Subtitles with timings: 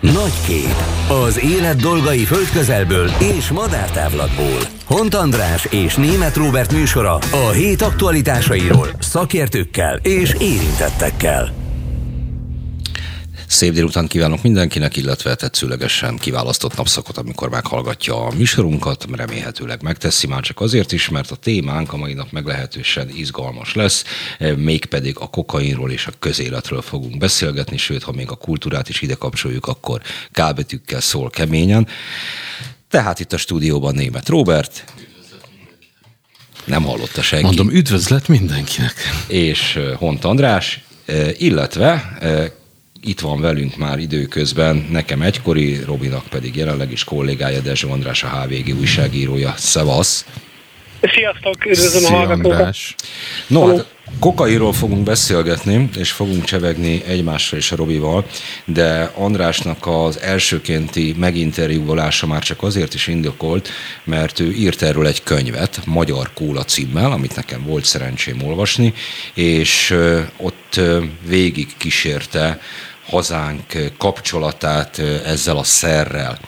[0.00, 0.74] Nagy kép.
[1.24, 4.58] Az élet dolgai földközelből és madártávlatból.
[4.84, 11.57] Hont András és Német Róbert műsora a hét aktualitásairól szakértőkkel és érintettekkel.
[13.48, 20.42] Szép délután kívánok mindenkinek, illetve tetszőlegesen kiválasztott napszakot, amikor meghallgatja a műsorunkat, remélhetőleg megteszi már
[20.42, 24.04] csak azért is, mert a témánk a mai nap meglehetősen izgalmas lesz,
[24.56, 29.14] mégpedig a kokainról és a közéletről fogunk beszélgetni, sőt, ha még a kultúrát is ide
[29.14, 30.00] kapcsoljuk, akkor
[30.32, 31.86] kábetűkkel szól keményen.
[32.90, 34.84] Tehát itt a stúdióban német Robert,
[36.64, 37.44] nem hallotta senki.
[37.44, 38.94] Mondom, üdvözlet mindenkinek.
[39.26, 40.80] És Hont András,
[41.38, 42.18] illetve
[43.02, 48.28] itt van velünk már időközben, nekem egykori, Robinak pedig jelenleg is kollégája, Dezső András, a
[48.28, 49.54] HVG újságírója.
[49.56, 50.24] Szevasz!
[51.00, 52.76] Sziasztok, üdvözlöm a hallgatókat!
[53.46, 53.86] No, hát
[54.18, 58.26] kokairól fogunk beszélgetni, és fogunk csevegni egymásra és a Robival,
[58.64, 63.68] de Andrásnak az elsőkénti meginterjúvolása már csak azért is indokolt,
[64.04, 68.94] mert ő írt erről egy könyvet, Magyar Kóla címmel, amit nekem volt szerencsém olvasni,
[69.34, 69.96] és
[70.36, 70.80] ott
[71.26, 72.60] végig kísérte
[73.06, 76.38] hazánk kapcsolatát ezzel a szerrel.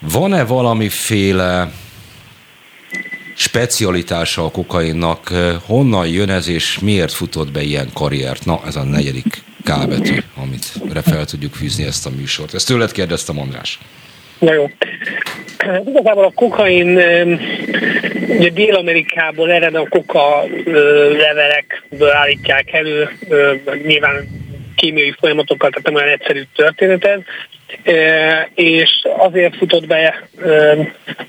[0.00, 1.72] Van-e valamiféle
[3.40, 5.32] specialitása a kokainnak,
[5.66, 8.44] honnan jön ez, és miért futott be ilyen karriert?
[8.44, 10.64] Na, ez a negyedik K betű, amit
[11.04, 12.54] fel tudjuk fűzni ezt a műsort.
[12.54, 13.78] Ezt tőled kérdeztem, András.
[14.38, 14.70] Na jó.
[15.86, 16.88] Igazából a kokain
[18.28, 20.44] ugye Dél-Amerikából ered a koka
[21.18, 23.08] levelekből állítják elő,
[23.86, 24.28] nyilván
[24.80, 27.20] kémiai folyamatokkal, tehát nem olyan egyszerű történet ez,
[28.54, 30.28] és azért futott be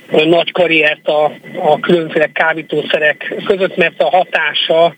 [0.10, 1.24] nagy karriert a,
[1.56, 4.96] a különféle kábítószerek között, mert a hatása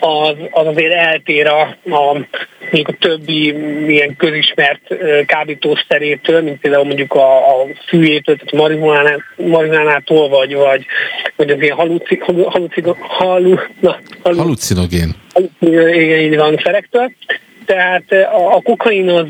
[0.00, 2.12] az, az azért eltér a, a,
[2.60, 3.54] mondjuk a többi
[3.86, 4.94] ilyen közismert
[5.26, 8.80] kábítószerétől, mint például mondjuk a, a fűjétől, tehát
[9.36, 10.86] marihuánától, vagy, vagy,
[11.36, 15.14] vagy az ilyen haluci, haluci, halu, na, halu, halucinogén.
[15.60, 17.12] Igen, így van, szerektől.
[17.66, 19.26] Tehát a, a kokain az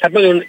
[0.00, 0.44] hát nagyon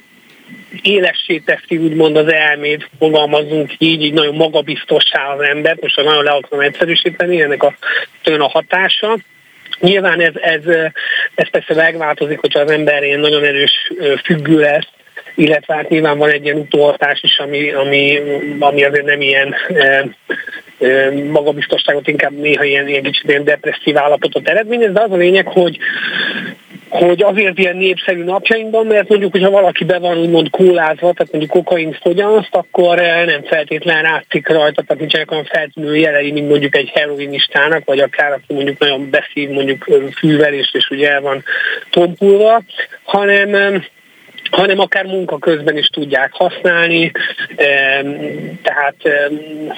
[0.81, 6.31] élessé teszi úgymond az elmét, fogalmazunk így, így nagyon magabiztossá az ember, most nagyon le
[6.31, 7.73] akarom egyszerűsíteni, ennek a
[8.23, 9.17] a hatása.
[9.79, 10.65] Nyilván ez, ez,
[11.35, 13.91] ez persze megváltozik, hogyha az ember ilyen nagyon erős
[14.23, 14.87] függő lesz,
[15.35, 18.21] illetve hát nyilván van egy ilyen utóhatás is, ami, ami,
[18.59, 20.05] ami azért nem ilyen e,
[20.79, 25.47] e, magabiztosságot, inkább néha ilyen, ilyen kicsit ilyen depresszív állapotot eredményez, de az a lényeg,
[25.47, 25.77] hogy
[26.93, 31.51] hogy azért ilyen népszerű napjainkban, mert mondjuk, hogyha valaki be van úgymond kólázva, tehát mondjuk
[31.51, 36.75] kokain fogyaszt, akkor eh, nem feltétlen látszik rajta, tehát nincsenek olyan feltűnő jelei, mint mondjuk
[36.75, 39.85] egy heroinistának, vagy akár aki mondjuk nagyon beszív mondjuk
[40.17, 41.43] fűvelést, és ugye el van
[41.89, 42.61] tompulva,
[43.03, 43.83] hanem
[44.53, 47.11] hanem akár munka közben is tudják használni,
[48.63, 48.95] tehát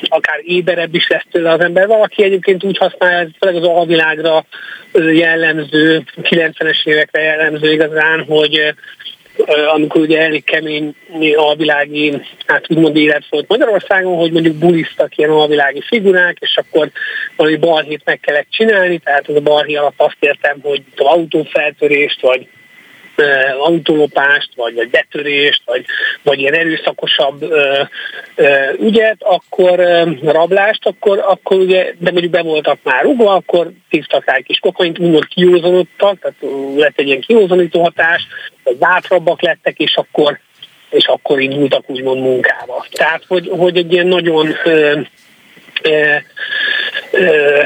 [0.01, 1.87] akár éberebb is lesz tőle az ember.
[1.87, 4.45] Valaki egyébként úgy használja, főleg az alvilágra
[4.93, 8.73] jellemző, 90-es évekre jellemző igazán, hogy
[9.73, 10.95] amikor ugye elég kemény
[11.35, 16.91] alvilági, hát úgymond élet volt Magyarországon, hogy mondjuk bulisztak ilyen alvilági figurák, és akkor
[17.35, 22.47] valami balhét meg kellett csinálni, tehát az a balhé alatt azt értem, hogy autófeltörést, vagy
[23.59, 25.85] autólopást, vagy, vagy betörést, vagy,
[26.23, 27.81] vagy ilyen erőszakosabb ö,
[28.35, 33.71] ö, ügyet, akkor ö, rablást, akkor, akkor ugye, de mondjuk be voltak már rugva, akkor
[33.89, 36.37] tisztak rá egy kis kokaint, úgymond kiózanodtak, tehát
[36.75, 38.27] lett egy ilyen kiózanító hatás,
[38.63, 40.39] vagy bátrabbak lettek, és akkor
[40.89, 42.85] és akkor indultak úgymond munkába.
[42.91, 44.99] Tehát, hogy, hogy egy ilyen nagyon ö,
[45.81, 46.15] ö,
[47.11, 47.61] ö,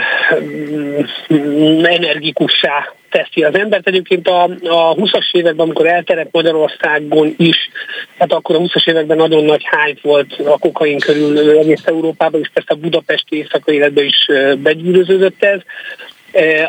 [1.83, 3.87] energikussá teszi az embert.
[3.87, 7.69] Egyébként a, a 20-as években, amikor elterett Magyarországon is,
[8.17, 12.49] hát akkor a 20-as években nagyon nagy hype volt a kokain körül egész Európában, és
[12.53, 14.27] persze a budapesti éjszakai életben is
[14.57, 15.59] begyűröződött ez.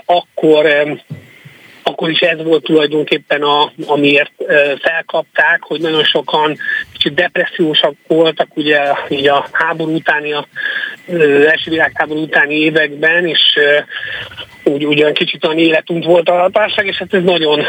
[0.05, 0.67] Akkor
[1.83, 4.33] akkor is ez volt tulajdonképpen, a, amiért
[4.81, 6.57] felkapták, hogy nagyon sokan
[7.01, 10.47] kicsit depressziósak voltak ugye így a háború utáni, a
[11.47, 13.41] első világháború utáni években, és
[14.65, 17.61] úgy, ugyan kicsit olyan életünk volt a társaság, és hát ez nagyon,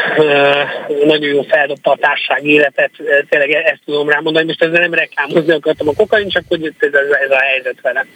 [1.04, 2.90] nagyon jó feldobta a társaság életet,
[3.28, 6.92] tényleg ezt tudom rámondani, most ezzel nem reklámozni akartam a kokain, csak hogy ez,
[7.24, 8.06] ez a helyzet vele.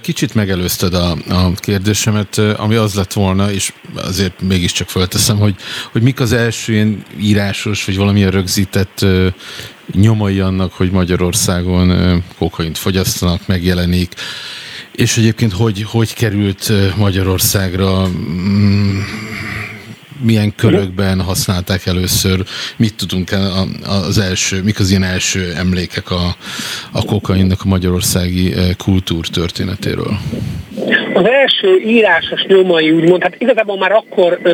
[0.00, 5.54] Kicsit megelőzted a, a kérdésemet, ami az lett volna, és azért mégiscsak fölteszem, hogy,
[5.92, 9.04] hogy mik az első ilyen írásos, vagy valamilyen rögzített
[9.92, 11.92] nyomai annak, hogy Magyarországon
[12.38, 14.14] kokaint fogyasztanak, megjelenik,
[14.92, 18.98] és egyébként hogy, hogy került Magyarországra mm,
[20.22, 22.44] milyen körökben használták először,
[22.76, 23.30] mit tudunk
[23.82, 26.36] az első, mik az ilyen első emlékek a,
[26.90, 30.18] a kokainnak a magyarországi kultúr történetéről?
[31.14, 34.50] Az első írásos nyomai úgymond, hát igazából már akkor, ö,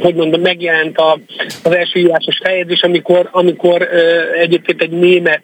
[0.00, 1.18] hogy mondom, megjelent a,
[1.62, 5.42] az első írásos fejezés, amikor, amikor ö, egyébként egy német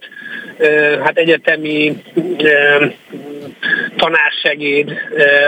[1.02, 2.02] hát egyetemi
[3.96, 4.92] tanársegéd,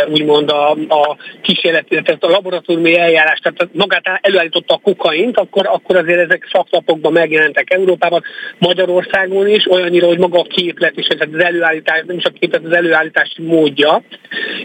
[0.09, 5.97] úgymond a, a kísérleti, tehát a laboratóriumi eljárás, tehát magát előállította a kokaint, akkor, akkor
[5.97, 8.23] azért ezek szaklapokban megjelentek Európában,
[8.59, 12.65] Magyarországon is, olyannyira, hogy maga a képlet is, tehát az előállítás, nem is a képlet,
[12.65, 14.03] az előállítási módja.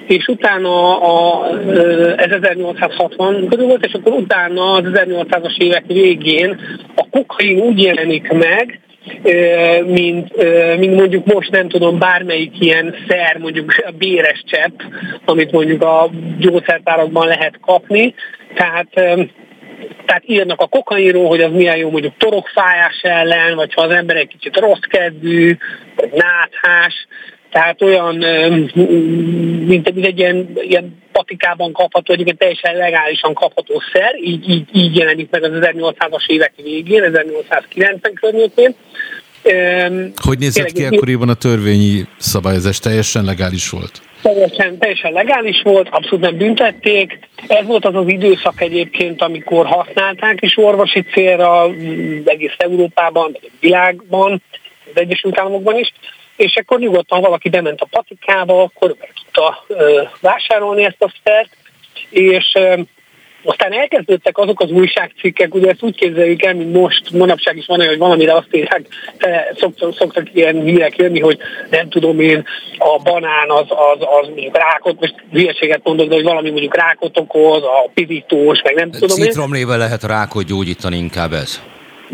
[0.08, 1.48] És utána a,
[2.18, 6.60] ez 1860 körül volt, és akkor utána az 1800-as évek végén
[6.96, 8.80] a kokain úgy jelenik meg,
[9.86, 10.36] mint,
[10.78, 14.80] mint mondjuk most nem tudom, bármelyik ilyen szer, mondjuk a béres csepp,
[15.26, 16.10] amit mondjuk a
[16.40, 18.14] gyógyszertárakban lehet kapni.
[18.54, 18.88] Tehát
[20.06, 24.16] tehát írnak a kokainról, hogy az milyen jó mondjuk torokfájás ellen, vagy ha az ember
[24.16, 25.58] egy kicsit rossz kedvű,
[25.96, 27.08] vagy náthás,
[27.52, 28.16] tehát olyan,
[29.66, 34.96] mint, mint egy ilyen, ilyen patikában kapható, egyébként teljesen legálisan kapható szer, így, így, így
[34.96, 38.76] jelenik meg az 1800-as évek végén, 1890 környékén.
[40.16, 42.80] Hogy nézett ki akkoriban a törvényi szabályozás?
[42.80, 44.02] Teljesen legális volt?
[44.22, 47.20] Teljesen, teljesen legális volt, abszolút nem büntették.
[47.48, 51.70] Ez volt az az időszak egyébként, amikor használták is orvosi célra
[52.26, 54.42] egész Európában, világban,
[54.94, 55.94] az Egyesült Államokban is
[56.40, 59.66] és akkor nyugodtan valaki bement a patikába, akkor meg tudta
[60.22, 61.50] vásárolni ezt a szert,
[62.10, 62.58] és
[63.44, 67.80] aztán elkezdődtek azok az újságcikkek, ugye ezt úgy képzeljük el, mint most, manapság is van
[67.80, 68.82] olyan, hogy valamire azt írják,
[69.56, 71.38] szoktak, szoktak ilyen hírek jönni, hogy
[71.70, 72.46] nem tudom én,
[72.78, 77.18] a banán az, az, az mondjuk rákot, most hülyeséget mondok, de hogy valami mondjuk rákot
[77.18, 79.24] okoz, a pirítós, meg nem tudom én.
[79.24, 81.62] Citromlével lehet rákot gyógyítani inkább ez.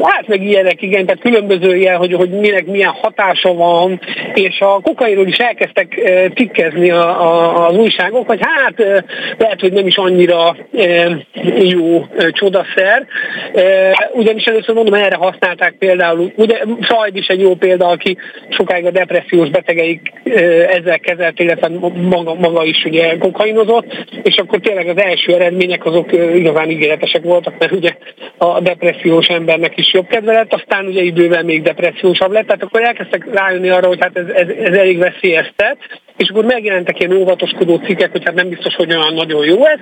[0.03, 3.99] Hát meg ilyenek, igen, tehát különböző ilyen, hogy, hogy minek milyen hatása van,
[4.33, 9.03] és a kokairól is elkezdtek e, tikkezni a, a, az újságok, hogy hát e,
[9.37, 11.17] lehet, hogy nem is annyira e,
[11.61, 13.07] jó e, csodaszer.
[13.53, 18.17] E, ugyanis először mondom, erre használták például, ugye Freud is egy jó példa, aki
[18.49, 20.31] sokáig a depressziós betegeik e,
[20.65, 21.69] ezzel kezelt, illetve
[22.09, 23.85] maga, maga is ugye kokainozott,
[24.23, 27.95] és akkor tényleg az első eredmények azok igazán ígéretesek voltak, mert ugye
[28.37, 32.63] a depressziós embernek is is jobb kedve lett, aztán ugye idővel még depressziósabb lett, tehát
[32.63, 35.77] akkor elkezdtek rájönni arra, hogy hát ez, ez, ez elég veszélyeztet,
[36.17, 39.79] és akkor megjelentek ilyen óvatoskodó cikkek, hogy hát nem biztos, hogy olyan nagyon jó ez.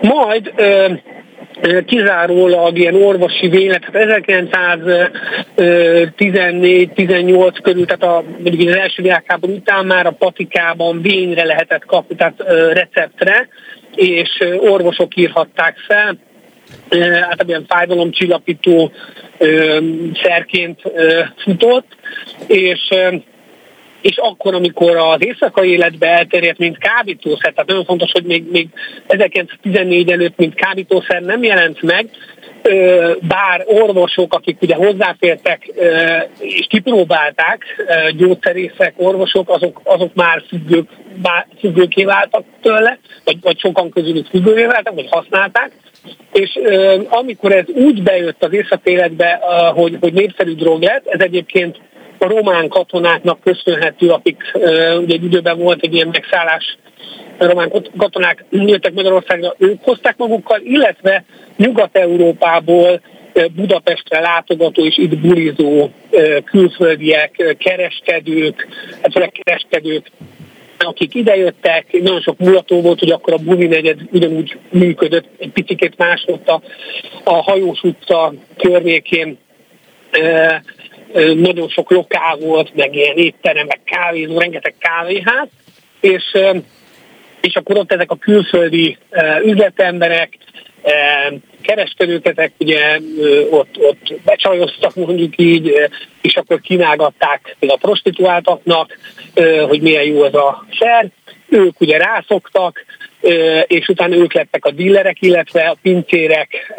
[0.00, 0.92] Majd ö,
[1.86, 4.80] kizárólag ilyen orvosi vélet, tehát
[5.56, 12.16] 1914-18 körül, tehát a, mondjuk az első világháború után már a patikában vényre lehetett kapni,
[12.16, 13.48] tehát receptre,
[13.94, 16.16] és orvosok írhatták fel,
[16.90, 18.92] általában ilyen fájdalomcsillapító
[20.22, 20.80] szerként
[21.36, 21.96] futott,
[22.46, 22.92] és
[24.04, 28.68] és akkor, amikor az éjszakai életbe elterjedt, mint kábítószer, tehát nagyon fontos, hogy még, még
[29.06, 32.08] 1914 előtt, mint kábítószer nem jelent meg,
[33.20, 35.66] bár orvosok, akik ugye hozzáfértek
[36.38, 37.64] és kipróbálták,
[38.16, 40.88] gyógyszerészek, orvosok, azok, azok már függők,
[41.58, 45.70] függőké váltak tőle, vagy, vagy sokan közülük függővé váltak, vagy használták,
[46.32, 46.58] és
[47.08, 49.40] amikor ez úgy bejött az északéletbe,
[49.74, 51.80] hogy, hogy népszerű drog lett, ez egyébként
[52.18, 54.36] a román katonáknak köszönhető, akik
[54.98, 56.76] ugye egy időben volt egy ilyen megszállás,
[57.38, 61.24] a román katonák jöttek Magyarországra, ők hozták magukkal, illetve
[61.56, 63.00] Nyugat-Európából
[63.54, 65.90] Budapestre látogató és itt bulizó
[66.44, 68.68] külföldiek, kereskedők,
[69.02, 70.10] hát főleg kereskedők
[70.84, 75.96] akik idejöttek, nagyon sok mulató volt, hogy akkor a Bumi negyed ugyanúgy működött, egy picit
[75.96, 76.60] más volt a,
[77.24, 79.38] a hajós utca környékén,
[80.10, 80.62] e,
[81.34, 85.48] nagyon sok lokál volt, meg ilyen étterem, meg kávézó, rengeteg kávéház,
[86.00, 86.36] és,
[87.40, 88.98] és akkor ott ezek a külföldi
[89.44, 90.38] üzletemberek,
[91.66, 92.98] kereskedőketek ugye
[93.50, 95.72] ott, ott becsajoztak mondjuk így,
[96.22, 98.98] és akkor kínálgatták a prostituáltaknak,
[99.68, 101.08] hogy milyen jó ez a szer.
[101.48, 102.84] Ők ugye rászoktak,
[103.66, 106.74] és utána ők lettek a dillerek, illetve a pincérek,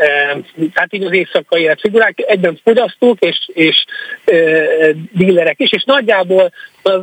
[0.74, 3.86] tehát így az éjszakai életfigurák, egyben fogyasztók és, és
[5.12, 6.52] dillerek is, és nagyjából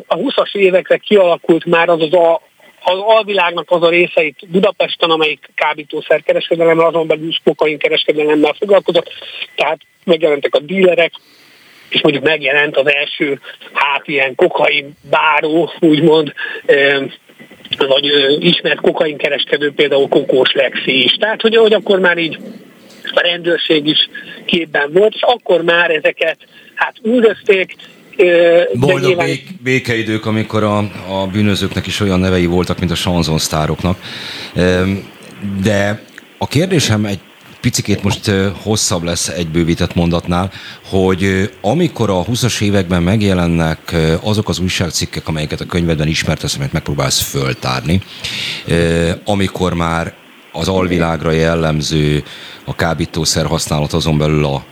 [0.06, 2.42] a 20-as évekre kialakult már az az a,
[2.84, 9.10] az alvilágnak az a részeit Budapesten, amelyik kábítószerkereskedelemmel, azon belül kokain kereskedelemmel foglalkozott,
[9.54, 11.12] tehát megjelentek a dílerek,
[11.88, 13.40] és mondjuk megjelent az első,
[13.72, 16.32] hát ilyen kokain báró, úgymond,
[17.78, 18.04] vagy
[18.38, 21.12] ismert kokainkereskedő például Kokós Lexi is.
[21.12, 22.38] Tehát, hogy, hogy akkor már így
[23.14, 24.08] a rendőrség is
[24.44, 26.36] képben volt, és akkor már ezeket
[26.74, 27.74] hát üldözték,
[28.74, 29.38] Boldog nyilván...
[29.62, 30.78] békeidők, amikor a,
[31.08, 33.98] a bűnözőknek is olyan nevei voltak, mint a Sanzon sztároknak.
[35.62, 36.02] De
[36.38, 37.20] a kérdésem egy
[37.60, 38.30] picikét most
[38.62, 40.50] hosszabb lesz egy bővített mondatnál,
[40.84, 47.20] hogy amikor a 20-as években megjelennek azok az újságcikkek, amelyeket a könyvedben ismertesz, amit megpróbálsz
[47.20, 48.02] föltárni,
[49.24, 50.14] amikor már
[50.52, 52.24] az alvilágra jellemző
[52.64, 54.64] a kábítószer használat, azon belül a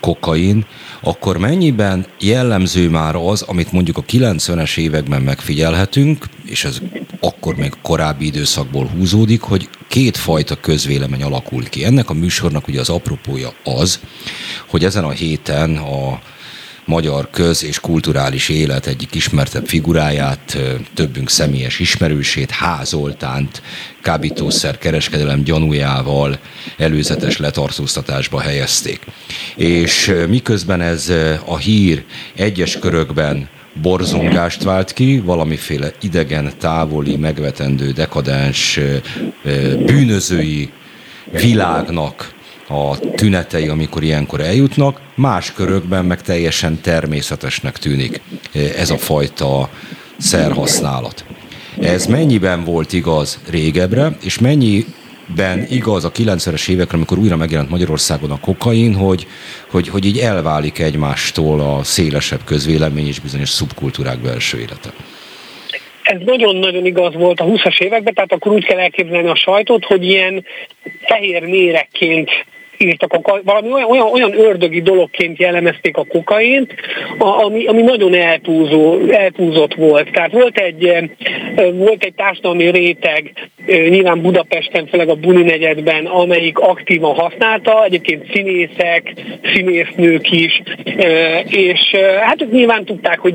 [0.00, 0.66] kokain,
[1.00, 6.78] akkor mennyiben jellemző már az, amit mondjuk a 90-es években megfigyelhetünk, és ez
[7.20, 11.84] akkor még korábbi időszakból húzódik, hogy kétfajta közvélemény alakul ki.
[11.84, 14.00] Ennek a műsornak ugye az apropója az,
[14.66, 16.20] hogy ezen a héten a
[16.86, 20.58] magyar köz- és kulturális élet egyik ismertebb figuráját,
[20.94, 23.62] többünk személyes ismerősét, Házoltánt
[24.02, 26.38] kábítószer kereskedelem gyanújával
[26.76, 29.00] előzetes letartóztatásba helyezték.
[29.56, 31.12] És miközben ez
[31.44, 33.48] a hír egyes körökben
[33.82, 38.80] borzongást vált ki, valamiféle idegen, távoli, megvetendő, dekadens,
[39.86, 40.70] bűnözői
[41.30, 42.34] világnak
[42.68, 48.20] a tünetei, amikor ilyenkor eljutnak, más körökben meg teljesen természetesnek tűnik
[48.76, 49.68] ez a fajta
[50.16, 51.24] szerhasználat.
[51.80, 58.30] Ez mennyiben volt igaz régebbre, és mennyiben igaz a 90-es évekre, amikor újra megjelent Magyarországon
[58.30, 59.26] a kokain, hogy,
[59.70, 64.92] hogy, hogy így elválik egymástól a szélesebb közvélemény és bizonyos szubkultúrák belső élete?
[66.06, 70.04] ez nagyon-nagyon igaz volt a 20-as években, tehát akkor úgy kell elképzelni a sajtót, hogy
[70.04, 70.44] ilyen
[71.00, 72.30] fehér mérekként
[72.78, 76.74] írtak, a, valami olyan, olyan, olyan ördögi dologként jellemezték a kokaint,
[77.18, 80.10] ami, ami nagyon eltúzó, eltúzott volt.
[80.10, 81.10] Tehát volt egy,
[81.72, 83.32] volt egy társadalmi réteg,
[83.66, 89.12] nyilván Budapesten, főleg a Buni negyedben, amelyik aktívan használta, egyébként színészek,
[89.54, 90.62] színésznők is,
[91.48, 93.34] és hát nyilván tudták, hogy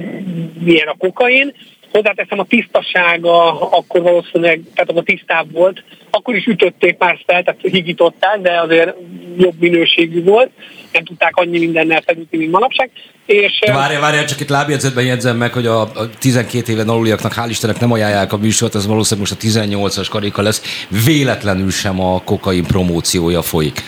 [0.64, 1.54] milyen a kokain,
[1.92, 7.62] hozzáteszem a tisztasága akkor valószínűleg, tehát a tisztább volt, akkor is ütötték már fel, tehát
[7.62, 8.96] higították, de azért
[9.38, 10.50] jobb minőségű volt,
[10.92, 12.90] nem tudták annyi mindennel felütni, mint manapság.
[13.26, 17.50] És, várja, várja, csak itt lábjegyzetben jegyzem meg, hogy a, a 12 éven aluliaknak hál'
[17.50, 22.22] Istennek nem ajánlják a műsort, ez valószínűleg most a 18-as karika lesz, véletlenül sem a
[22.24, 23.84] kokain promóciója folyik.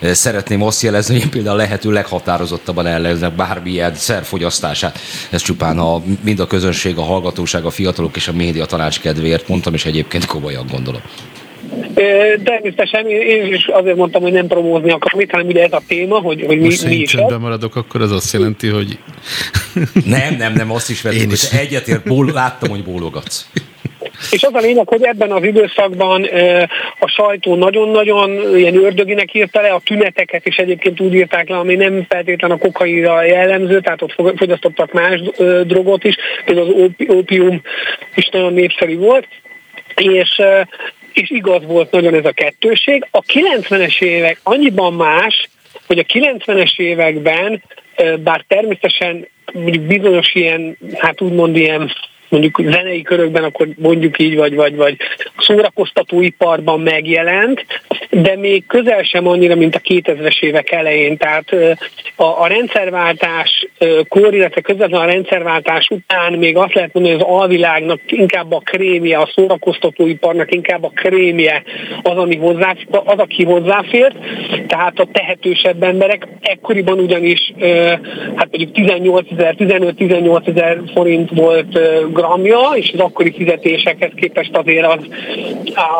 [0.00, 4.98] Szeretném azt jelezni, hogy én például lehető leghatározottabban ellenzek bármilyen szerfogyasztását.
[5.30, 9.48] Ez csupán a, mind a közönség, a hallgatóság, a fiatalok és a média tanács kedvéért
[9.48, 11.02] mondtam, és egyébként komolyan gondolom.
[12.44, 16.18] Természetesen én is azért mondtam, hogy nem promózni akarom itt, hanem ugye ez a téma,
[16.18, 17.38] hogy, hogy Most mi, mi is ez.
[17.40, 18.98] maradok, akkor az azt jelenti, hogy...
[20.04, 23.46] nem, nem, nem, azt is vettük, hogy egyetért, ból, láttam, hogy bólogatsz.
[24.30, 26.28] És az a lényeg, hogy ebben az időszakban
[26.98, 31.74] a sajtó nagyon-nagyon ilyen ördöginek írta le, a tüneteket is egyébként úgy írták le, ami
[31.74, 35.20] nem feltétlen a kokainra jellemző, tehát ott fogyasztottak más
[35.66, 37.62] drogot is, például az ópium
[38.14, 39.28] is nagyon népszerű volt,
[39.94, 40.40] és
[41.18, 43.06] és igaz volt nagyon ez a kettőség.
[43.10, 45.48] A 90-es évek annyiban más,
[45.86, 47.62] hogy a 90-es években,
[48.18, 51.92] bár természetesen mondjuk bizonyos ilyen, hát úgymond ilyen
[52.28, 54.96] mondjuk zenei körökben, akkor mondjuk így, vagy, vagy, vagy
[55.38, 57.64] szórakoztatóiparban megjelent,
[58.10, 61.16] de még közel sem annyira, mint a 2000-es évek elején.
[61.16, 61.52] Tehát
[62.16, 63.66] a, a rendszerváltás
[64.08, 68.58] kor, illetve közvetlenül a rendszerváltás után még azt lehet mondani, hogy az alvilágnak inkább a
[68.58, 71.62] krémje, a szórakoztatóiparnak inkább a krémje
[72.02, 74.16] az, ami hozzá, az, aki hozzáfért.
[74.66, 77.52] Tehát a tehetősebb emberek ekkoriban ugyanis
[78.34, 81.78] hát mondjuk 18 ezer, 15-18 ezer forint volt
[82.18, 84.98] gramja, és az akkori fizetésekhez képest azért az,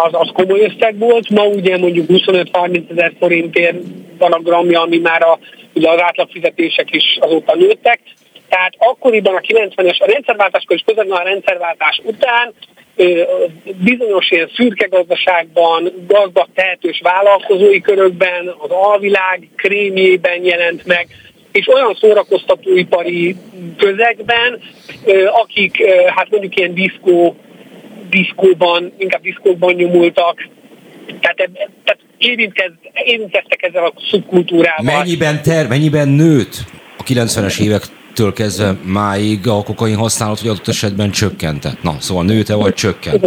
[0.04, 1.30] az, az komoly összeg volt.
[1.30, 3.76] Ma ugye mondjuk 25-30 ezer forintért
[4.18, 5.38] van a gramja, ami már a,
[5.74, 8.00] ugye az átlagfizetések is azóta nőttek.
[8.48, 12.54] Tehát akkoriban a 90-es, a rendszerváltáskor és közben a rendszerváltás után
[13.64, 21.06] bizonyos ilyen szürke gazdaságban, gazdag tehetős vállalkozói körökben, az alvilág krémjében jelent meg,
[21.52, 23.36] és olyan szórakoztatóipari
[23.76, 24.60] közegben,
[25.42, 25.76] akik
[26.06, 27.36] hát mondjuk ilyen diszkó,
[28.10, 30.48] diszkóban, inkább diszkóban nyomultak,
[31.20, 31.36] tehát,
[31.84, 32.70] tehát érintkez,
[33.04, 34.96] érintkeztek ezzel a szubkultúrával.
[34.96, 36.64] Mennyiben, ter, mennyiben nőtt
[37.08, 37.82] 90-es évek
[38.14, 41.70] től kezdve máig a kokain használat, hogy adott esetben csökkente?
[41.82, 43.22] Na, szóval nőtt-e vagy csökkent?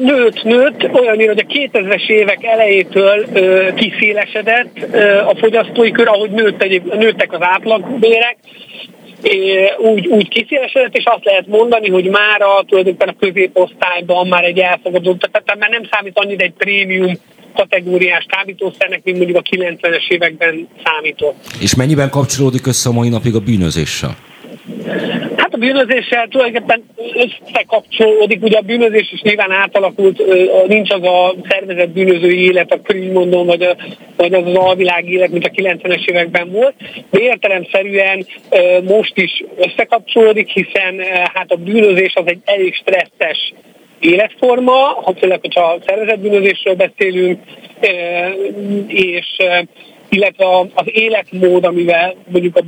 [0.00, 6.30] Nőtt, nőtt, olyan, hogy a 2000-es évek elejétől ö, kiszélesedett ö, a fogyasztói kör, ahogy
[6.30, 8.36] nőtt egyéb, nőttek az átlagbérek,
[9.78, 14.58] úgy, úgy kiszélesedett, és azt lehet mondani, hogy már a, tulajdonképpen a középosztályban már egy
[14.58, 17.18] elfogadott, tehát már nem számít annyira egy prémium
[17.54, 21.36] kategóriás kábítószernek, mint mondjuk a 90-es években számított.
[21.60, 24.16] És mennyiben kapcsolódik össze a mai napig a bűnözéssel?
[25.36, 26.82] Hát a bűnözéssel tulajdonképpen
[27.14, 30.22] összekapcsolódik, ugye a bűnözés is nyilván átalakult,
[30.66, 33.76] nincs az a szervezett bűnözői élet, akkor így mondom, vagy, a,
[34.16, 36.74] vagy az az alvilági élet, mint a 90-es években volt,
[37.10, 38.26] de értelemszerűen
[38.84, 41.00] most is összekapcsolódik, hiszen
[41.34, 43.52] hát a bűnözés az egy elég stresszes
[44.02, 47.40] életforma, ha főleg, hogyha szervezett bűnözésről beszélünk,
[48.86, 49.36] és
[50.08, 52.62] illetve az életmód, amivel mondjuk a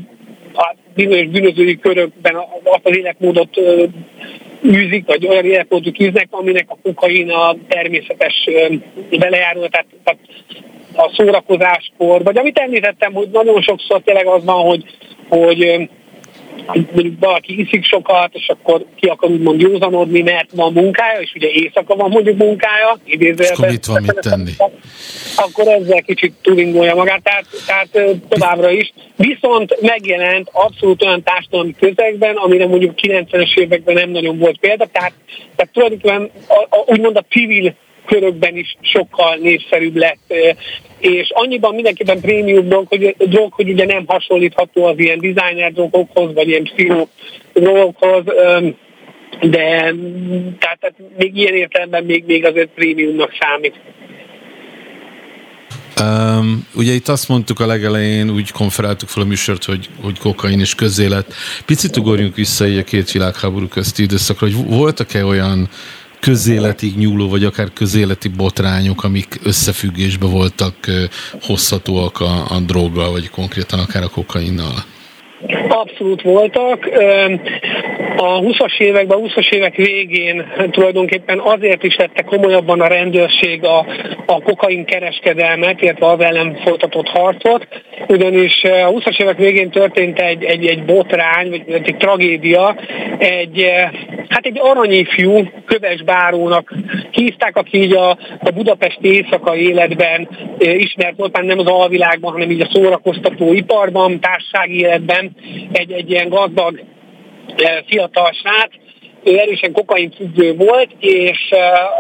[0.55, 3.61] a bizonyos bűnözői körökben azt az életmódot
[4.65, 8.49] űzik, vagy olyan életmódot űznek, aminek a kokain a természetes
[9.19, 10.21] belejáró, tehát, tehát
[10.97, 14.85] a szórakozáskor, vagy amit említettem, hogy nagyon sokszor tényleg az van, hogy,
[15.29, 15.89] hogy
[16.67, 21.49] mondjuk valaki iszik sokat, és akkor ki akar úgymond józanodni, mert van munkája, és ugye
[21.49, 23.71] éjszaka van mondjuk munkája, idézőjelben.
[23.71, 24.53] mit van mit tenni?
[25.37, 28.93] Akkor ezzel kicsit túlingolja magát, tehát, tehát továbbra is.
[29.17, 35.13] Viszont megjelent abszolút olyan társadalmi közegben, amire mondjuk 90-es években nem nagyon volt példa, tehát,
[35.57, 37.75] tehát tulajdonképpen a, a, úgymond a civil
[38.07, 40.35] körökben is sokkal népszerűbb lett,
[41.05, 46.35] és annyiban mindenképpen prémium drog, hogy, drog, hogy ugye nem hasonlítható az ilyen designer drogokhoz,
[46.35, 47.09] vagy ilyen pszichó
[47.53, 48.25] drogokhoz,
[49.41, 49.95] de
[50.59, 53.75] tehát, tehát még ilyen értelemben még, még azért prémiumnak számít.
[56.01, 60.61] Um, ugye itt azt mondtuk a legelején, úgy konferáltuk fel a műsort, hogy, hogy kokain
[60.61, 61.35] és közélet.
[61.67, 65.69] Picit ugorjunk vissza így a két világháború közti időszakra, hogy voltak-e olyan
[66.25, 70.75] közéletig nyúló, vagy akár közéleti botrányok, amik összefüggésbe voltak
[71.43, 74.85] hozhatóak a, a droggal, vagy konkrétan akár a kokainnal?
[75.69, 76.89] Abszolút voltak.
[78.17, 83.87] A 20-as években, a 20-as évek végén tulajdonképpen azért is tette komolyabban a rendőrség a,
[84.27, 87.67] a kokain kereskedelmet, illetve az ellen folytatott harcot,
[88.09, 92.77] ugyanis a 20-as évek végén történt egy, egy, egy botrány, vagy egy tragédia,
[93.19, 93.67] egy,
[94.29, 96.73] hát egy aranyifjú, köves bárónak
[97.11, 102.51] hívták, aki így a, a budapesti éjszaka életben ismert volt, már nem az alvilágban, hanem
[102.51, 105.34] így a szórakoztató iparban, társasági életben,
[105.73, 106.85] egy, egy ilyen gazdag
[107.87, 108.71] fiatal srác,
[109.25, 111.51] ő erősen kokain függő volt, és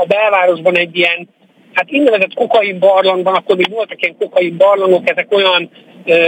[0.00, 1.28] a belvárosban egy ilyen,
[1.72, 5.70] hát innevezett kokain barlangban, akkor még voltak ilyen kokain barlangok, ezek olyan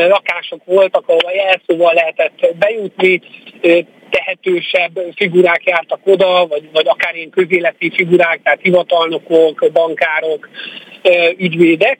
[0.09, 3.21] lakások voltak, ahol jelszóval lehetett bejutni,
[4.11, 10.49] tehetősebb figurák jártak oda, vagy, vagy akár ilyen közéleti figurák, tehát hivatalnokok, bankárok,
[11.37, 11.99] ügyvédek,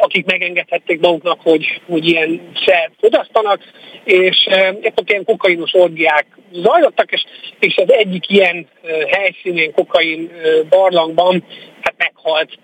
[0.00, 3.60] akik megengedhették maguknak, hogy, hogy ilyen szert fogyasztanak,
[4.04, 4.46] és
[4.82, 7.24] ekkor ilyen kokainos orgiák zajlottak, és,
[7.58, 8.66] és az egyik ilyen
[9.10, 10.30] helyszínén, kokain
[10.68, 11.44] barlangban
[11.80, 12.58] hát meghalt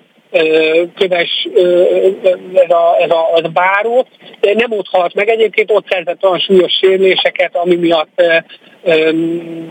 [0.94, 1.48] köves
[2.54, 4.06] ez a, ez, a, ez a báró,
[4.40, 8.22] de nem ott halt meg, egyébként ott szerzett olyan súlyos sérüléseket, ami miatt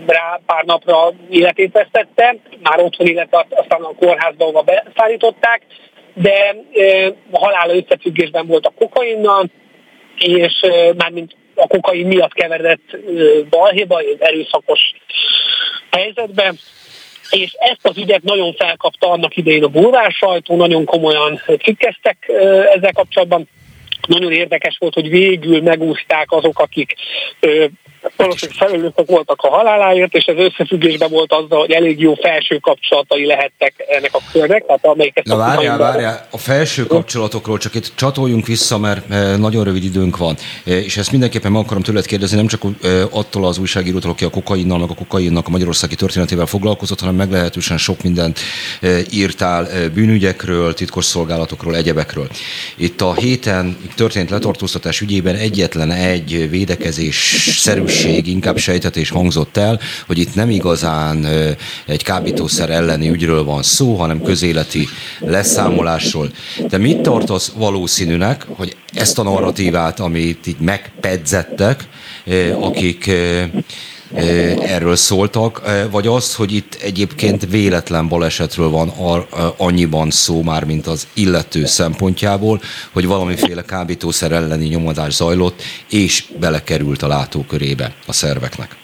[0.07, 5.61] rá pár napra életét vesztette, már otthon, illetve aztán a kórházba, ahova beszállították,
[6.13, 6.55] de
[7.31, 9.45] a halála összefüggésben volt a kokainnal,
[10.17, 10.53] és
[10.97, 12.97] mármint a kokain miatt keveredett
[13.49, 14.79] balhéba, erőszakos
[15.91, 16.53] helyzetbe,
[17.29, 22.31] és ezt az ügyet nagyon felkapta annak idején a bulvár sajtó, nagyon komolyan cikkeztek
[22.73, 23.47] ezzel kapcsolatban.
[24.07, 26.95] Nagyon érdekes volt, hogy végül megúzták azok, akik
[28.15, 33.25] valószínűleg felelősek voltak a haláláért, és ez összefüggésben volt azzal, hogy elég jó felső kapcsolatai
[33.25, 34.65] lehettek ennek a körnek.
[34.65, 39.63] Tehát amelyiket Na várjál, várjál, a felső kapcsolatokról csak itt csatoljunk vissza, mert eh, nagyon
[39.63, 40.35] rövid időnk van,
[40.65, 44.23] eh, és ezt mindenképpen meg akarom tőled kérdezni, nem csak eh, attól az újságírótól, aki
[44.23, 48.39] a kokainnal, meg a kokainnak a magyarországi történetével foglalkozott, hanem meglehetősen sok mindent
[49.11, 52.27] írtál bűnügyekről, titkosszolgálatokról, egyebekről.
[52.75, 57.15] Itt a héten történt letartóztatás ügyében egyetlen egy védekezés
[57.57, 61.25] szerű felelősség, inkább sejtetés hangzott el, hogy itt nem igazán
[61.85, 64.87] egy kábítószer elleni ügyről van szó, hanem közéleti
[65.19, 66.29] leszámolásról.
[66.69, 71.87] De mit tartasz valószínűnek, hogy ezt a narratívát, amit így megpedzettek,
[72.59, 73.11] akik
[74.59, 78.93] erről szóltak, vagy az, hogy itt egyébként véletlen balesetről van
[79.57, 87.01] annyiban szó már, mint az illető szempontjából, hogy valamiféle kábítószer elleni nyomadás zajlott, és belekerült
[87.01, 88.82] a látókörébe a szerveknek.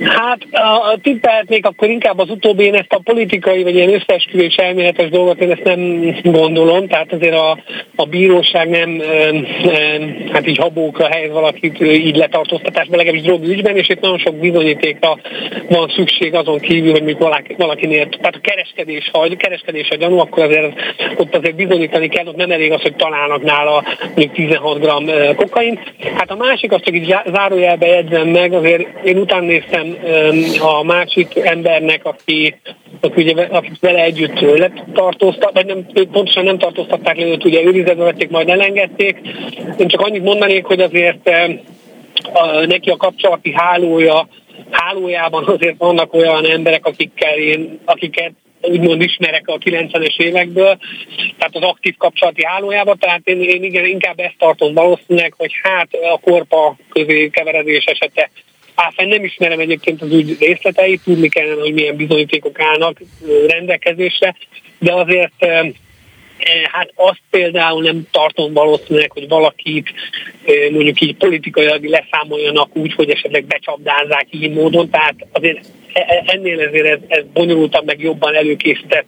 [0.00, 5.08] Hát, a tippelhetnék, akkor inkább az utóbbi, én ezt a politikai, vagy ilyen összeesküvés elméletes
[5.08, 7.58] dolgot, én ezt nem gondolom, tehát azért a,
[7.96, 9.02] a bíróság nem,
[10.32, 15.18] hát így habókra helyez valakit így letartóztatásban, legalábbis drogügyben, és itt nagyon sok bizonyítékra
[15.68, 19.96] van szükség azon kívül, hogy még valaki, valakinél, tehát a kereskedés, ha a kereskedés a
[19.96, 20.80] gyanú, akkor azért
[21.16, 25.80] ott azért bizonyítani kell, ott nem elég az, hogy találnak nála mondjuk 16 g kokain.
[26.14, 29.75] Hát a másik, azt csak így zárójelbe jegyzem meg, azért én utána néztem
[30.60, 32.56] a másik embernek, aki,
[33.00, 38.04] aki ugye, akit vele együtt letartóztat, vagy nem, pontosan nem tartóztatták le, őt ugye őrizetbe
[38.04, 39.20] vették, majd elengedték.
[39.78, 41.30] Én csak annyit mondanék, hogy azért
[42.32, 44.28] a, neki a kapcsolati hálója,
[44.70, 50.78] hálójában azért vannak olyan emberek, akikkel én, akiket úgymond ismerek a 90-es évekből,
[51.38, 55.88] tehát az aktív kapcsolati hálójában, tehát én, én igen, inkább ezt tartom valószínűleg, hogy hát
[56.12, 58.30] a korpa közé keveredés esete
[58.76, 63.00] Áfán nem ismerem egyébként az ügy részleteit, tudni kellene, hogy milyen bizonyítékok állnak
[63.46, 64.36] rendelkezésre,
[64.78, 65.46] de azért
[66.72, 69.90] Hát azt például nem tartom valószínűleg, hogy valakit
[70.70, 75.85] mondjuk így politikailag leszámoljanak úgy, hogy esetleg becsapdázzák így módon, tehát azért e, e,
[76.26, 79.06] ennél ezért ez, ez bonyolultabb, meg jobban előkészített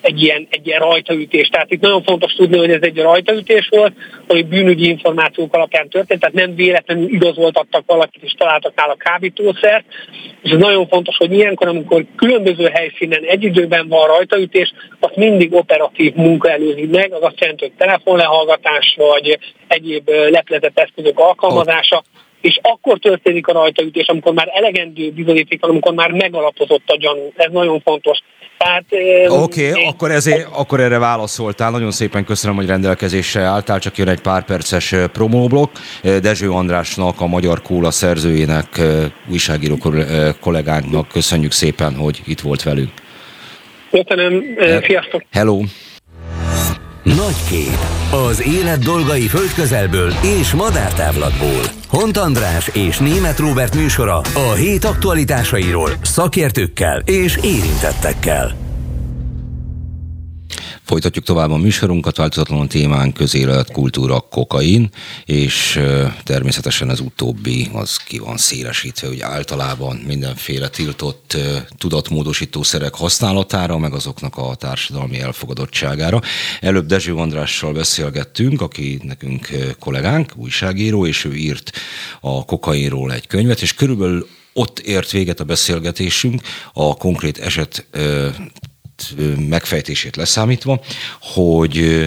[0.00, 1.48] egy ilyen, egy ilyen rajtaütés.
[1.48, 3.92] Tehát itt nagyon fontos tudni, hogy ez egy rajtaütés volt,
[4.26, 9.84] ami bűnügyi információk alapján történt, tehát nem véletlenül igazoltattak valakit és találtak nála kábítószert.
[10.42, 15.54] És ez nagyon fontos, hogy ilyenkor, amikor különböző helyszínen egy időben van rajtaütés, azt mindig
[15.54, 22.04] operatív munka előzi meg, az azt jelenti, hogy telefonlehallgatás vagy egyéb lepletett eszközök alkalmazása,
[22.40, 27.32] és akkor történik a rajtaütés, amikor már elegendő bizonyíték van, amikor már megalapozott a gyanú.
[27.36, 28.18] Ez nagyon fontos.
[29.28, 29.88] Oké, okay, én...
[29.88, 31.70] akkor, ezért, akkor erre válaszoltál.
[31.70, 33.78] Nagyon szépen köszönöm, hogy rendelkezésre álltál.
[33.78, 35.70] Csak jön egy pár perces promóblok.
[36.02, 38.80] Dezső Andrásnak, a Magyar Kóla szerzőjének,
[39.30, 39.76] újságíró
[40.40, 42.90] kollégánknak köszönjük szépen, hogy itt volt velünk.
[43.90, 44.44] Köszönöm,
[44.86, 45.22] sziasztok!
[45.32, 45.60] Hello!
[47.14, 47.78] Nagy kép.
[48.28, 51.62] Az élet dolgai földközelből és madártávlatból.
[51.88, 58.65] Hont András és Német Róbert műsora a hét aktualitásairól szakértőkkel és érintettekkel.
[60.86, 64.90] Folytatjuk tovább a műsorunkat, változatlanul témán közélet, kultúra, kokain,
[65.24, 65.80] és
[66.24, 71.36] természetesen az utóbbi az ki van szélesítve, hogy általában mindenféle tiltott
[71.78, 76.20] tudatmódosítószerek használatára, meg azoknak a társadalmi elfogadottságára.
[76.60, 81.72] Előbb Dezső Andrással beszélgettünk, aki nekünk kollégánk, újságíró, és ő írt
[82.20, 87.86] a kokainról egy könyvet, és körülbelül ott ért véget a beszélgetésünk, a konkrét eset
[89.48, 90.80] megfejtését leszámítva,
[91.20, 92.04] hogy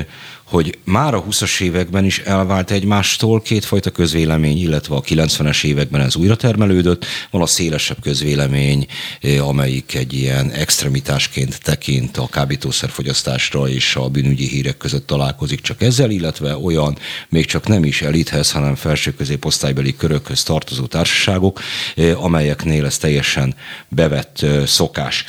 [0.49, 6.15] hogy már a 20-as években is elvált egymástól kétfajta közvélemény, illetve a 90-es években ez
[6.15, 7.05] újra termelődött.
[7.31, 8.85] Van a szélesebb közvélemény,
[9.21, 15.81] eh, amelyik egy ilyen extremitásként tekint a kábítószerfogyasztásra és a bűnügyi hírek között találkozik csak
[15.81, 16.97] ezzel, illetve olyan
[17.29, 21.59] még csak nem is elithez, hanem felső középosztálybeli körökhöz tartozó társaságok,
[21.95, 23.55] eh, amelyeknél ez teljesen
[23.89, 25.25] bevett eh, szokás.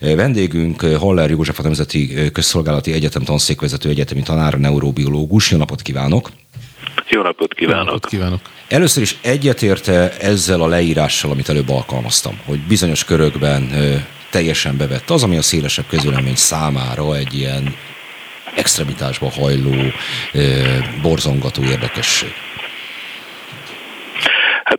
[0.00, 5.50] Vendégünk Haller József, a Nemzeti Közszolgálati Egyetem tanszékvezető egyetemi tanár, neurobiológus.
[5.50, 6.30] Jó napot kívánok!
[7.08, 7.86] Jó napot kívánok!
[7.86, 8.40] Jó napot kívánok.
[8.68, 13.70] Először is egyetérte ezzel a leírással, amit előbb alkalmaztam, hogy bizonyos körökben
[14.30, 17.74] teljesen bevett az, ami a szélesebb közülemény számára egy ilyen
[18.54, 19.74] extremitásba hajló,
[21.02, 22.32] borzongató érdekesség.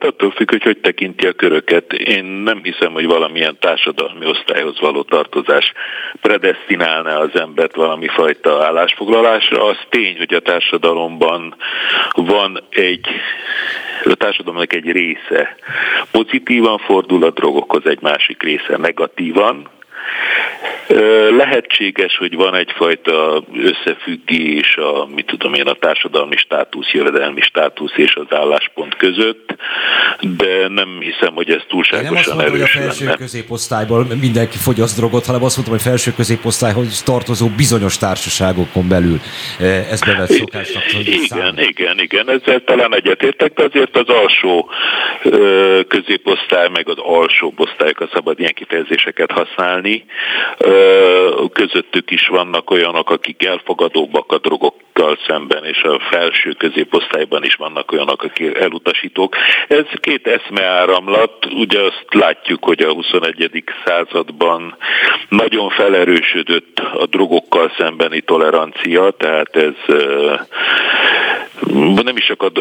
[0.01, 1.93] Hát attól függ, hogy hogy tekinti a köröket.
[1.93, 5.73] Én nem hiszem, hogy valamilyen társadalmi osztályhoz való tartozás
[6.21, 9.63] predestinálná az embert valami fajta állásfoglalásra.
[9.63, 11.55] Az tény, hogy a társadalomban
[12.15, 13.07] van egy
[14.03, 15.55] a társadalomnak egy része
[16.11, 19.69] pozitívan fordul a drogokhoz, egy másik része negatívan,
[21.37, 28.15] Lehetséges, hogy van egyfajta összefüggés a, mit tudom én, a társadalmi státusz, jövedelmi státusz és
[28.15, 29.55] az álláspont között,
[30.19, 33.17] de nem hiszem, hogy ez túlságosan nem azt mondom, erős hogy a felső lenne.
[33.17, 39.19] középosztályból mindenki fogyaszt drogot, hanem azt mondtam, hogy felső középosztályhoz tartozó bizonyos társaságokon belül
[39.91, 40.83] ez bevett szokásnak.
[40.93, 44.69] Igen, igen, igen, ezzel talán egyetértek, de azért az alsó
[45.87, 50.05] középosztály, meg az alsó osztályokat szabad ilyen kifejezéseket használni,
[51.53, 57.91] közöttük is vannak olyanok, akik elfogadóbbak a drogokkal szemben, és a felső középosztályban is vannak
[57.91, 59.35] olyanok, akik elutasítók.
[59.67, 63.63] Ez két eszmeáramlat, ugye azt látjuk, hogy a 21.
[63.85, 64.77] században
[65.29, 69.95] nagyon felerősödött a drogokkal szembeni tolerancia, tehát ez
[72.03, 72.51] nem is csak a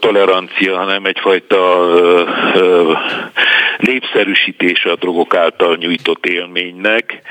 [0.00, 1.90] tolerancia, hanem egyfajta
[3.78, 7.22] népszerűsítése a drogok által nyújtott élménynek,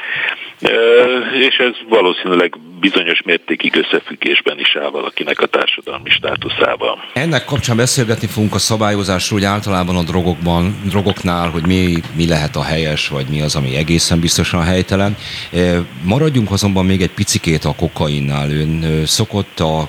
[1.48, 6.98] és ez valószínűleg bizonyos mértékig összefüggésben is áll valakinek a társadalmi státuszával.
[7.14, 12.56] Ennek kapcsán beszélgetni fogunk a szabályozásról, hogy általában a drogokban, drogoknál, hogy mi, mi lehet
[12.56, 15.18] a helyes, vagy mi az, ami egészen biztosan helytelen.
[16.04, 18.50] Maradjunk azonban még egy picikét a kokainnál.
[18.50, 19.88] Ön szokott a,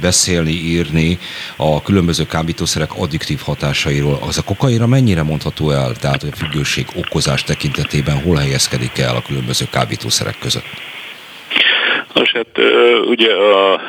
[0.00, 1.18] beszélni, írni
[1.56, 4.18] a különböző kábítószerek addiktív hatásairól.
[4.26, 9.22] Az a kokainra mennyire mondható el, tehát a függőség okozás tekintetében hol helyezkedik el a
[9.22, 10.66] különböző kábítószerek között?
[12.14, 12.58] Nos, hát
[13.06, 13.80] ugye a,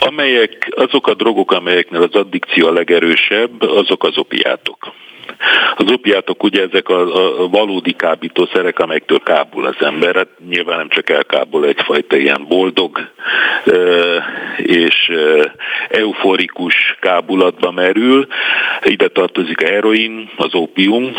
[0.00, 4.92] amelyek, azok a drogok, amelyeknél az addikció a legerősebb, azok az opiátok.
[5.76, 10.16] Az opiátok ugye ezek a, a valódi kábítószerek, amelyektől kábul az ember.
[10.16, 13.10] Hát nyilván nem csak elkábul egyfajta ilyen boldog
[14.56, 15.12] és
[15.88, 18.26] euforikus kábulatba merül.
[18.82, 21.12] Ide tartozik a heroin, az opium.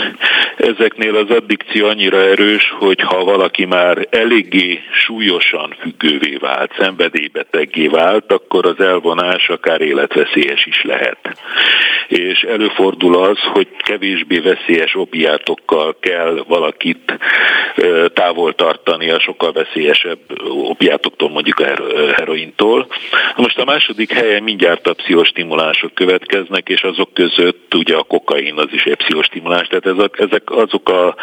[0.57, 8.31] Ezeknél az addikció annyira erős, hogy ha valaki már eléggé súlyosan függővé vált, szenvedélybeteggé vált,
[8.31, 11.17] akkor az elvonás akár életveszélyes is lehet.
[12.07, 13.67] És előfordul az, hogy
[14.09, 17.17] kevésbé veszélyes opiátokkal kell valakit
[18.13, 20.19] távol tartani a sokkal veszélyesebb
[20.49, 21.65] opiátoktól, mondjuk a
[22.15, 22.87] herointól.
[23.35, 28.67] Most a második helyen mindjárt a pszichostimulások következnek, és azok között ugye a kokain az
[28.71, 31.15] is egy pszichostimulás, tehát ezek, ezek azok a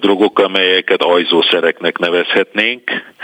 [0.00, 3.14] drogok, amelyeket ajzószereknek nevezhetnénk.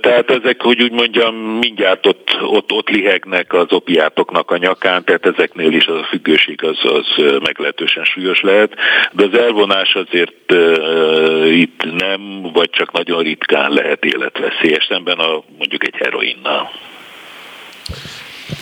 [0.00, 5.26] Tehát ezek, hogy úgy mondjam, mindjárt ott, ott, ott lihegnek az opiátoknak a nyakán, tehát
[5.26, 8.74] ezeknél is az a függőség az, az meglehetősen súlyos lehet,
[9.12, 15.42] de az elvonás azért uh, itt nem, vagy csak nagyon ritkán lehet életveszélyes, szemben a
[15.58, 16.70] mondjuk egy heroinnal.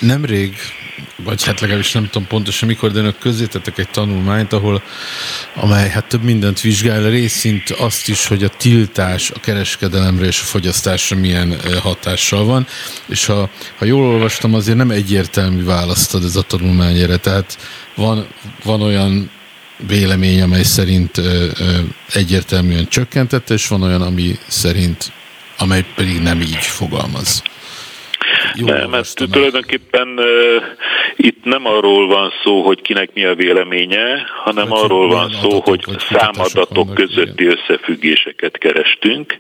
[0.01, 0.53] Nemrég,
[1.25, 4.83] vagy hát legalábbis nem tudom pontosan mikor, de önök közzétettek egy tanulmányt, ahol,
[5.55, 10.45] amely hát több mindent vizsgál, részint azt is, hogy a tiltás a kereskedelemre és a
[10.45, 12.67] fogyasztásra milyen hatással van,
[13.07, 17.59] és ha, ha jól olvastam, azért nem egyértelmű választad ez a tanulmány tehát
[17.95, 18.27] van,
[18.65, 19.31] van olyan
[19.87, 21.79] vélemény, amely szerint ö, ö,
[22.13, 25.13] egyértelműen csökkentette, és van olyan, ami szerint,
[25.59, 27.43] amely pedig nem így fogalmaz.
[28.55, 30.63] Jó, nem, mert tulajdonképpen uh,
[31.17, 35.61] itt nem arról van szó, hogy kinek mi a véleménye, hanem hát, arról van szó,
[35.61, 37.59] hogy számadatok közötti ilyen.
[37.59, 39.39] összefüggéseket kerestünk,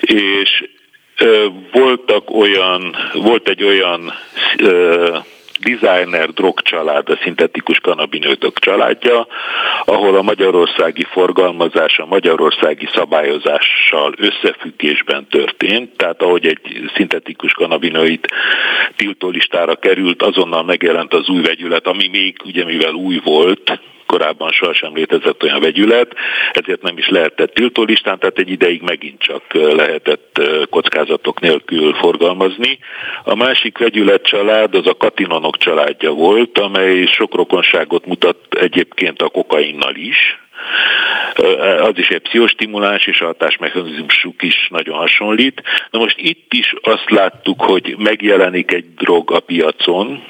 [0.00, 0.68] és
[1.72, 4.12] voltak olyan, volt egy olyan
[5.64, 9.26] designer drogcsalád, a szintetikus kanabinőtök családja,
[9.84, 18.24] ahol a magyarországi forgalmazás a magyarországi szabályozással összefüggésben történt, tehát ahogy egy szintetikus kanabinoid
[18.96, 23.80] tiltólistára került, azonnal megjelent az új vegyület, ami még ugye mivel új volt,
[24.14, 26.14] korábban sohasem létezett olyan vegyület,
[26.52, 32.78] ezért nem is lehetett tiltólistán, tehát egy ideig megint csak lehetett kockázatok nélkül forgalmazni.
[33.24, 39.28] A másik vegyület család az a katinonok családja volt, amely sok rokonságot mutat egyébként a
[39.28, 40.38] kokainnal is,
[41.80, 45.62] az is egy pszichostimuláns, és a hatásmechanizmusuk is nagyon hasonlít.
[45.90, 50.22] Na most itt is azt láttuk, hogy megjelenik egy drog a piacon,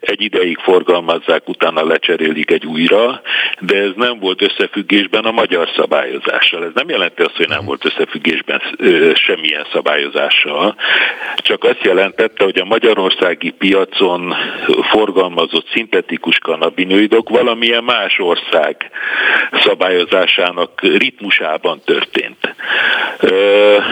[0.00, 3.20] egy ideig forgalmazzák, utána lecserélik egy újra,
[3.60, 6.64] de ez nem volt összefüggésben a magyar szabályozással.
[6.64, 8.62] Ez nem jelenti azt, hogy nem volt összefüggésben
[9.14, 10.76] semmilyen szabályozással,
[11.36, 14.34] csak azt jelentette, hogy a magyarországi piacon
[14.90, 18.90] forgalmazott szintetikus kanabinoidok valamilyen más ország
[19.52, 22.54] szabályozásának ritmusában történt.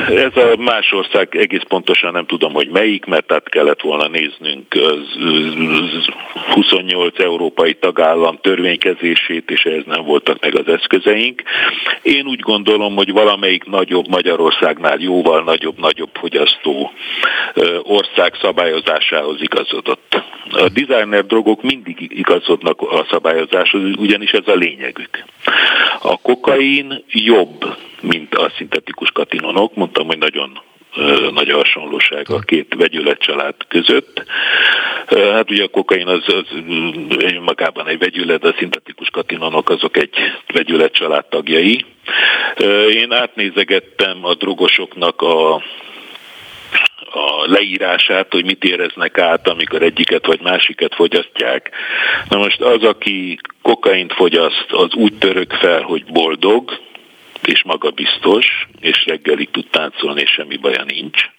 [0.09, 4.75] Ez a más ország egész pontosan nem tudom, hogy melyik, mert át kellett volna néznünk
[4.75, 5.17] az
[6.53, 11.43] 28 európai tagállam törvénykezését, és ehhez nem voltak meg az eszközeink.
[12.03, 16.93] Én úgy gondolom, hogy valamelyik nagyobb Magyarországnál jóval nagyobb-nagyobb fogyasztó
[17.83, 20.23] ország szabályozásához igazodott.
[20.51, 25.25] A designer drogok mindig igazodnak a szabályozáshoz, ugyanis ez a lényegük.
[26.03, 30.59] A kokain jobb, mint a szintetikus katinonok, mondtam, hogy nagyon
[31.33, 34.25] nagy a hasonlóság a két vegyületcsalád között.
[35.07, 36.47] Hát ugye a kokain az, az
[37.41, 40.15] magában egy vegyület, a szintetikus katinonok azok egy
[40.53, 41.85] vegyületcsalád tagjai.
[42.91, 45.63] Én átnézegettem a drogosoknak a
[47.17, 51.71] a leírását, hogy mit éreznek át, amikor egyiket vagy másiket fogyasztják.
[52.29, 56.71] Na most az, aki kokaint fogyaszt, az úgy török fel, hogy boldog,
[57.47, 61.31] és magabiztos, és reggelig tud táncolni, és semmi baja nincs.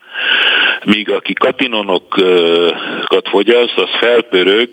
[0.84, 4.70] Míg aki katinonokat fogyaszt, az felpörög,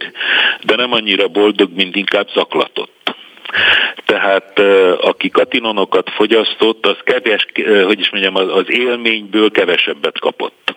[0.63, 3.15] de nem annyira boldog, mint inkább zaklatott.
[4.05, 4.59] Tehát
[5.01, 7.47] aki katinonokat fogyasztott, az kevés,
[7.85, 10.75] hogy is mondjam, az élményből kevesebbet kapott.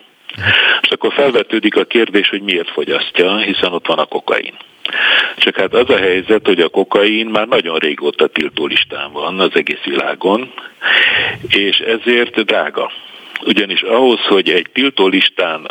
[0.80, 4.54] És akkor felvetődik a kérdés, hogy miért fogyasztja, hiszen ott van a kokain.
[5.36, 9.50] Csak hát az a helyzet, hogy a kokain már nagyon régóta tiltó listán van az
[9.54, 10.52] egész világon,
[11.48, 12.90] és ezért drága.
[13.44, 15.70] Ugyanis ahhoz, hogy egy tiltó listán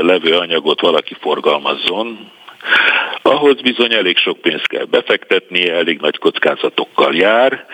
[0.00, 2.30] levő anyagot valaki forgalmazzon,
[3.22, 7.66] ahhoz bizony elég sok pénzt kell befektetni, elég nagy kockázatokkal jár,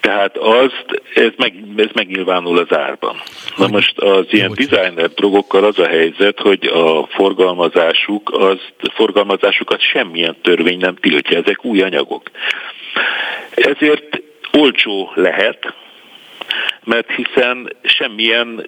[0.00, 3.16] tehát azt, ez, meg, ez megnyilvánul az árban.
[3.56, 8.58] Na most az ilyen designer drogokkal az a helyzet, hogy a forgalmazásuk, az,
[8.94, 12.30] forgalmazásukat semmilyen törvény nem tiltja, ezek új anyagok.
[13.54, 15.74] Ezért olcsó lehet,
[16.84, 18.66] mert hiszen semmilyen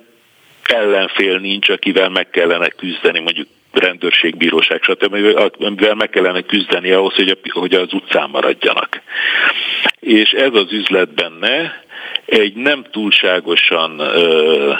[0.62, 5.14] ellenfél nincs, akivel meg kellene küzdeni, mondjuk rendőrség, bíróság, stb.,
[5.59, 9.00] amivel meg kellene küzdeni ahhoz, hogy, hogy az utcán maradjanak.
[10.00, 11.85] És ez az üzlet benne
[12.24, 14.72] egy nem túlságosan ö,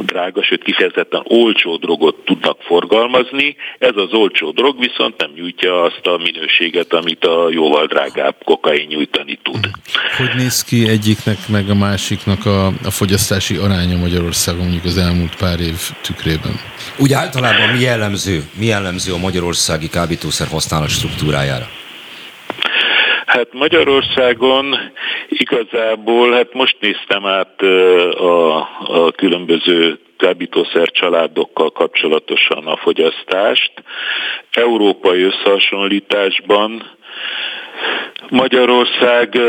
[0.00, 6.06] drága, sőt kifejezetten olcsó drogot tudnak forgalmazni, ez az olcsó drog viszont nem nyújtja azt
[6.06, 9.70] a minőséget, amit a jóval drágább kokain nyújtani tud.
[10.16, 15.36] Hogy néz ki egyiknek meg a másiknak a, a fogyasztási aránya Magyarországon mondjuk az elmúlt
[15.36, 16.60] pár év tükrében?
[16.98, 21.68] Úgy általában mi jellemző, mi jellemző a magyarországi kábítószer használat struktúrájára?
[23.32, 24.92] Hát Magyarországon
[25.28, 27.60] igazából, hát most néztem át
[28.16, 33.72] a, a különböző kábítószer családokkal kapcsolatosan a fogyasztást.
[34.50, 36.90] Európai összehasonlításban
[38.28, 39.40] Magyarország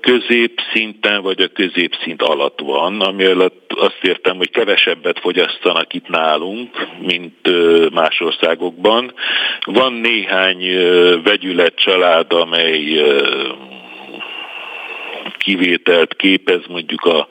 [0.00, 6.86] középszinten vagy a középszint alatt van, ami alatt azt értem, hogy kevesebbet fogyasztanak itt nálunk,
[7.00, 7.50] mint
[7.92, 9.12] más országokban.
[9.64, 10.64] Van néhány
[11.22, 13.00] vegyület család, amely
[15.38, 17.26] kivételt képez, mondjuk a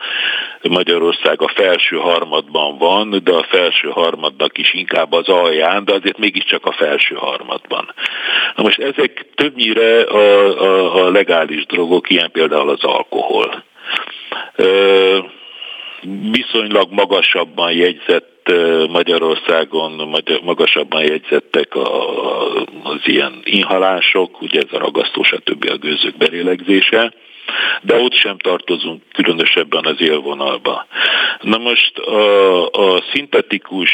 [0.61, 6.17] Magyarország a felső harmadban van, de a felső harmadnak is inkább az alján, de azért
[6.17, 7.93] mégiscsak a felső harmadban.
[8.55, 10.19] Na most ezek többnyire a,
[10.61, 13.63] a, a legális drogok, ilyen például az alkohol.
[14.55, 15.19] Ö,
[16.31, 18.51] viszonylag magasabban jegyzett
[18.89, 21.75] Magyarországon magasabban jegyzettek
[22.83, 25.69] az ilyen inhalások, ugye ez a ragasztó, stb.
[25.69, 27.13] a gőzök belélegzése
[27.81, 30.85] de ott sem tartozunk különösebben az élvonalba.
[31.41, 33.91] Na most a, a szintetikus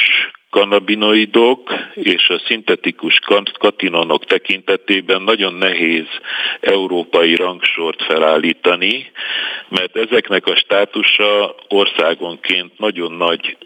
[0.51, 3.19] kanabinoidok és a szintetikus
[3.59, 6.05] katinonok tekintetében nagyon nehéz
[6.59, 9.11] európai rangsort felállítani,
[9.69, 13.57] mert ezeknek a státusa országonként nagyon nagy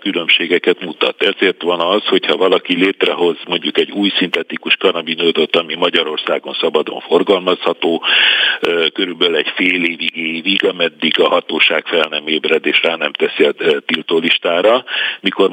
[0.00, 1.22] különbségeket mutat.
[1.22, 8.02] Ezért van az, hogyha valaki létrehoz mondjuk egy új szintetikus kanabinoidot, ami Magyarországon szabadon forgalmazható,
[8.92, 13.44] körülbelül egy fél évig, évig, ameddig a hatóság fel nem ébred és rá nem teszi
[13.44, 13.52] a
[13.86, 14.84] tiltó listára.
[15.20, 15.50] Mikor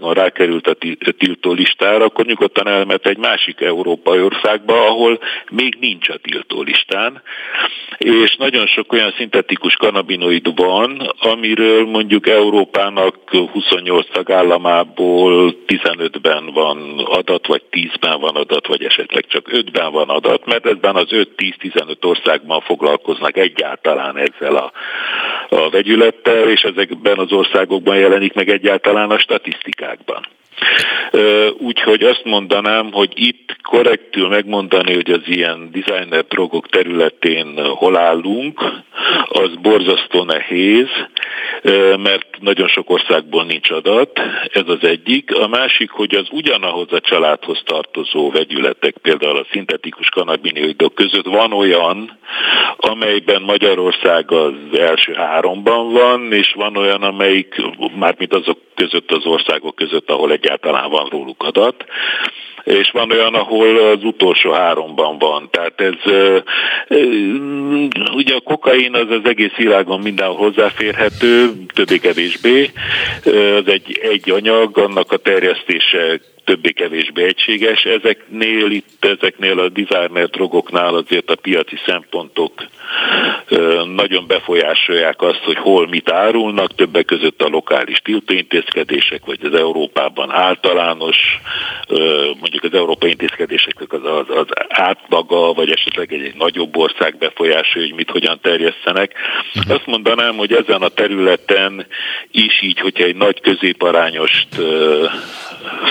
[0.00, 5.18] Magyarországon rákerült a tiltó listára, akkor nyugodtan elment egy másik európai országba, ahol
[5.50, 7.22] még nincs a tiltó listán,
[7.98, 13.16] és nagyon sok olyan szintetikus kanabinoid van, amiről mondjuk Európának
[13.52, 20.46] 28 tagállamából 15-ben van adat, vagy 10-ben van adat, vagy esetleg csak 5-ben van adat,
[20.46, 24.72] mert ebben az 5-10-15 országban foglalkoznak egyáltalán ezzel a,
[25.48, 30.26] a vegyülettel, és ezekben az országokban jelenik meg egyáltalán a statisztikákban.
[31.58, 38.82] Úgyhogy azt mondanám, hogy itt korrektül megmondani, hogy az ilyen designer drogok területén hol állunk,
[39.28, 40.88] az borzasztó nehéz,
[42.02, 44.20] mert nagyon sok országból nincs adat,
[44.52, 45.34] ez az egyik.
[45.34, 51.52] A másik, hogy az ugyanahoz a családhoz tartozó vegyületek, például a szintetikus kanabinoidok között van
[51.52, 52.18] olyan,
[52.76, 57.54] amelyben Magyarország az első háromban van, és van olyan, amelyik,
[57.94, 61.84] mármint azok között az országok között, ahol egyáltalán van róluk adat
[62.64, 65.48] és van olyan, ahol az utolsó háromban van.
[65.50, 66.12] Tehát ez,
[68.14, 72.70] ugye a kokain az az egész világon mindenhol hozzáférhető, többé-kevésbé,
[73.24, 77.84] az egy, egy anyag, annak a terjesztése többé-kevésbé egységes.
[77.84, 82.52] Ezeknél itt, ezeknél a designer drogoknál azért a piaci szempontok
[83.94, 90.30] nagyon befolyásolják azt, hogy hol mit árulnak, többek között a lokális tiltóintézkedések, vagy az Európában
[90.30, 91.16] általános,
[92.40, 97.88] mondjuk az európai intézkedéseknek az, az, az átlaga, vagy esetleg egy, egy nagyobb ország befolyásolja,
[97.88, 99.12] hogy mit hogyan terjesztenek.
[99.54, 99.74] Uh-huh.
[99.74, 101.86] Azt mondanám, hogy ezen a területen
[102.30, 104.48] is így, hogyha egy nagy középarányost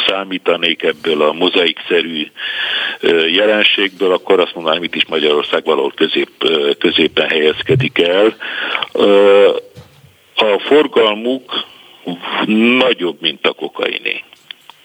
[0.07, 2.28] számít kiszakítanék ebből a mozaikszerű
[3.28, 6.30] jelenségből, akkor azt mondanám, itt is Magyarország valahol közép,
[6.80, 8.36] középen helyezkedik el.
[10.36, 11.66] A forgalmuk
[12.78, 14.24] nagyobb, mint a kokainé.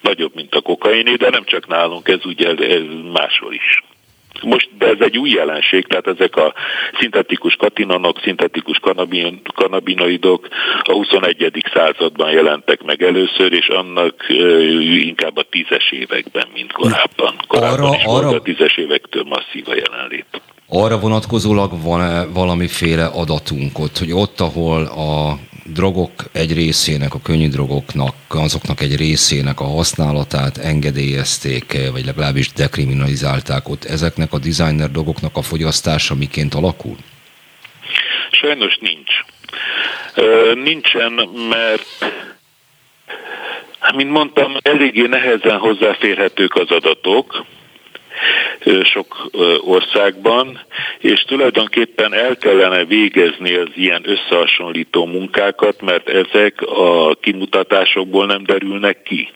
[0.00, 2.54] Nagyobb, mint a kokainé, de nem csak nálunk, ez ugye
[3.12, 3.82] máshol is.
[4.42, 6.54] Most, de ez egy új jelenség, tehát ezek a
[6.98, 10.48] szintetikus katinonok, szintetikus kanabin, kanabinoidok
[10.82, 11.64] a 21.
[11.74, 14.26] században jelentek meg először, és annak
[14.98, 17.34] inkább a tízes években, mint korábban.
[17.46, 18.28] Korábban arra, is arra...
[18.28, 20.40] a tízes évektől masszív a jelenlét.
[20.70, 25.38] Arra vonatkozólag van valamiféle adatunk ott, hogy ott, ahol a
[25.72, 33.68] drogok egy részének, a könnyű drogoknak, azoknak egy részének a használatát engedélyezték, vagy legalábbis dekriminalizálták
[33.68, 36.96] ott, ezeknek a designer drogoknak a fogyasztása miként alakul?
[38.30, 39.12] Sajnos nincs.
[40.64, 41.12] Nincsen,
[41.48, 42.12] mert
[43.94, 47.44] mint mondtam, eléggé nehezen hozzáférhetők az adatok,
[48.82, 50.60] sok országban,
[50.98, 59.02] és tulajdonképpen el kellene végezni az ilyen összehasonlító munkákat, mert ezek a kimutatásokból nem derülnek
[59.02, 59.28] ki.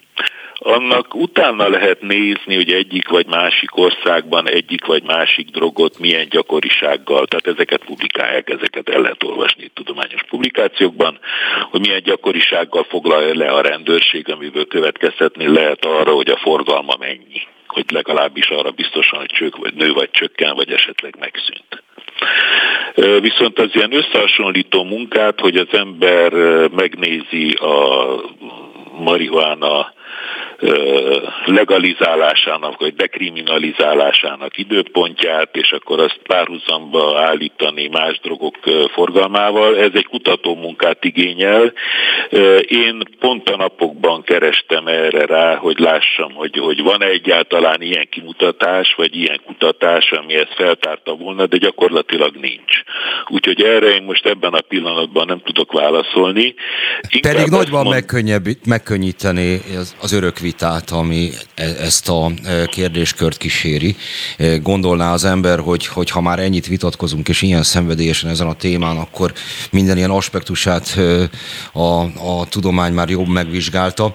[0.65, 7.27] Annak utána lehet nézni, hogy egyik vagy másik országban egyik vagy másik drogot milyen gyakorisággal,
[7.27, 11.19] tehát ezeket publikálják, ezeket el lehet olvasni tudományos publikációkban,
[11.71, 17.43] hogy milyen gyakorisággal foglalja le a rendőrség, amiből következtetni lehet arra, hogy a forgalma mennyi
[17.73, 21.83] hogy legalábbis arra biztosan, hogy vagy nő, vagy csökken, vagy esetleg megszűnt.
[23.21, 26.33] Viszont az ilyen összehasonlító munkát, hogy az ember
[26.69, 28.07] megnézi a
[28.99, 29.93] marihuána
[31.45, 38.57] legalizálásának vagy dekriminalizálásának időpontját, és akkor azt párhuzamba állítani más drogok
[38.93, 39.79] forgalmával.
[39.79, 41.73] Ez egy kutató munkát igényel.
[42.67, 48.95] Én pont a napokban kerestem erre rá, hogy lássam, hogy, hogy van-e egyáltalán ilyen kimutatás,
[48.97, 52.83] vagy ilyen kutatás, ami ezt feltárta volna, de gyakorlatilag nincs.
[53.29, 56.55] Úgyhogy erre én most ebben a pillanatban nem tudok válaszolni.
[57.09, 58.05] Inkább Pedig nagyban mond...
[58.67, 63.97] megkönnyíteni az, az örök vitát, ami e, ezt a e, kérdéskört kíséri.
[64.37, 68.55] E, gondolná az ember, hogy, hogy ha már ennyit vitatkozunk, és ilyen szenvedélyesen ezen a
[68.55, 69.33] témán, akkor
[69.71, 70.99] minden ilyen aspektusát
[71.73, 72.03] a,
[72.41, 74.15] a tudomány már jobb megvizsgálta.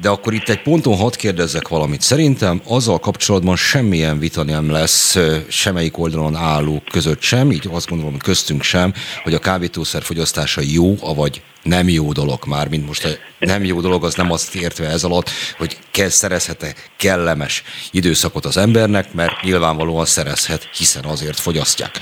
[0.00, 2.00] De akkor itt egy ponton hadd kérdezzek valamit.
[2.00, 5.18] Szerintem azzal kapcsolatban semmilyen vita nem lesz
[5.48, 10.96] semmelyik oldalon állók között sem, így azt gondolom köztünk sem, hogy a kábítószer fogyasztása jó,
[11.00, 13.08] avagy nem jó dolog már, mint most a
[13.38, 18.56] nem jó dolog, az nem azt értve ez alatt, hogy kell, szerezhet-e kellemes időszakot az
[18.56, 22.00] embernek, mert nyilvánvalóan szerezhet, hiszen azért fogyasztják.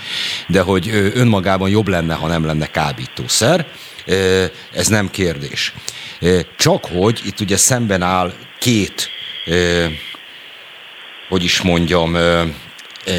[0.49, 3.67] De hogy önmagában jobb lenne, ha nem lenne kábítószer,
[4.73, 5.75] ez nem kérdés.
[6.57, 9.09] Csak hogy itt ugye szemben áll két,
[11.29, 12.17] hogy is mondjam,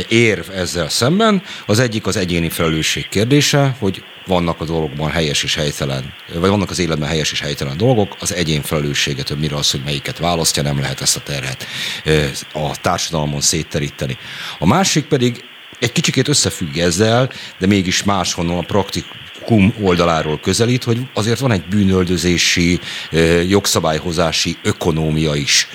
[0.07, 1.43] érv ezzel szemben.
[1.65, 6.69] Az egyik az egyéni felelősség kérdése, hogy vannak a dolgokban helyes és helytelen, vagy vannak
[6.69, 10.79] az életben helyes és helytelen dolgok, az egyén felelőssége többnyire az, hogy melyiket választja, nem
[10.79, 11.65] lehet ezt a terhet
[12.53, 14.17] a társadalmon szétteríteni.
[14.59, 15.43] A másik pedig
[15.79, 18.65] egy kicsikét összefügg ezzel, de mégis máshonnan a
[19.47, 22.79] praktikum oldaláról közelít, hogy azért van egy bűnöldözési,
[23.47, 25.67] jogszabályhozási ökonómia is.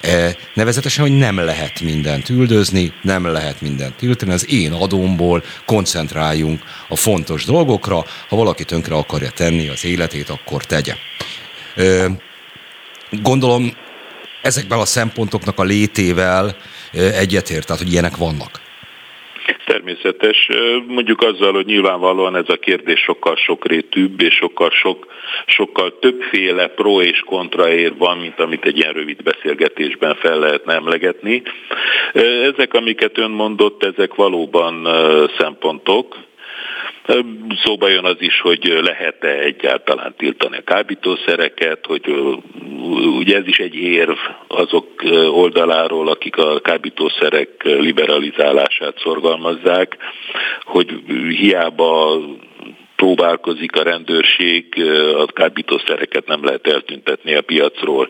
[0.00, 6.62] E, nevezetesen, hogy nem lehet mindent üldözni, nem lehet mindent tiltani, az én adómból koncentráljunk
[6.88, 10.94] a fontos dolgokra, ha valaki tönkre akarja tenni az életét, akkor tegye.
[13.10, 13.76] Gondolom
[14.42, 16.56] ezekben a szempontoknak a létével
[16.92, 18.60] egyetért, tehát hogy ilyenek vannak.
[20.02, 20.48] Természetes.
[20.86, 25.06] Mondjuk azzal, hogy nyilvánvalóan ez a kérdés sokkal sokrétűbb, és sokkal, sok,
[25.46, 30.74] sokkal többféle pro és kontra ér van, mint amit egy ilyen rövid beszélgetésben fel lehetne
[30.74, 31.42] emlegetni.
[32.52, 34.88] Ezek, amiket ön mondott, ezek valóban
[35.38, 36.16] szempontok,
[37.64, 42.14] Szóba jön az is, hogy lehet-e egyáltalán tiltani a kábítószereket, hogy
[43.18, 49.96] ugye ez is egy érv azok oldaláról, akik a kábítószerek liberalizálását szorgalmazzák,
[50.62, 52.20] hogy hiába
[53.02, 54.64] próbálkozik a rendőrség,
[55.16, 58.08] a kábítószereket nem lehet eltüntetni a piacról.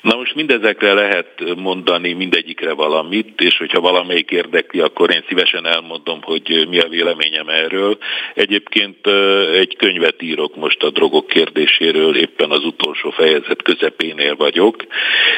[0.00, 6.18] Na most mindezekre lehet mondani mindegyikre valamit, és hogyha valamelyik érdekli, akkor én szívesen elmondom,
[6.22, 7.98] hogy mi a véleményem erről.
[8.34, 9.06] Egyébként
[9.54, 14.76] egy könyvet írok most a drogok kérdéséről, éppen az utolsó fejezet közepénél vagyok,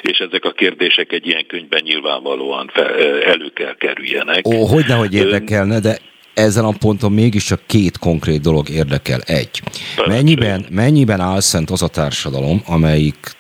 [0.01, 4.47] és ezek a kérdések egy ilyen könyvben nyilvánvalóan fel, elő kell kerüljenek.
[4.47, 5.99] Ó, hogy nehogy érdekelne, de
[6.35, 9.20] ezen a ponton mégiscsak két konkrét dolog érdekel.
[9.20, 9.62] Egy,
[10.07, 13.37] mennyiben, mennyiben álszent az a társadalom, amelyik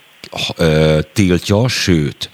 [1.12, 2.30] tiltja, sőt,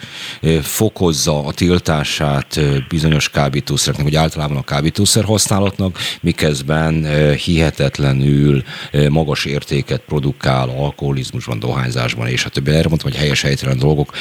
[0.63, 8.63] fokozza a tiltását bizonyos kábítószereknek, vagy általában a kábítószer használatnak, miközben hihetetlenül
[9.09, 12.71] magas értéket produkál alkoholizmusban, dohányzásban, és a többi.
[12.71, 14.13] Erre mondtam, hogy helyes helytelen dolgok,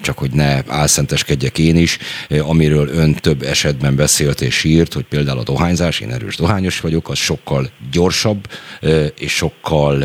[0.00, 1.98] csak hogy ne álszenteskedjek én is,
[2.28, 7.08] amiről ön több esetben beszélt és írt, hogy például a dohányzás, én erős dohányos vagyok,
[7.08, 8.48] az sokkal gyorsabb
[9.18, 10.04] és sokkal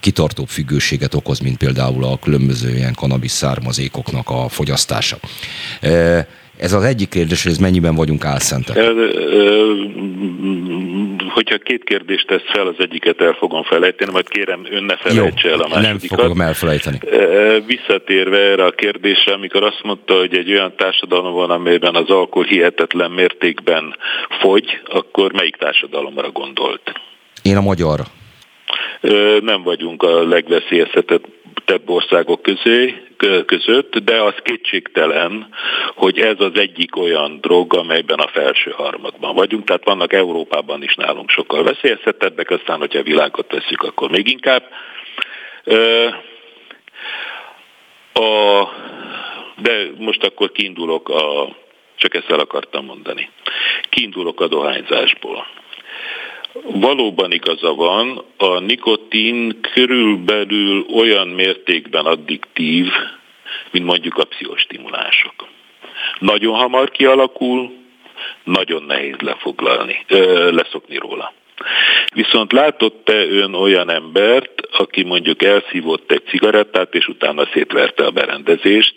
[0.00, 5.16] kitartóbb függőséget okoz, mint például a különböző ilyen kanabis származékoknak a fogyasztása.
[6.56, 8.76] Ez az egyik kérdés, hogy ez mennyiben vagyunk álszentek?
[11.34, 15.48] Hogyha két kérdést tesz fel, az egyiket el fogom felejteni, majd kérem, ön ne felejtse
[15.48, 16.18] el a másodikat.
[16.18, 16.98] Nem fogom elfelejteni.
[17.66, 22.44] Visszatérve erre a kérdésre, amikor azt mondta, hogy egy olyan társadalom van, amelyben az alkohol
[22.44, 23.96] hihetetlen mértékben
[24.40, 26.92] fogy, akkor melyik társadalomra gondolt?
[27.42, 28.04] Én a magyarra.
[29.40, 30.24] Nem vagyunk a
[31.50, 33.02] legveszélyeztetettebb országok közé,
[33.46, 35.48] között, de az kétségtelen,
[35.94, 40.94] hogy ez az egyik olyan drog, amelyben a felső harmadban vagyunk, tehát vannak Európában is
[40.94, 44.62] nálunk sokkal veszélyeztetebbek, aztán, hogyha a világot veszük, akkor még inkább.
[48.12, 48.64] A,
[49.56, 51.56] de most akkor kiindulok a,
[51.96, 53.30] csak ezt el akartam mondani.
[53.88, 55.46] Kiindulok a dohányzásból.
[56.62, 62.86] Valóban igaza van, a nikotin körülbelül olyan mértékben addiktív,
[63.70, 65.34] mint mondjuk a pszichostimulások.
[66.18, 67.70] Nagyon hamar kialakul,
[68.44, 70.04] nagyon nehéz lefoglalni,
[70.50, 71.32] leszokni róla.
[72.14, 78.94] Viszont látott-e ön olyan embert, aki mondjuk elszívott egy cigarettát, és utána szétverte a berendezést,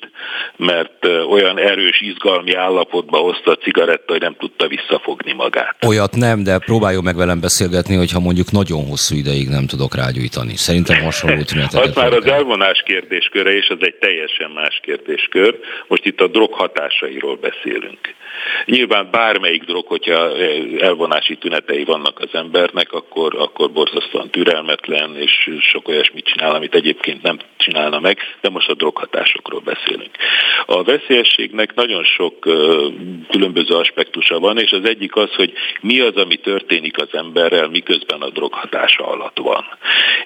[0.56, 5.76] mert olyan erős izgalmi állapotba hozta a cigaretta, hogy nem tudta visszafogni magát.
[5.88, 10.56] Olyat nem, de próbáljon meg velem beszélgetni, hogyha mondjuk nagyon hosszú ideig nem tudok rágyújtani.
[10.56, 11.88] Szerintem hasonló tüneteket.
[11.88, 15.60] Az már az elvonás kérdésköre, és az egy teljesen más kérdéskör.
[15.88, 18.00] Most itt a drog hatásairól beszélünk.
[18.66, 20.38] Nyilván bármelyik drog, hogyha
[20.80, 27.22] elvonási tünetei vannak az embernek, akkor, akkor borzasztóan türelmetlen, és sok olyasmit csinál, amit egyébként
[27.22, 30.12] nem csinálna meg, de most a droghatásokról beszélünk.
[30.66, 32.40] A veszélyességnek nagyon sok
[33.30, 38.22] különböző aspektusa van, és az egyik az, hogy mi az, ami történik az emberrel, miközben
[38.22, 39.66] a droghatása alatt van.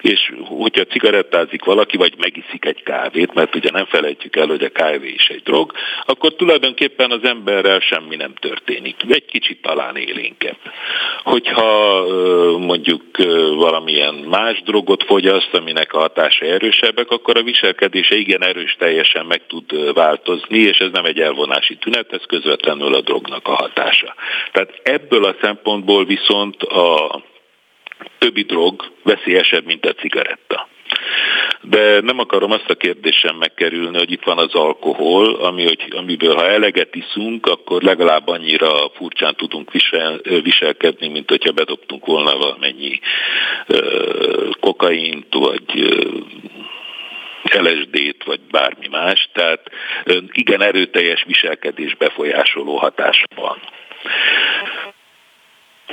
[0.00, 4.68] És hogyha cigarettázik valaki, vagy megiszik egy kávét, mert ugye nem felejtjük el, hogy a
[4.68, 5.72] kávé is egy drog,
[6.06, 8.96] akkor tulajdonképpen az emberrel semmi nem történik.
[9.08, 10.58] Egy kicsit talán élénkebb.
[11.22, 12.06] Hogyha
[12.58, 13.02] mondjuk
[13.54, 19.46] valamilyen más drogot fogyaszt, aminek a hatása erősebbek, akkor a viselkedése igen erős teljesen meg
[19.46, 24.14] tud változni, és ez nem egy elvonási tünet, ez közvetlenül a drognak a hatása.
[24.52, 27.22] Tehát ebből a szempontból viszont a
[28.18, 30.68] többi drog veszélyesebb, mint a cigaretta.
[31.60, 36.34] De nem akarom azt a kérdésem megkerülni, hogy itt van az alkohol, ami, hogy, amiből
[36.34, 43.00] ha eleget iszunk, akkor legalább annyira furcsán tudunk visel, viselkedni, mint hogyha bedobtunk volna valamennyi
[43.68, 46.18] uh, kokaint, vagy uh,
[47.42, 49.28] LSD-t, vagy bármi más.
[49.32, 49.70] Tehát
[50.32, 53.58] igen erőteljes viselkedés befolyásoló hatása van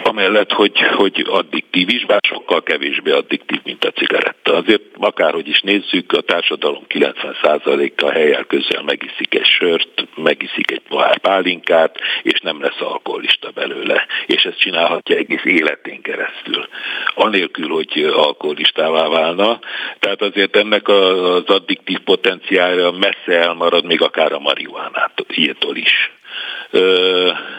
[0.04, 4.54] amellett, hogy, hogy addiktív is, bár sokkal kevésbé addiktív, mint a cigaretta.
[4.54, 11.18] Azért akárhogy is nézzük, a társadalom 90%-a helyel közel megiszik egy sört, megiszik egy pohár
[11.18, 14.06] pálinkát, és nem lesz alkoholista belőle.
[14.26, 16.68] És ezt csinálhatja egész életén keresztül.
[17.16, 19.60] Anélkül, hogy alkoholistává válna.
[20.00, 26.12] Tehát azért ennek az addiktív potenciálja messze elmarad, még akár a marihuánától is.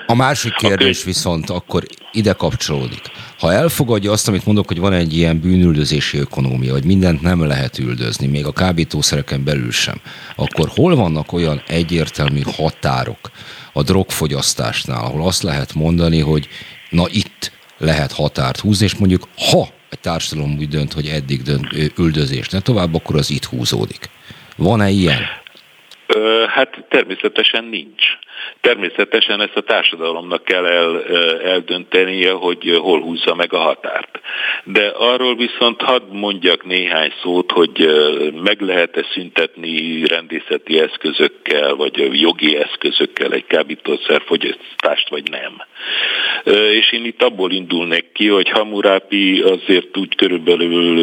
[0.07, 3.01] A másik kérdés viszont akkor ide kapcsolódik.
[3.39, 7.79] Ha elfogadja azt, amit mondok, hogy van egy ilyen bűnüldözési ökonómia, hogy mindent nem lehet
[7.79, 10.01] üldözni, még a kábítószereken belül sem,
[10.37, 13.31] akkor hol vannak olyan egyértelmű határok
[13.73, 16.49] a drogfogyasztásnál, ahol azt lehet mondani, hogy
[16.91, 21.67] na itt lehet határt húzni, és mondjuk ha egy társadalom úgy dönt, hogy eddig dönt,
[21.99, 24.11] üldözés, ne tovább, akkor az itt húzódik.
[24.57, 25.23] Van-e ilyen?
[26.49, 28.05] Hát természetesen nincs.
[28.61, 31.05] Természetesen ezt a társadalomnak kell el,
[31.43, 34.21] eldöntenie, hogy hol húzza meg a határt.
[34.65, 37.89] De arról viszont hadd mondjak néhány szót, hogy
[38.43, 45.63] meg lehet-e szüntetni rendészeti eszközökkel, vagy jogi eszközökkel egy kábítószerfogyasztást, vagy nem.
[46.71, 50.97] És én itt abból indulnék ki, hogy Hamurápi azért úgy körülbelül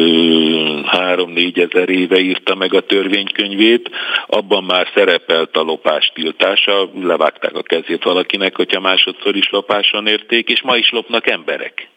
[0.92, 3.90] 3-4 ezer éve írta meg a törvénykönyvét,
[4.26, 10.48] abban már szerepelt a lopás tiltása, levágták a kezét valakinek, hogyha másodszor is lopáson érték,
[10.48, 11.88] és ma is lopnak emberek.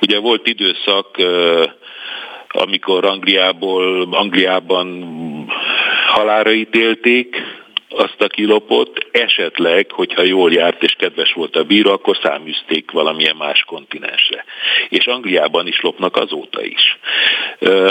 [0.00, 1.16] Ugye volt időszak,
[2.48, 5.04] amikor Angliából, Angliában
[6.08, 7.36] halára ítélték,
[7.88, 13.36] azt, aki lopott, esetleg, hogyha jól járt és kedves volt a bíró, akkor száműzték valamilyen
[13.36, 14.44] más kontinensre.
[14.88, 16.98] És Angliában is lopnak azóta is.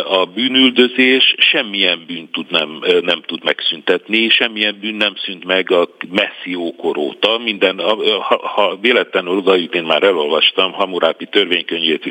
[0.03, 5.89] A bűnüldözés semmilyen bűn tud nem, nem tud megszüntetni, semmilyen bűn nem szűnt meg a
[6.09, 7.37] messzi ókor óta.
[7.37, 12.03] Minden, ha, ha véletlenül odajut, én már elolvastam, Hamurápi törvénykönyvét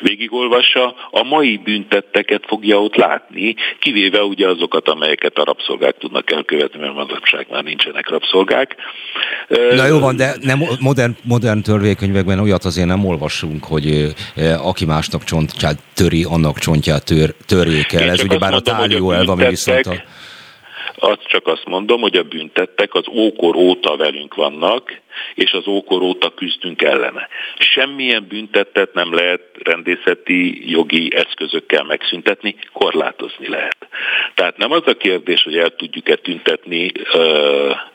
[0.00, 6.65] végigolvassa, a mai büntetteket fogja ott látni, kivéve ugye azokat, amelyeket a rabszolgák tudnak elkövetni
[6.66, 8.76] illetve mert manapság már nincsenek rabszolgák.
[9.70, 14.14] Na jó van, de nem, modern, modern törvénykönyvekben olyat azért nem olvasunk, hogy
[14.58, 18.10] aki másnak csontját töri, annak csontját tör, törjék el.
[18.10, 19.94] Ez ugye bár a tálió elv, ami viszont a...
[20.98, 25.00] Azt csak azt mondom, hogy a büntettek az ókor óta velünk vannak,
[25.34, 27.28] és az ókor óta küzdünk ellene.
[27.58, 33.88] Semmilyen büntettet nem lehet rendészeti jogi eszközökkel megszüntetni, korlátozni lehet.
[34.34, 36.92] Tehát nem az a kérdés, hogy el tudjuk-e tüntetni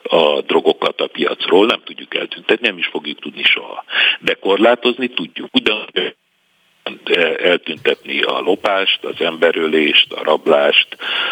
[0.04, 3.84] a drogokat a piacról, nem tudjuk eltüntetni, nem is fogjuk tudni soha.
[4.20, 5.50] De korlátozni tudjuk.
[5.54, 5.88] Ugyan
[7.38, 10.88] eltüntetni a lopást, az emberölést, a rablást,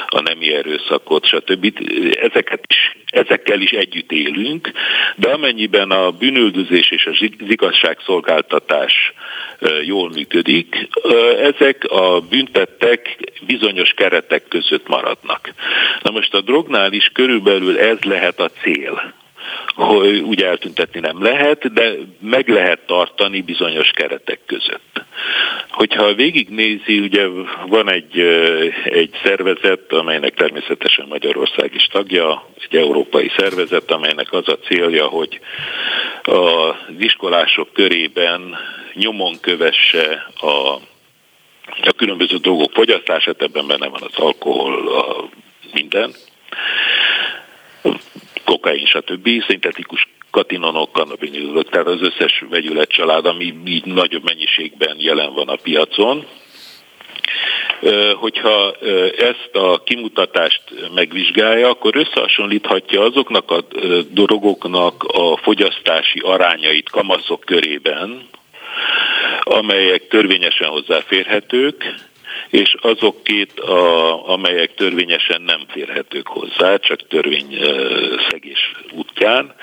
[0.08, 1.74] a nemi erőszakot, stb.
[2.22, 4.72] Ezeket is, ezekkel is együtt élünk,
[5.16, 9.14] de amennyiben a bűnöldözés és az igazságszolgáltatás
[9.86, 10.88] jól működik,
[11.42, 15.54] ezek a büntettek bizonyos keretek között maradnak.
[16.02, 19.14] Na most a drognál is körülbelül ez lehet a cél
[19.76, 25.02] hogy úgy eltüntetni nem lehet, de meg lehet tartani bizonyos keretek között.
[25.70, 27.28] Hogyha végignézi, ugye
[27.68, 28.20] van egy,
[28.84, 35.40] egy szervezet, amelynek természetesen Magyarország is tagja, egy európai szervezet, amelynek az a célja, hogy
[36.24, 38.58] az iskolások körében
[38.94, 40.78] nyomon kövesse a
[41.82, 45.30] a különböző dolgok fogyasztását, ebben benne van az alkohol, a
[45.74, 46.14] minden
[48.50, 49.44] kokain, stb.
[49.48, 55.56] szintetikus katinonok, kannabinizolok, tehát az összes vegyület család, ami így nagyobb mennyiségben jelen van a
[55.56, 56.26] piacon.
[58.16, 58.76] Hogyha
[59.18, 60.62] ezt a kimutatást
[60.94, 63.62] megvizsgálja, akkor összehasonlíthatja azoknak a
[64.10, 68.28] drogoknak a fogyasztási arányait kamaszok körében,
[69.44, 72.08] amelyek törvényesen hozzáférhetők,
[72.50, 79.56] és azok két, a, amelyek törvényesen nem férhetők hozzá, csak törvényszegés útján.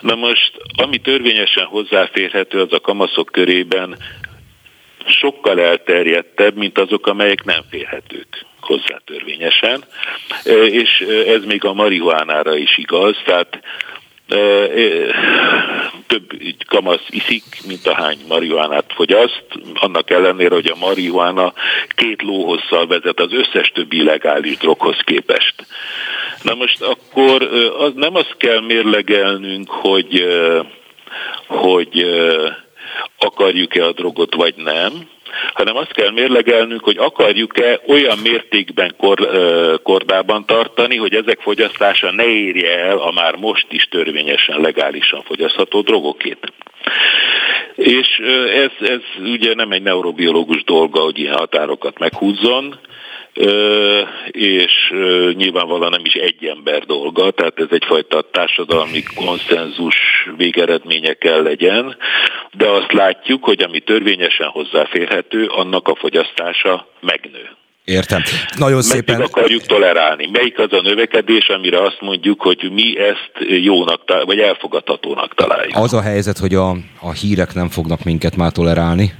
[0.00, 3.96] Na most, ami törvényesen hozzáférhető, az a kamaszok körében
[5.06, 9.84] sokkal elterjedtebb, mint azok, amelyek nem férhetők hozzá törvényesen,
[10.70, 13.60] és ez még a marihuánára is igaz, tehát
[16.06, 16.32] több
[16.68, 21.52] kamasz iszik, mint a hány marihuánát fogyaszt, annak ellenére, hogy a marihuána
[21.88, 25.54] két lóhosszal vezet az összes többi illegális droghoz képest.
[26.42, 27.42] Na most akkor
[27.78, 30.26] az, nem azt kell mérlegelnünk, hogy,
[31.46, 32.06] hogy
[33.18, 34.92] akarjuk-e a drogot, vagy nem,
[35.52, 39.28] hanem azt kell mérlegelnünk, hogy akarjuk-e olyan mértékben kor,
[39.82, 45.80] kordában tartani, hogy ezek fogyasztása ne érje el a már most is törvényesen, legálisan fogyasztható
[45.80, 46.52] drogokét.
[47.74, 48.08] És
[48.54, 52.78] ez, ez ugye nem egy neurobiológus dolga, hogy ilyen határokat meghúzzon,
[54.30, 54.92] és
[55.34, 59.96] nyilvánvalóan nem is egy ember dolga, tehát ez egyfajta társadalmi konszenzus
[60.36, 61.96] végeredménye kell legyen,
[62.52, 67.50] de azt látjuk, hogy ami törvényesen hozzáférhető, annak a fogyasztása megnő.
[67.84, 68.22] Értem.
[68.56, 69.16] Nagyon szépen.
[69.16, 70.28] Meddig akarjuk tolerálni?
[70.32, 75.76] Melyik az a növekedés, amire azt mondjuk, hogy mi ezt jónak, vagy elfogadhatónak találjuk?
[75.76, 79.12] Az a helyzet, hogy a, a hírek nem fognak minket már tolerálni.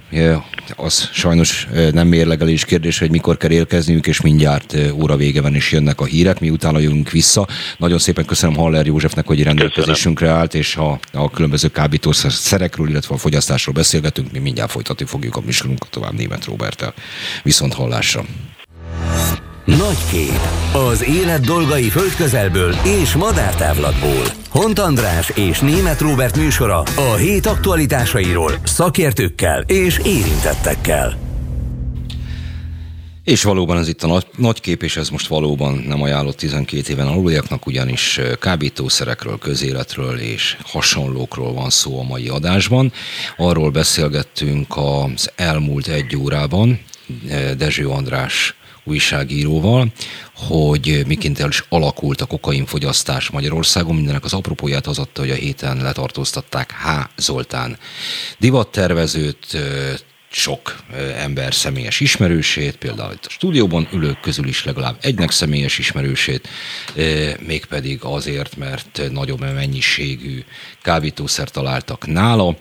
[0.77, 5.73] Az sajnos nem mérlegelés kérdés, hogy mikor kell érkezniük, és mindjárt óra vége van, és
[5.73, 7.47] jönnek a hírek, miután jövünk vissza.
[7.77, 13.19] Nagyon szépen köszönöm Haller Józsefnek, hogy rendelkezésünkre állt, és ha a különböző kábítószerekről, illetve a
[13.19, 16.95] fogyasztásról beszélgetünk, mi mindjárt folytatni fogjuk a műsorunkat tovább Német Robertel.
[17.43, 18.23] Viszont hallásra.
[19.65, 20.41] Nagy kép.
[20.91, 24.25] Az élet dolgai földközelből és madártávlatból.
[24.49, 31.17] Hont András és Német Róbert műsora a hét aktualitásairól szakértőkkel és érintettekkel.
[33.25, 36.93] És valóban ez itt a nagy, nagy kép, és ez most valóban nem ajánlott 12
[36.93, 42.93] éven aluljaknak, ugyanis kábítószerekről, közéletről és hasonlókról van szó a mai adásban.
[43.37, 46.81] Arról beszélgettünk az elmúlt egy órában
[47.57, 49.93] Dezső András újságíróval,
[50.35, 53.95] hogy miként el is alakult a kokainfogyasztás Magyarországon.
[53.95, 56.89] Mindenek az apropóját az adta, hogy a héten letartóztatták H.
[57.17, 57.79] Zoltán
[58.39, 59.57] divattervezőt,
[60.35, 60.83] sok
[61.17, 66.49] ember személyes ismerősét, például itt a stúdióban ülők közül is legalább egynek személyes ismerősét,
[67.41, 70.45] mégpedig azért, mert nagyobb mennyiségű
[70.83, 72.57] kábítószer találtak nála,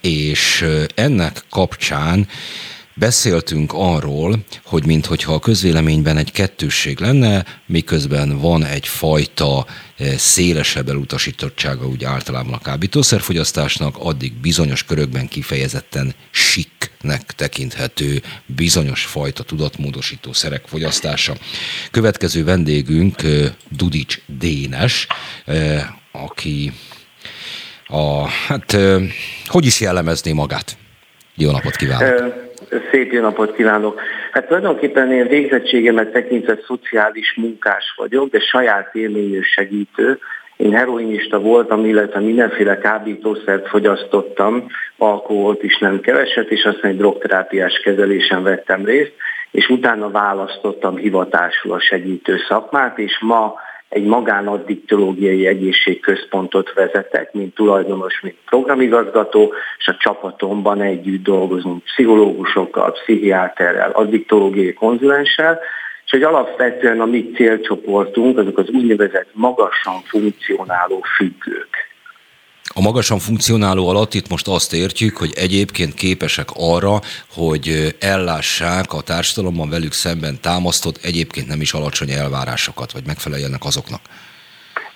[0.00, 0.64] és
[0.94, 2.28] ennek kapcsán
[2.98, 9.66] Beszéltünk arról, hogy minthogyha a közvéleményben egy kettősség lenne, miközben van egyfajta
[9.96, 19.42] eh, szélesebb elutasítottsága úgy általában a kábítószerfogyasztásnak, addig bizonyos körökben kifejezetten siknek tekinthető bizonyos fajta
[19.42, 21.36] tudatmódosító szerek fogyasztása.
[21.90, 25.06] Következő vendégünk eh, Dudics Dénes,
[25.44, 26.72] eh, aki
[27.86, 28.76] a, hát
[29.46, 30.76] hogy is jellemezné magát?
[31.34, 32.45] Jó napot kívánok!
[32.90, 34.00] Szép jó napot kívánok!
[34.32, 40.18] Hát tulajdonképpen én végzettségemet tekintve szociális munkás vagyok, de saját élményű segítő.
[40.56, 47.80] Én heroinista voltam, illetve mindenféle kábítószert fogyasztottam, alkoholt is nem keveset, és aztán egy drogterápiás
[47.84, 49.12] kezelésen vettem részt,
[49.50, 53.54] és utána választottam hivatásul a segítő szakmát, és ma
[53.88, 63.90] egy magánaddiktológiai egészségközpontot vezetek, mint tulajdonos, mint programigazgató, és a csapatomban együtt dolgozunk pszichológusokkal, pszichiáterrel,
[63.90, 65.60] addiktológiai konzulenssel,
[66.04, 71.85] és hogy alapvetően a mi célcsoportunk azok az úgynevezett magasan funkcionáló függők.
[72.78, 77.00] A magasan funkcionáló alatt itt most azt értjük, hogy egyébként képesek arra,
[77.34, 84.00] hogy ellássák a társadalomban velük szemben támasztott, egyébként nem is alacsony elvárásokat, vagy megfeleljenek azoknak.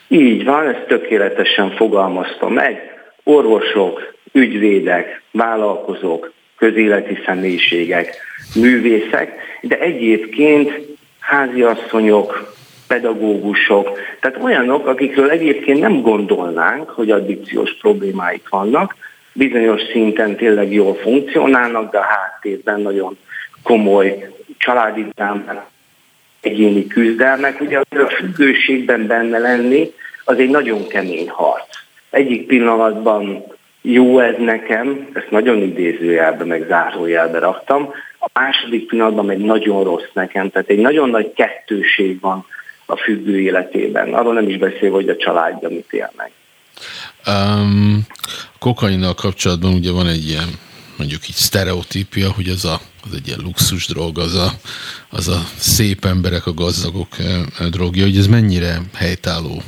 [0.09, 2.81] Így van, ezt tökéletesen fogalmaztam meg.
[3.25, 8.17] Orvosok, ügyvédek, vállalkozók, közéleti személyiségek,
[8.55, 10.71] művészek, de egyébként
[11.19, 12.55] háziasszonyok,
[12.91, 18.97] pedagógusok, tehát olyanok, akikről egyébként nem gondolnánk, hogy addikciós problémáik vannak,
[19.33, 23.19] bizonyos szinten tényleg jól funkcionálnak, de a háttérben nagyon
[23.63, 24.29] komoly
[24.59, 25.67] családi drámák,
[26.41, 27.61] egyéni küzdelmek.
[27.61, 29.93] Ugye a függőségben benne lenni,
[30.25, 31.69] az egy nagyon kemény harc.
[32.11, 33.45] Egyik pillanatban
[33.83, 40.11] jó ez nekem, ezt nagyon idézőjelbe, meg zárójelbe raktam, a második pillanatban meg nagyon rossz
[40.13, 42.47] nekem, tehát egy nagyon nagy kettőség van
[42.91, 44.15] a függő életében.
[44.15, 46.31] Arról nem is beszél, hogy a családja mit él meg.
[47.27, 48.07] Um,
[48.59, 50.49] kokainnal kapcsolatban ugye van egy ilyen
[51.01, 54.51] mondjuk így sztereotípia, hogy az, a, az egy ilyen luxus drog, az a,
[55.11, 57.09] az a szép emberek, a gazdagok
[57.71, 59.63] drogja, hogy ez mennyire helytálló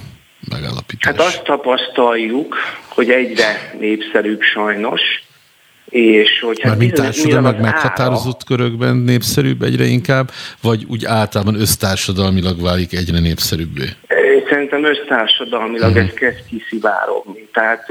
[0.49, 1.17] megállapítás?
[1.17, 2.57] Hát azt tapasztaljuk,
[2.89, 5.01] hogy egyre népszerűbb sajnos,
[5.93, 10.31] és hogy hát mint társadalmilag meghatározott ára, körökben népszerűbb egyre inkább,
[10.63, 13.85] vagy úgy általában össztársadalmilag válik egyre népszerűbbé?
[14.49, 16.07] Szerintem össztársadalmilag uh-huh.
[16.07, 17.49] ez kezd kiszivárogni.
[17.53, 17.87] Tehát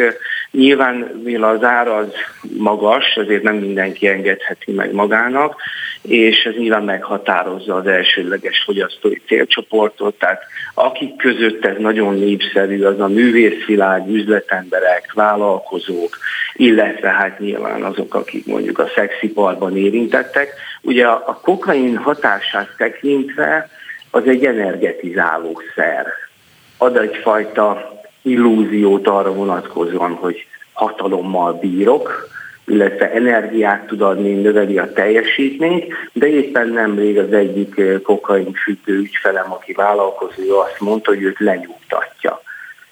[0.52, 2.14] nyilván mivel az ára az
[2.58, 5.56] magas, azért nem mindenki engedheti meg magának,
[6.02, 10.44] és ez nyilván meghatározza az elsőleges fogyasztói célcsoportot, tehát
[10.74, 16.18] akik között ez nagyon népszerű, az a művészvilág, üzletemberek, vállalkozók,
[16.54, 20.54] illetve hát nyilván azok, akik mondjuk a szexiparban érintettek.
[20.82, 23.70] Ugye a kokain hatását tekintve
[24.12, 26.06] az egy energetizáló szer.
[26.78, 32.30] Ad egyfajta illúziót arra vonatkozóan, hogy hatalommal bírok,
[32.66, 39.52] illetve energiát tud adni, növeli a teljesítményt, de éppen nemrég az egyik kokain függő ügyfelem,
[39.52, 42.42] aki vállalkozó, azt mondta, hogy őt lenyugtatja.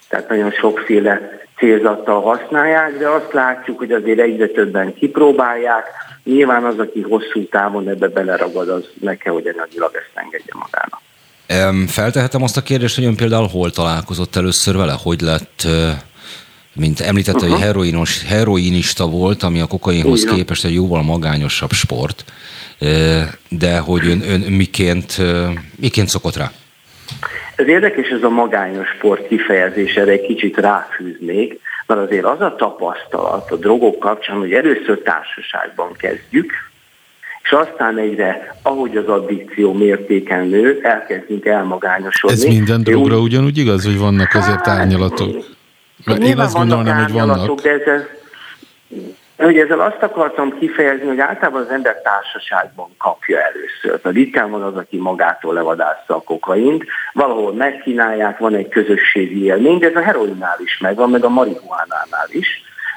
[0.09, 5.85] Tehát nagyon sokféle célzattal használják, de azt látjuk, hogy azért egyre többen kipróbálják.
[6.23, 11.01] Nyilván az, aki hosszú távon ebbe beleragad, az meg kell, hogy anyagilag ezt engedje magának.
[11.87, 14.95] Feltehetem azt a kérdést, hogy ön például hol találkozott először vele?
[15.03, 15.67] Hogy lett,
[16.73, 17.53] mint említette, uh-huh.
[17.53, 20.35] hogy heroinos, heroinista volt, ami a kokainhoz Igen.
[20.35, 22.23] képest egy jóval magányosabb sport,
[23.49, 25.17] de hogy ön, ön miként,
[25.75, 26.51] miként szokott rá?
[27.55, 32.55] Ez érdekes, ez a magányos sport kifejezés, erre egy kicsit ráfűznék, mert azért az a
[32.55, 36.53] tapasztalat a drogok kapcsán, hogy először társaságban kezdjük,
[37.49, 42.35] és aztán egyre, ahogy az addikció mértéken nő, elkezdünk elmagányosodni.
[42.35, 45.45] Ez minden drogra úgy, ugyanúgy igaz, hogy vannak azért hát, árnyalatok?
[46.05, 47.61] Mert én azt gondolnám, hogy vannak.
[47.61, 48.01] De ez,
[49.37, 54.01] hogy ezzel azt akartam kifejezni, hogy általában az ember társaságban kapja először.
[54.01, 59.77] Tehát ritkán van az, aki magától levadásza a kokaint, valahol megkínálják, van egy közösségi élmény,
[59.77, 62.47] de ez a heroinnál is megvan, meg a marihuánánál is,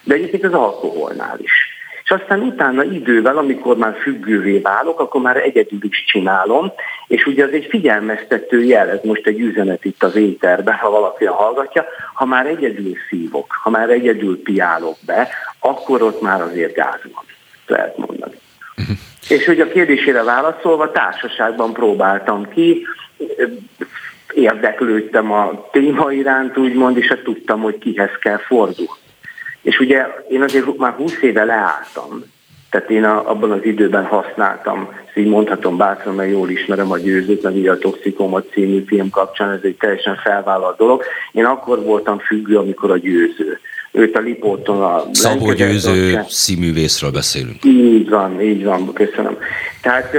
[0.04, 1.71] de egyébként az alkoholnál is.
[2.12, 6.72] Aztán utána idővel, amikor már függővé válok, akkor már egyedül is csinálom,
[7.06, 11.24] és ugye az egy figyelmeztető jel, ez most egy üzenet itt az éterben, ha valaki
[11.24, 11.84] hallgatja,
[12.14, 17.24] ha már egyedül szívok, ha már egyedül piálok be, akkor ott már azért gáz van.
[17.66, 18.34] lehet mondani.
[18.76, 18.96] Uh-huh.
[19.28, 22.86] És hogy a kérdésére válaszolva, társaságban próbáltam ki,
[24.34, 29.01] érdeklődtem a téma iránt, úgymond, és hát tudtam, hogy kihez kell fordulni.
[29.62, 32.24] És ugye én azért már 20 éve leálltam,
[32.70, 36.98] tehát én a, abban az időben használtam, ezt így mondhatom bátran, mert jól ismerem a
[36.98, 41.02] győzőt, mert ugye a Toxikomat című film kapcsán ez egy teljesen felvállalt dolog.
[41.32, 43.58] Én akkor voltam függő, amikor a győző.
[43.92, 45.04] Őt a Lipóton a...
[45.12, 47.64] Szabó Győző színművészről beszélünk.
[47.64, 49.36] Így van, így van, köszönöm.
[49.82, 50.16] Tehát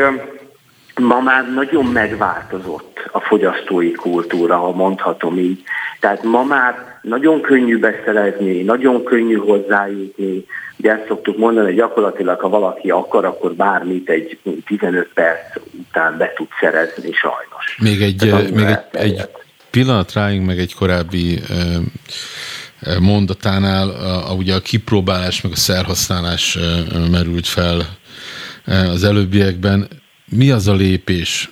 [1.00, 5.64] ma már nagyon megváltozott a fogyasztói kultúra, ha mondhatom így.
[6.00, 10.46] Tehát ma már nagyon könnyű beszerezni, nagyon könnyű hozzájutni.
[10.78, 16.18] Ugye ezt szoktuk mondani, hogy gyakorlatilag, ha valaki akar, akkor bármit egy 15 perc után
[16.18, 17.78] be tud szerezni, sajnos.
[17.80, 19.30] Még egy, még egy, egy
[19.70, 21.40] pillanat rájunk meg egy korábbi
[23.00, 26.58] mondatánál, a, a, ugye a kipróbálás meg a szerhasználás
[27.12, 27.82] merült fel
[28.66, 29.88] az előbbiekben.
[30.36, 31.50] Mi az a lépés,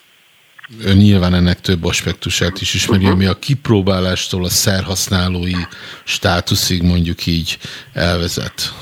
[0.83, 5.61] ön nyilván ennek több aspektusát is ismeri, ami a kipróbálástól a szerhasználói
[6.03, 7.57] státuszig mondjuk így
[7.93, 8.73] elvezet.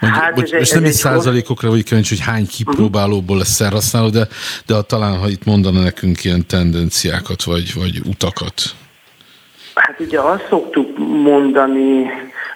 [0.00, 4.28] Mondjuk, hát bocs, most nem egy százalékokra vagy kíváncsi, hogy hány kipróbálóból lesz szerhasználó, de,
[4.66, 8.62] de talán, ha itt mondana nekünk ilyen tendenciákat, vagy, vagy utakat.
[9.74, 12.04] Hát ugye azt szoktuk mondani,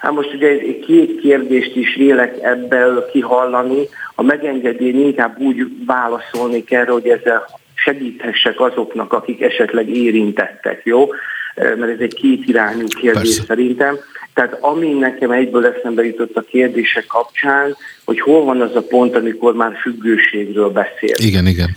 [0.05, 6.85] hát most ugye két kérdést is vélek ebből kihallani, a megengedni inkább úgy válaszolni kell,
[6.85, 7.45] hogy ezzel
[7.75, 11.07] segíthessek azoknak, akik esetleg érintettek, jó?
[11.55, 13.43] Mert ez egy kétirányú kérdés Persze.
[13.47, 13.97] szerintem.
[14.33, 19.15] Tehát ami nekem egyből eszembe jutott a kérdések kapcsán, hogy hol van az a pont,
[19.15, 21.15] amikor már függőségről beszél.
[21.15, 21.69] Igen, igen.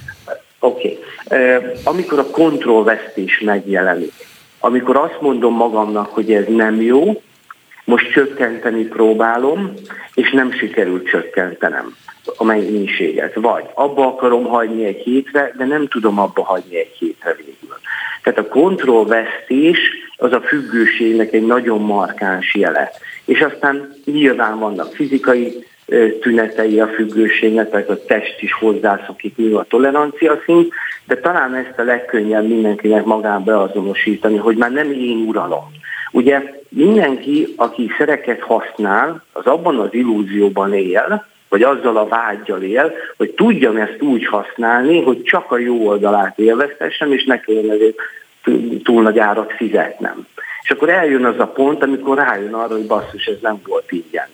[0.58, 0.98] Oké.
[1.24, 1.60] Okay.
[1.84, 4.12] Amikor a kontrollvesztés megjelenik,
[4.60, 7.22] amikor azt mondom magamnak, hogy ez nem jó,
[7.88, 9.74] most csökkenteni próbálom,
[10.14, 11.96] és nem sikerült csökkentenem
[12.36, 13.34] a mennyiséget.
[13.34, 17.76] Vagy abba akarom hagyni egy hétre, de nem tudom abba hagyni egy hétre végül.
[18.22, 19.78] Tehát a kontrollvesztés
[20.16, 22.90] az a függőségnek egy nagyon markáns jele.
[23.24, 25.64] És aztán nyilván vannak fizikai
[26.20, 30.72] tünetei a függőségnek, tehát a test is hozzászokik nő a tolerancia szint,
[31.08, 35.70] de talán ezt a legkönnyebb mindenkinek magán beazonosítani, hogy már nem én uralom.
[36.12, 42.92] Ugye mindenki, aki szereket használ, az abban az illúzióban él, vagy azzal a vágyjal él,
[43.16, 47.96] hogy tudjam ezt úgy használni, hogy csak a jó oldalát élveztessem, és ne kelljen ezért
[48.82, 50.26] túl nagy árat fizetnem.
[50.62, 54.28] És akkor eljön az a pont, amikor rájön arra, hogy basszus, ez nem volt ingyen.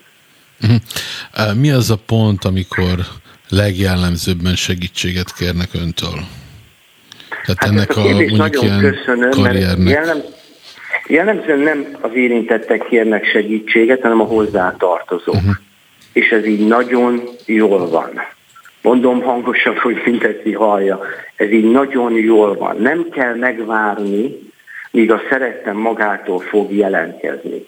[0.62, 1.60] Uh-huh.
[1.60, 2.98] Mi az a pont, amikor
[3.48, 6.18] legjellemzőbben segítséget kérnek öntől?
[7.46, 9.88] Tehát hát ennek a, a mondjuk ilyen köszönöm, karriernek...
[9.88, 10.22] Jellem,
[11.06, 15.34] jellemzően nem az érintettek kérnek segítséget, hanem a hozzátartozók.
[15.34, 15.54] Uh-huh.
[16.12, 18.10] És ez így nagyon jól van.
[18.82, 21.00] Mondom hangosan, hogy mindenki hallja.
[21.36, 22.76] Ez így nagyon jól van.
[22.76, 24.38] Nem kell megvárni,
[24.90, 27.66] míg a szerettem magától fog jelentkezni.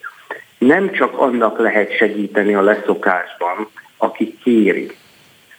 [0.58, 4.90] Nem csak annak lehet segíteni a leszokásban, aki kéri,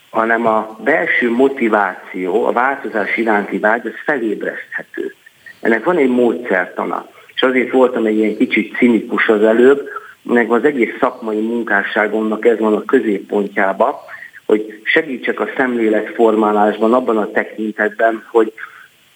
[0.10, 5.14] hanem a belső motiváció, a változás iránti vágy, az felébreszthető.
[5.62, 9.90] Ennek van egy módszertana, és azért voltam egy ilyen kicsit cinikus az előbb,
[10.30, 14.06] ennek az egész szakmai munkásságomnak ez van a középpontjába,
[14.46, 18.54] hogy segítsek a szemléletformálásban abban a tekintetben, hogy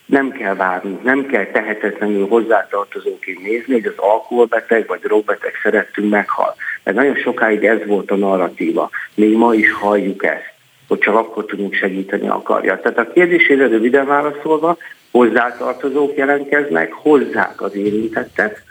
[0.06, 6.56] nem kell várni, nem kell tehetetlenül hozzátartozóként nézni, hogy az alkoholbeteg vagy drogbeteg szerettünk meghal.
[6.84, 8.90] Mert nagyon sokáig ez volt a narratíva.
[9.14, 10.51] Még ma is halljuk ezt
[10.92, 12.80] hogy csak akkor tudunk segíteni akarja.
[12.80, 14.78] Tehát a kérdésére röviden válaszolva,
[15.12, 18.64] hozzátartozók jelentkeznek, hozzák az érintettet,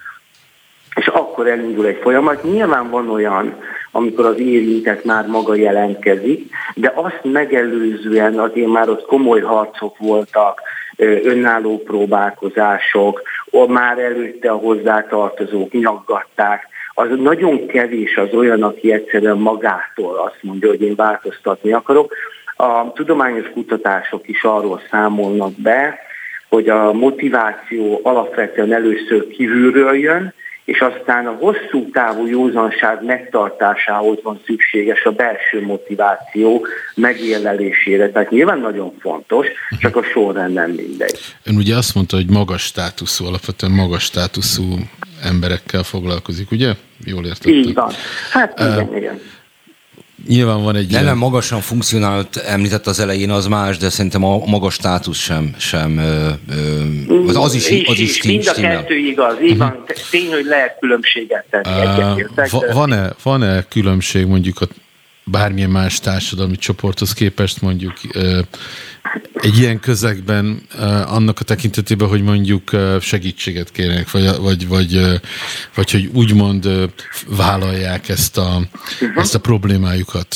[0.94, 2.42] és akkor elindul egy folyamat.
[2.42, 3.54] Nyilván van olyan,
[3.92, 10.60] amikor az érintett már maga jelentkezik, de azt megelőzően azért már ott komoly harcok voltak,
[11.22, 13.22] önálló próbálkozások,
[13.68, 16.68] már előtte a hozzátartozók nyaggatták,
[17.00, 22.14] az nagyon kevés az olyan, aki egyszerűen magától azt mondja, hogy én változtatni akarok.
[22.56, 25.98] A tudományos kutatások is arról számolnak be,
[26.48, 30.34] hogy a motiváció alapvetően először kívülről jön,
[30.64, 38.10] és aztán a hosszú távú józanság megtartásához van szükséges a belső motiváció megélelésére.
[38.10, 39.46] Tehát nyilván nagyon fontos,
[39.78, 41.18] csak a sorrend nem mindegy.
[41.44, 44.64] Ön ugye azt mondta, hogy magas státuszú, alapvetően magas státuszú
[45.22, 46.74] emberekkel foglalkozik, ugye?
[47.04, 47.52] Jól értettem?
[47.52, 47.92] Így van.
[48.30, 49.20] Hát igen, uh, igen.
[50.26, 51.16] Nyilván van egy Nem, ilyen...
[51.16, 55.98] magasan funkcionált, említett az elején, az más, de szerintem a magas státusz sem, sem
[57.26, 59.96] az, az is, az is, is Mind a kettő igaz, így van, uh-huh.
[60.10, 62.22] tény, hogy lehet különbséget tenni.
[62.36, 64.66] Uh, van-e, van-e különbség mondjuk a
[65.30, 67.92] bármilyen más társadalmi csoporthoz képest mondjuk
[69.34, 70.62] egy ilyen közegben
[71.06, 72.70] annak a tekintetében, hogy mondjuk
[73.00, 75.00] segítséget kérnek, vagy, vagy, vagy,
[75.74, 76.68] vagy hogy úgymond
[77.36, 78.48] vállalják ezt a,
[79.00, 79.22] uh-huh.
[79.22, 80.26] ezt a problémájukat?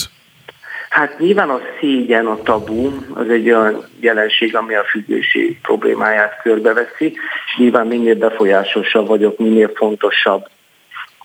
[0.88, 7.06] Hát nyilván a szégyen, a tabu, az egy olyan jelenség, ami a függőség problémáját körbeveszi,
[7.46, 10.48] és nyilván minél befolyásosabb vagyok, minél fontosabb,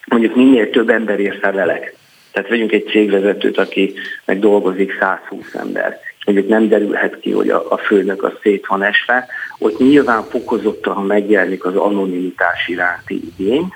[0.06, 1.99] mondjuk minél több ember ér felelek.
[2.40, 3.94] Tehát vegyünk egy cégvezetőt, aki
[4.26, 6.00] meg dolgozik 120 ember.
[6.26, 9.28] Mondjuk nem derülhet ki, hogy a, a főnök a szét van esve.
[9.58, 13.74] Ott nyilván fokozottan megjelenik az anonimitás iránti igény.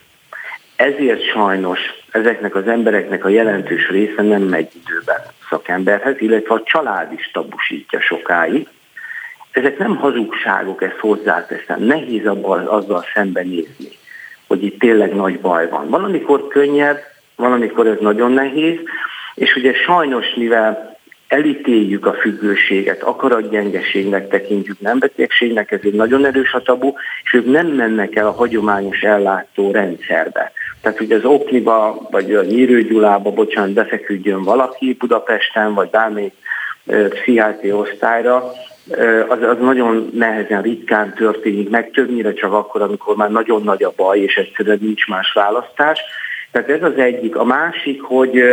[0.75, 1.79] Ezért sajnos
[2.11, 8.01] ezeknek az embereknek a jelentős része nem megy időben szakemberhez, illetve a család is tabusítja
[8.01, 8.67] sokáig.
[9.51, 11.83] Ezek nem hazugságok, ezt hozzáteszem.
[11.83, 13.89] Nehéz abban azzal szembenézni,
[14.47, 15.89] hogy itt tényleg nagy baj van.
[15.89, 17.12] Van, amikor könnyebb,
[17.43, 18.79] van, amikor ez nagyon nehéz,
[19.35, 26.53] és ugye sajnos, mivel elítéljük a függőséget, akaratgyengeségnek tekintjük, nem betegségnek, ez egy nagyon erős
[26.53, 30.51] a tabu, és ők nem mennek el a hagyományos ellátó rendszerbe.
[30.81, 36.33] Tehát, hogy az Okniba, vagy a Nyírőgyulába, bocsánat, befeküdjön valaki Budapesten, vagy bármelyik
[37.09, 38.51] pszichiátri osztályra,
[39.27, 43.93] az, az nagyon nehezen, ritkán történik meg, többnyire csak akkor, amikor már nagyon nagy a
[43.95, 45.99] baj, és egyszerűen nincs más választás.
[46.53, 47.35] Tehát ez az egyik.
[47.35, 48.43] A másik, hogy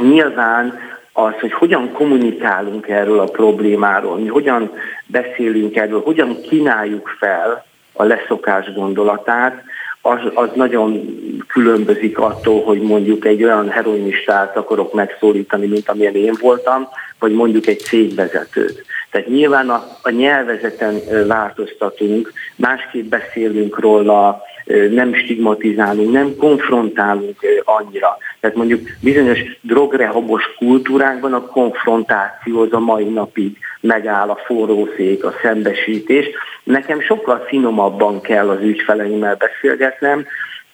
[0.00, 0.78] nyilván
[1.12, 4.70] az, hogy hogyan kommunikálunk erről a problémáról, mi hogyan
[5.06, 9.62] beszélünk erről, hogyan kínáljuk fel a leszokás gondolatát,
[10.00, 11.04] az, az nagyon
[11.48, 16.88] különbözik attól, hogy mondjuk egy olyan heroinistát akarok megszólítani, mint amilyen én voltam,
[17.18, 18.84] vagy mondjuk egy cégvezetőt.
[19.10, 24.42] Tehát nyilván a, a nyelvezeten változtatunk, másképp beszélünk róla,
[24.90, 28.18] nem stigmatizálunk, nem konfrontálunk annyira.
[28.40, 35.34] Tehát mondjuk bizonyos drogrehabos kultúrákban a konfrontáció az a mai napig megáll a forrószék, a
[35.42, 36.26] szembesítés.
[36.62, 40.26] Nekem sokkal finomabban kell az ügyfeleimmel beszélgetnem,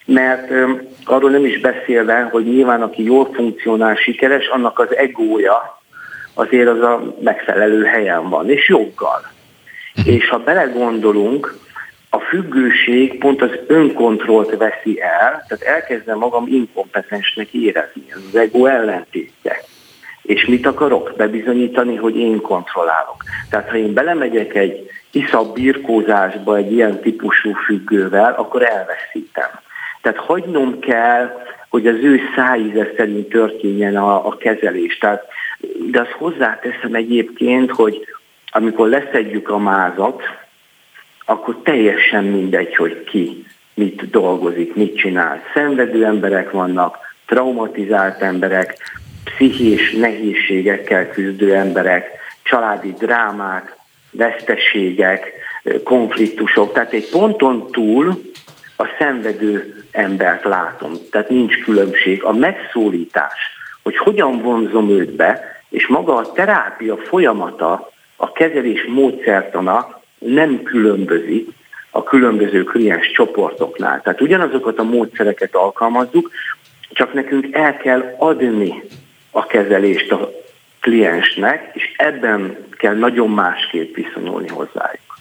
[0.04, 0.50] mert
[1.04, 5.80] arról nem is beszélve, hogy nyilván aki jól funkcionál, sikeres, annak az egója
[6.34, 9.30] azért az a megfelelő helyen van, és joggal.
[9.94, 10.08] Mhm.
[10.08, 11.54] És ha belegondolunk,
[12.14, 18.66] a függőség pont az önkontrollt veszi el, tehát elkezdem magam inkompetensnek érezni, ez az ego
[18.66, 19.56] ellentétje.
[20.22, 21.12] És mit akarok?
[21.16, 23.16] Bebizonyítani, hogy én kontrollálok.
[23.50, 29.50] Tehát ha én belemegyek egy iszap birkózásba egy ilyen típusú függővel, akkor elveszítem.
[30.02, 34.98] Tehát hagynom kell, hogy az ő szájíze szerint történjen a, a kezelés.
[34.98, 35.24] Tehát,
[35.90, 38.06] de azt hozzáteszem egyébként, hogy
[38.50, 40.22] amikor leszedjük a mázat,
[41.24, 45.42] akkor teljesen mindegy, hogy ki mit dolgozik, mit csinál.
[45.54, 48.76] Szenvedő emberek vannak, traumatizált emberek,
[49.24, 52.10] pszichés nehézségekkel küzdő emberek,
[52.42, 53.76] családi drámák,
[54.10, 55.32] veszteségek,
[55.84, 56.72] konfliktusok.
[56.72, 58.22] Tehát egy ponton túl
[58.76, 60.92] a szenvedő embert látom.
[61.10, 62.22] Tehát nincs különbség.
[62.22, 63.38] A megszólítás,
[63.82, 71.48] hogy hogyan vonzom őt be, és maga a terápia folyamata, a kezelés módszertana nem különbözik
[71.90, 74.02] a különböző kliens csoportoknál.
[74.02, 76.30] Tehát ugyanazokat a módszereket alkalmazzuk,
[76.90, 78.82] csak nekünk el kell adni
[79.30, 80.30] a kezelést a
[80.80, 85.11] kliensnek, és ebben kell nagyon másképp viszonyulni hozzájuk.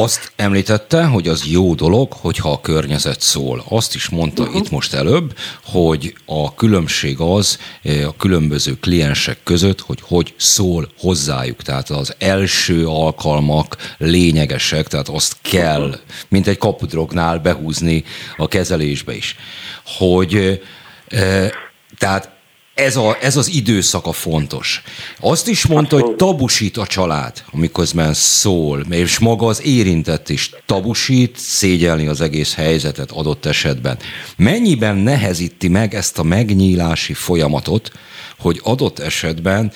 [0.00, 3.64] Azt említette, hogy az jó dolog, hogyha a környezet szól.
[3.68, 4.56] Azt is mondta uh-huh.
[4.56, 10.88] itt most előbb, hogy a különbség az eh, a különböző kliensek között, hogy hogy szól
[10.98, 11.62] hozzájuk.
[11.62, 18.04] Tehát az első alkalmak lényegesek, tehát azt kell, mint egy kapudrognál behúzni
[18.36, 19.36] a kezelésbe is.
[19.84, 20.60] Hogy
[21.08, 21.50] e,
[21.98, 22.37] tehát
[22.78, 24.82] ez, a, ez az időszaka fontos.
[25.20, 31.36] Azt is mondta, hogy tabusít a család, amiközben szól, és maga az érintett is tabusít,
[31.36, 33.98] szégyelni az egész helyzetet adott esetben.
[34.36, 37.92] Mennyiben nehezíti meg ezt a megnyílási folyamatot,
[38.38, 39.72] hogy adott esetben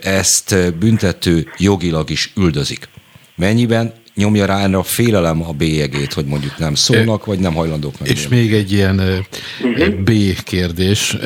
[0.00, 2.88] ezt büntető jogilag is üldözik?
[3.36, 8.00] Mennyiben nyomja rá erre a félelem a bélyegét, hogy mondjuk nem szólnak, vagy nem hajlandók
[8.00, 8.08] meg.
[8.08, 9.24] És még egy ilyen
[9.62, 9.94] uh-huh.
[9.94, 10.10] B
[10.44, 11.16] kérdés,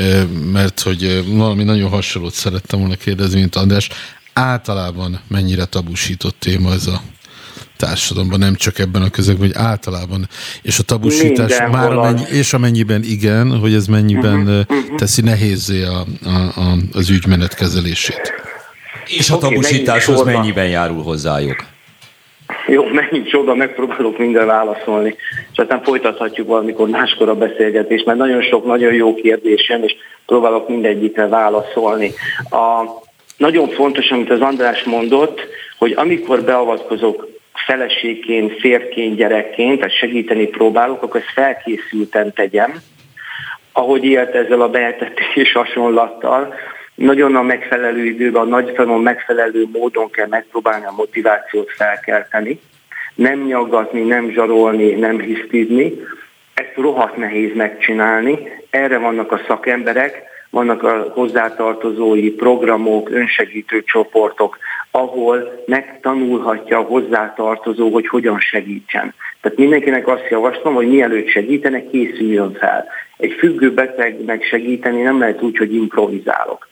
[0.53, 3.89] mert hogy valami nagyon hasonlót szerettem volna kérdezni, mint András.
[4.33, 7.03] Általában mennyire tabusított téma ez a
[7.77, 10.29] társadalomban, nem csak ebben a közegben, hogy általában.
[10.63, 14.97] És a tabusítás Minden már amennyi, és amennyiben igen, hogy ez mennyiben uh-huh.
[14.97, 18.33] teszi nehézé a, a, a, az ügymenet kezelését.
[19.07, 21.65] És a tabusításhoz mennyiben járul hozzájuk?
[22.67, 25.17] Jó, megint csoda, megpróbálok minden válaszolni.
[25.53, 30.69] és aztán folytathatjuk valamikor máskor a beszélgetést, mert nagyon sok, nagyon jó kérdés és próbálok
[30.69, 32.13] mindegyikre válaszolni.
[32.51, 32.85] A,
[33.37, 35.47] nagyon fontos, amit az András mondott,
[35.79, 37.29] hogy amikor beavatkozok
[37.67, 42.75] feleségként, férként, gyerekként, tehát segíteni próbálok, akkor ezt felkészülten tegyem,
[43.73, 46.55] ahogy élt ezzel a behetetés hasonlattal,
[46.95, 52.61] nagyon a megfelelő időben, a nagyfelon megfelelő módon kell megpróbálni a motivációt felkelteni,
[53.15, 55.93] nem nyaggatni, nem zsarolni, nem hisztizni.
[56.55, 58.39] Ezt rohadt nehéz megcsinálni,
[58.71, 64.59] erre vannak a szakemberek, vannak a hozzátartozói programok, önsegítő csoportok,
[64.91, 69.15] ahol megtanulhatja a hozzátartozó, hogy hogyan segítsen.
[69.41, 72.87] Tehát mindenkinek azt javaslom, hogy mielőtt segítenek, készüljön fel.
[73.17, 76.69] Egy függő betegnek segíteni nem lehet úgy, hogy improvizálok.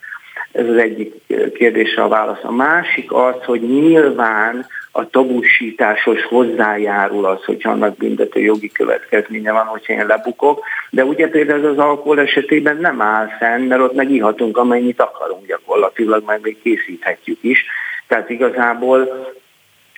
[0.53, 1.15] Ez az egyik
[1.55, 2.43] kérdése a válasz.
[2.43, 9.65] A másik az, hogy nyilván a tabusításhoz hozzájárul az, hogyha annak büntető jogi következménye van,
[9.65, 14.57] hogyha én lebukok, de ugye például az alkohol esetében nem áll fenn, mert ott megihatunk
[14.57, 17.65] amennyit akarunk gyakorlatilag, meg még készíthetjük is.
[18.07, 19.33] Tehát igazából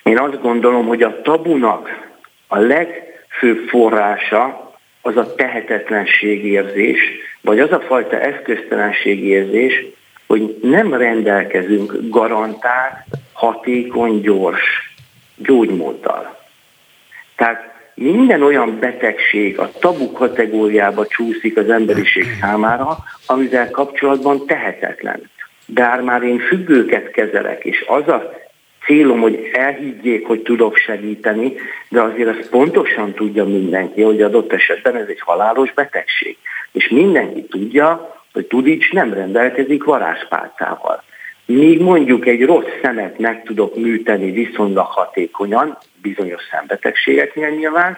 [0.03, 1.89] én azt gondolom, hogy a tabunak
[2.47, 6.99] a legfőbb forrása az a tehetetlenségérzés,
[7.41, 9.85] vagy az a fajta eszköztelenségérzés,
[10.27, 14.93] hogy nem rendelkezünk garantált, hatékony, gyors
[15.35, 16.37] gyógymóddal.
[17.35, 25.29] Tehát minden olyan betegség a tabu kategóriába csúszik az emberiség számára, amivel kapcsolatban tehetetlen.
[25.65, 28.33] Bár már én függőket kezelek, és az a
[28.85, 31.53] célom, hogy elhiggyék, hogy tudok segíteni,
[31.89, 36.37] de azért azt pontosan tudja mindenki, hogy adott esetben ez egy halálos betegség.
[36.71, 41.03] És mindenki tudja, hogy Tudics nem rendelkezik varázspálcával.
[41.45, 47.97] Míg mondjuk egy rossz szemet meg tudok műteni viszonylag hatékonyan, bizonyos szembetegségeknél nyilván,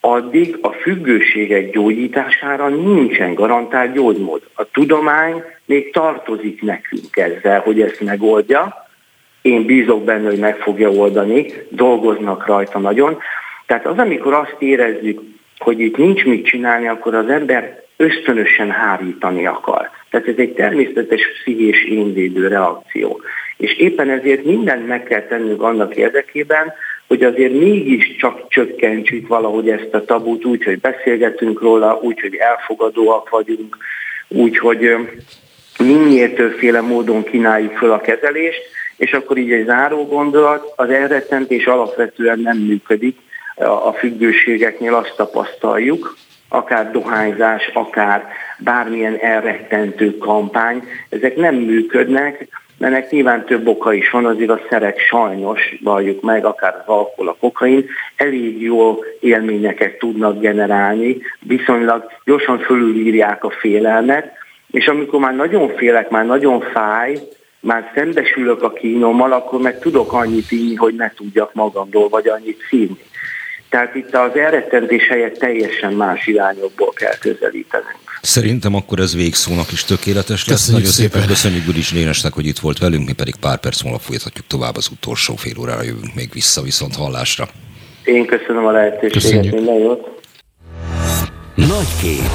[0.00, 4.42] addig a függőségek gyógyítására nincsen garantált gyógymód.
[4.54, 8.86] A tudomány még tartozik nekünk ezzel, hogy ezt megoldja.
[9.42, 13.18] Én bízok benne, hogy meg fogja oldani, dolgoznak rajta nagyon.
[13.66, 15.20] Tehát az, amikor azt érezzük,
[15.58, 19.90] hogy itt nincs mit csinálni, akkor az ember ösztönösen hárítani akar.
[20.10, 23.20] Tehát ez egy természetes pszichés énvédő reakció.
[23.56, 26.72] És éppen ezért mindent meg kell tennünk annak érdekében,
[27.06, 33.28] hogy azért mégiscsak csökkentsük valahogy ezt a tabut úgy, hogy beszélgetünk róla, úgy, hogy elfogadóak
[33.28, 33.76] vagyunk,
[34.28, 34.96] úgy, hogy
[35.78, 38.62] minél többféle módon kínáljuk föl a kezelést,
[38.96, 43.16] és akkor így egy záró gondolat, az elrettentés alapvetően nem működik,
[43.56, 46.16] a függőségeknél azt tapasztaljuk,
[46.52, 48.28] akár dohányzás, akár
[48.58, 52.46] bármilyen elrettentő kampány, ezek nem működnek,
[52.78, 57.28] ennek nyilván több oka is van, azért a szerek sajnos, valljuk meg, akár az alkohol,
[57.28, 57.86] a kokain,
[58.16, 64.32] elég jó élményeket tudnak generálni, viszonylag gyorsan fölülírják a félelmet,
[64.70, 67.18] és amikor már nagyon félek, már nagyon fáj,
[67.60, 72.62] már szembesülök a kínommal, akkor meg tudok annyit inni, hogy ne tudjak magamról, vagy annyit
[72.68, 73.10] szívni.
[73.72, 78.00] Tehát itt az elrettentés helyett teljesen más irányokból kell közelítenünk.
[78.22, 80.58] Szerintem akkor ez végszónak is tökéletes lesz.
[80.58, 83.98] Köszönjük Nagyon szépen, köszönjük Guris Lénesnek, hogy itt volt velünk, mi pedig pár perc múlva
[83.98, 87.48] folytatjuk tovább az utolsó fél órára jövünk még vissza viszont hallásra.
[88.04, 90.20] Én köszönöm a lehetőséget, minden jót.
[91.54, 92.30] Nagy kép.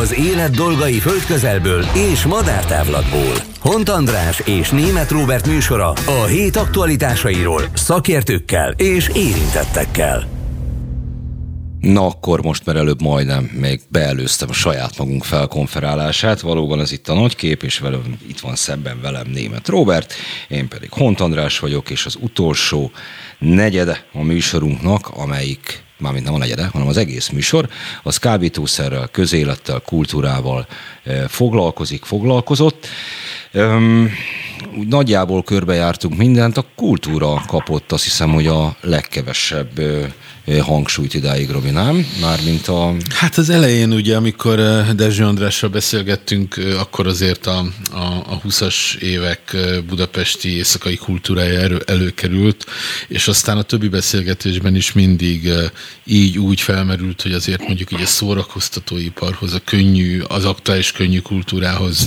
[0.00, 3.34] Az élet dolgai földközelből és madártávlatból.
[3.60, 10.40] Hont András és Német Róbert műsora a hét aktualitásairól szakértőkkel és érintettekkel.
[11.82, 16.40] Na akkor most, mert előbb majdnem még beelőztem a saját magunk felkonferálását.
[16.40, 20.14] Valóban ez itt a nagy kép, és velem, itt van szemben velem német Robert,
[20.48, 22.90] én pedig Hont András vagyok, és az utolsó
[23.38, 27.68] negyede a műsorunknak, amelyik mármint nem a negyede, hanem az egész műsor,
[28.02, 30.66] az kábítószerrel, közélettel, kultúrával
[31.02, 32.86] eh, foglalkozik, foglalkozott.
[33.54, 34.10] Um,
[34.78, 39.80] úgy nagyjából körbejártunk mindent, a kultúra kapott azt hiszem, hogy a legkevesebb
[40.60, 42.06] hangsúlyt idáig, Robi, nem?
[42.20, 42.94] Mármint a...
[43.08, 44.56] Hát az elején ugye, amikor
[44.94, 47.58] Dezső Andrással beszélgettünk, akkor azért a,
[47.92, 49.56] a, a 20-as évek
[49.88, 52.66] budapesti éjszakai kultúrája elő, előkerült,
[53.08, 55.52] és aztán a többi beszélgetésben is mindig
[56.04, 62.06] így úgy felmerült, hogy azért mondjuk így a szórakoztatóiparhoz, a könnyű, az aktuális könnyű kultúrához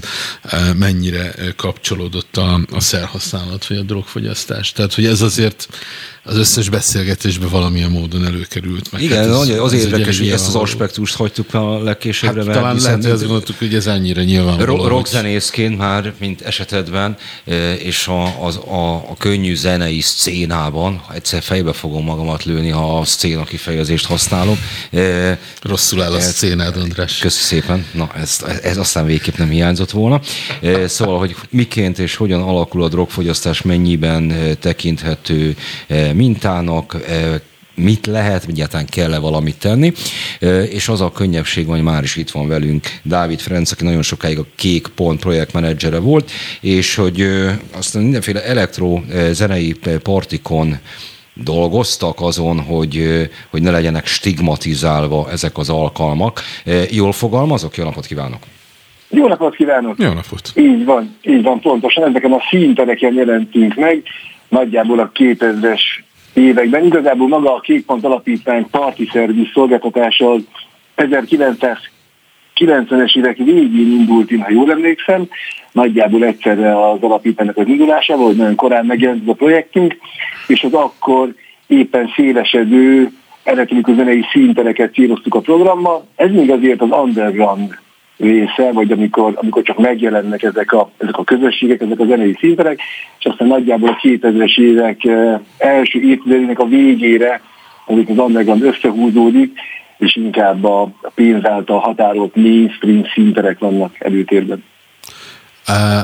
[0.78, 4.72] mennyire kapcsolódott a, a szerhasználat, vagy a drogfogyasztás.
[4.72, 5.68] Tehát, hogy ez azért
[6.24, 8.92] az összes beszélgetésben valamilyen módon előkerült.
[8.92, 12.44] Meg Igen, hát ez, az ez érdekes, hogy ezt az aspektust hagytuk a legkésőbbre.
[12.44, 14.58] Hát, talán lehet, hogy azt gondoltuk, hogy ez ennyire nyilván.
[14.66, 17.18] Rockzenészként már, mint esetedben,
[17.78, 23.06] és a, az, a, a könnyű zenei szcénában, egyszer fejbe fogom magamat lőni, ha a
[23.06, 24.60] szcéna kifejezést használom.
[25.62, 27.18] Rosszul áll a szcénád, András.
[27.18, 27.86] Köszi szépen.
[27.92, 30.22] Na, ez, ez aztán végképp nem hiányzott volna.
[30.86, 35.56] Szóval, hogy miként és hogyan alakul a drogfogyasztás, mennyiben tekinthető
[36.14, 36.98] mintának,
[37.76, 39.92] mit lehet, egyáltalán kell-e valamit tenni,
[40.70, 44.40] és az a könnyebbség hogy már is itt van velünk Dávid Ferenc, aki nagyon sokáig
[44.40, 46.32] a Kék Pont projektmenedzsere volt,
[46.62, 47.28] és hogy
[47.78, 50.78] aztán mindenféle elektro zenei partikon
[51.44, 56.42] dolgoztak azon, hogy, hogy ne legyenek stigmatizálva ezek az alkalmak.
[56.92, 57.78] Jól fogalmazok?
[57.78, 58.40] Jó napot kívánok!
[59.10, 59.96] Jó napot kívánok!
[60.00, 60.52] Jó napot!
[60.56, 62.10] Így van, így van, pontosan.
[62.10, 64.04] Ezeken a színtereken jelentünk meg,
[64.48, 65.82] nagyjából a 2000-es
[66.36, 66.86] években.
[66.86, 70.42] Igazából maga a Kékpont Alapítvány parti szerviz szolgáltatása az
[70.96, 75.28] 1990-es évek végén indult, én, ha jól emlékszem,
[75.72, 79.98] nagyjából egyszerre az alapítványnak az indulásával, hogy nagyon korán megjelent a projektünk,
[80.48, 81.34] és az akkor
[81.68, 83.12] éppen szélesedő
[83.44, 86.08] elektronikus zenei színtereket céloztuk a programmal.
[86.16, 87.84] Ez még azért az underground
[88.18, 92.80] része, vagy amikor, amikor csak megjelennek ezek a, ezek a közösségek, ezek a zenei szinterek,
[93.20, 97.42] és aztán nagyjából a 2000-es évek eh, első évtizedének a végére
[97.86, 99.60] azok az underground összehúzódik,
[99.98, 104.64] és inkább a pénz által határolt mainstream szinterek vannak előtérben.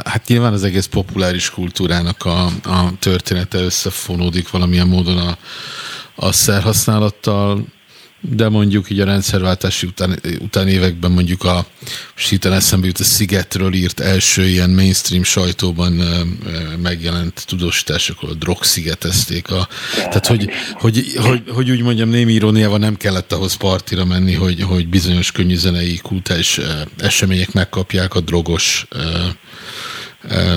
[0.03, 5.37] Hát nyilván az egész populáris kultúrának a, a története összefonódik valamilyen módon a,
[6.15, 7.65] a szerhasználattal,
[8.21, 11.65] de mondjuk így a rendszerváltási után, után években mondjuk a,
[12.13, 16.01] most eszembe jut a Szigetről írt első ilyen mainstream sajtóban
[16.81, 19.67] megjelent tudósítások, ahol drogszigetezték a...
[19.95, 24.61] Tehát, hogy, hogy, hogy, hogy úgy mondjam, némi iróniával nem kellett ahhoz partira menni, hogy,
[24.61, 26.59] hogy bizonyos könnyűzenei kultúrás
[26.97, 28.87] események megkapják a drogos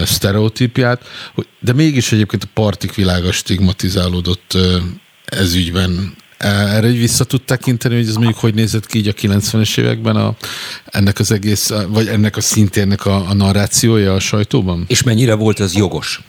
[0.05, 1.03] sztereotípiát,
[1.61, 4.57] de mégis egyébként a partik világa stigmatizálódott
[5.25, 9.13] ez ügyben erre így vissza tud tekinteni, hogy ez mondjuk hogy nézett ki így a
[9.13, 10.35] 90-es években a,
[10.85, 14.85] ennek az egész, vagy ennek a szintérnek a, a narrációja a sajtóban?
[14.89, 16.21] És mennyire volt ez jogos?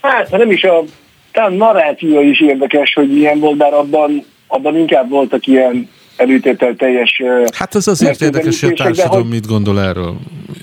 [0.00, 0.84] Hát nem is a
[1.32, 7.22] talán narráció is érdekes, hogy ilyen volt, bár abban, abban inkább voltak ilyen előtétel teljes...
[7.54, 9.30] Hát az azért érdekes, hogy a társadalom hogy...
[9.30, 10.16] mit gondol erről,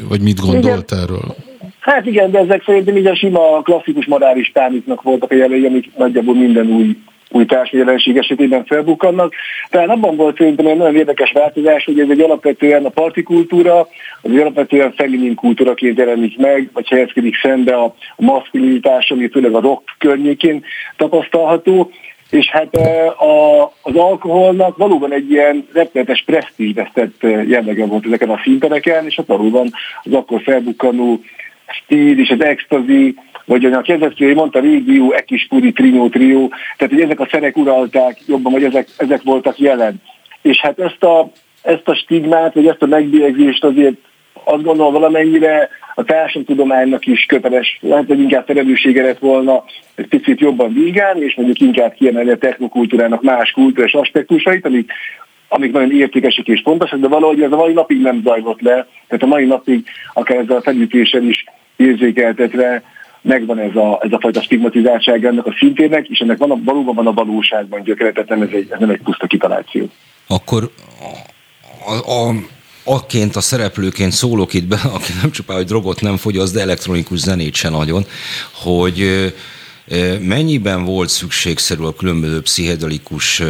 [0.07, 1.35] vagy mit gondolt igen, erről.
[1.79, 5.91] Hát igen, de ezek szerintem így a sima klasszikus morális tániknak voltak a jelei, amik
[5.97, 6.97] nagyjából minden új
[7.29, 9.33] új társadalmi jelenség esetében felbukkannak.
[9.69, 13.79] Tehát abban volt szerintem egy nagyon érdekes változás, hogy ez egy alapvetően a partikultúra,
[14.21, 19.53] az egy alapvetően feminin kultúraként jelenik meg, vagy helyezkedik szembe a, a maszkulinitás, ami főleg
[19.53, 20.63] a rock környékén
[20.97, 21.91] tapasztalható,
[22.29, 22.75] és hát
[23.19, 29.25] a, az alkoholnak valóban egy ilyen rettenetes presztízvesztett jellege volt ezeken a szintereken, és hát
[29.25, 29.69] valóban
[30.03, 31.19] az akkor felbukkanó
[31.67, 33.15] stíl és az extazi,
[33.47, 38.51] vagy a kezdetről mondta régió, Ekispuri, Trinó, Trió, tehát hogy ezek a szerek uralták jobban,
[38.51, 40.01] vagy ezek, ezek voltak jelen.
[40.41, 43.95] És hát ezt a, ezt a stigmát, vagy ezt a megbélyegzést azért
[44.43, 49.63] azt gondolom valamennyire a társadalomtudománynak is köteles, lehet, hogy inkább felelőssége lett volna
[49.95, 54.91] egy picit jobban vizsgálni, és mondjuk inkább kiemelni a technokultúrának más kultúrás aspektusait, amik,
[55.47, 59.23] amik nagyon értékesek és fontosak, de valahogy ez a mai napig nem zajlott le, tehát
[59.23, 61.43] a mai napig akár ezzel a felütésen is
[61.75, 62.83] érzékeltetve
[63.21, 66.95] megvan ez a, ez a fajta stigmatizáltság ennek a szintének, és ennek van a, valóban
[66.95, 69.89] van a valóságban gyökere, tehát nem ez, egy, ez nem egy puszta kitaláció.
[70.27, 70.69] Akkor
[71.85, 72.33] a, a,
[72.83, 77.19] akként a szereplőként szólok itt be, aki nem csupán, hogy drogot nem fogyaszt, de elektronikus
[77.19, 78.05] zenét se nagyon,
[78.53, 79.33] hogy
[80.21, 83.43] mennyiben volt szükségszerű a különböző pszichedelikus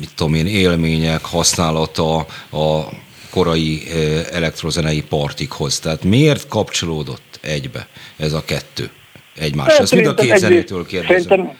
[0.00, 2.16] mit tudom én, élmények használata
[2.50, 2.88] a
[3.30, 3.82] korai
[4.32, 5.78] elektrozenei partikhoz.
[5.78, 7.86] Tehát miért kapcsolódott egybe
[8.16, 8.90] ez a kettő
[9.40, 9.90] egymáshoz?
[9.90, 11.20] Mind a két zenétől kérdezem.
[11.20, 11.58] Szerintem,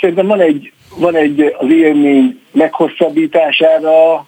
[0.00, 4.26] szerintem van egy, van egy az élmény meghosszabbítására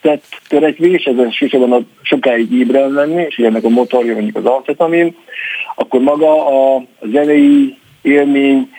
[0.00, 5.16] tett törekvés, ez elsősorban a sokáig ébren lenni, és ennek a motorja mondjuk az amfetamin,
[5.74, 6.82] akkor maga a
[7.12, 8.70] zenei élmény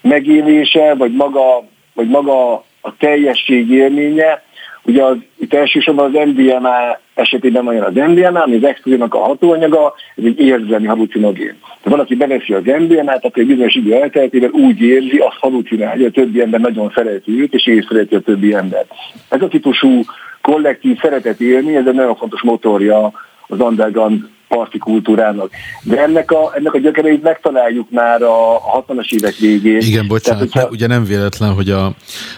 [0.00, 4.43] megélése, vagy maga, vagy maga a teljesség élménye,
[4.86, 9.94] Ugye az, itt elsősorban az MDMA esetében van az MDMA, ami az extrónak a hatóanyaga,
[10.16, 11.56] ez egy érzelmi halucinogén.
[11.82, 16.04] Ha valaki beveszi az MDMA-t, akkor egy bizonyos idő elteltével úgy érzi, azt halucinálja, hogy
[16.04, 18.86] a többi ember nagyon szereti őt, és ő szereti a többi ember.
[19.28, 20.00] Ez a típusú
[20.40, 23.12] kollektív szeretet élni, ez egy nagyon fontos motorja
[23.46, 25.50] az underground parti kultúrának.
[25.82, 29.80] De ennek a, ennek a gyökereit megtaláljuk már a 60-as évek végén.
[29.80, 30.68] Igen, bocsánat, Tehát, hogyha...
[30.68, 31.94] ugye nem véletlen, hogy, a,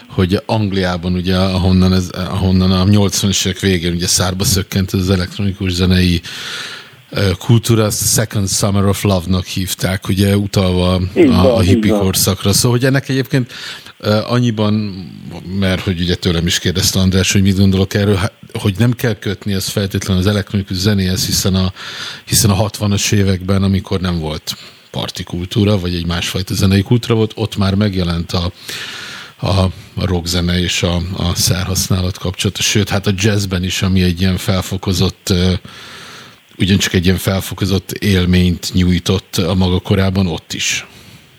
[0.09, 5.71] hogy Angliában, ugye, ahonnan, ez, ahonnan a 80-as évek végén ugye szárba szökkent az elektronikus
[5.71, 6.21] zenei
[7.39, 12.53] kultúra, Second Summer of Love-nak hívták, ugye utalva a, a hippi korszakra.
[12.53, 13.51] Szóval, hogy ennek egyébként
[14.27, 14.73] annyiban,
[15.59, 18.19] mert hogy ugye tőlem is kérdezte András, hogy mit gondolok erről,
[18.53, 21.73] hogy nem kell kötni ez feltétlenül az elektronikus zenéhez, hiszen a,
[22.25, 24.57] hiszen a 60-as években, amikor nem volt
[24.91, 28.51] parti kultúra, vagy egy másfajta zenei kultúra volt, ott már megjelent a,
[29.47, 29.65] a
[29.95, 32.61] rockzene és a, a szerhasználat kapcsolata.
[32.61, 35.33] Sőt, hát a jazzben is, ami egy ilyen felfokozott
[36.57, 40.85] ugyancsak egy ilyen felfokozott élményt nyújtott a maga korában ott is.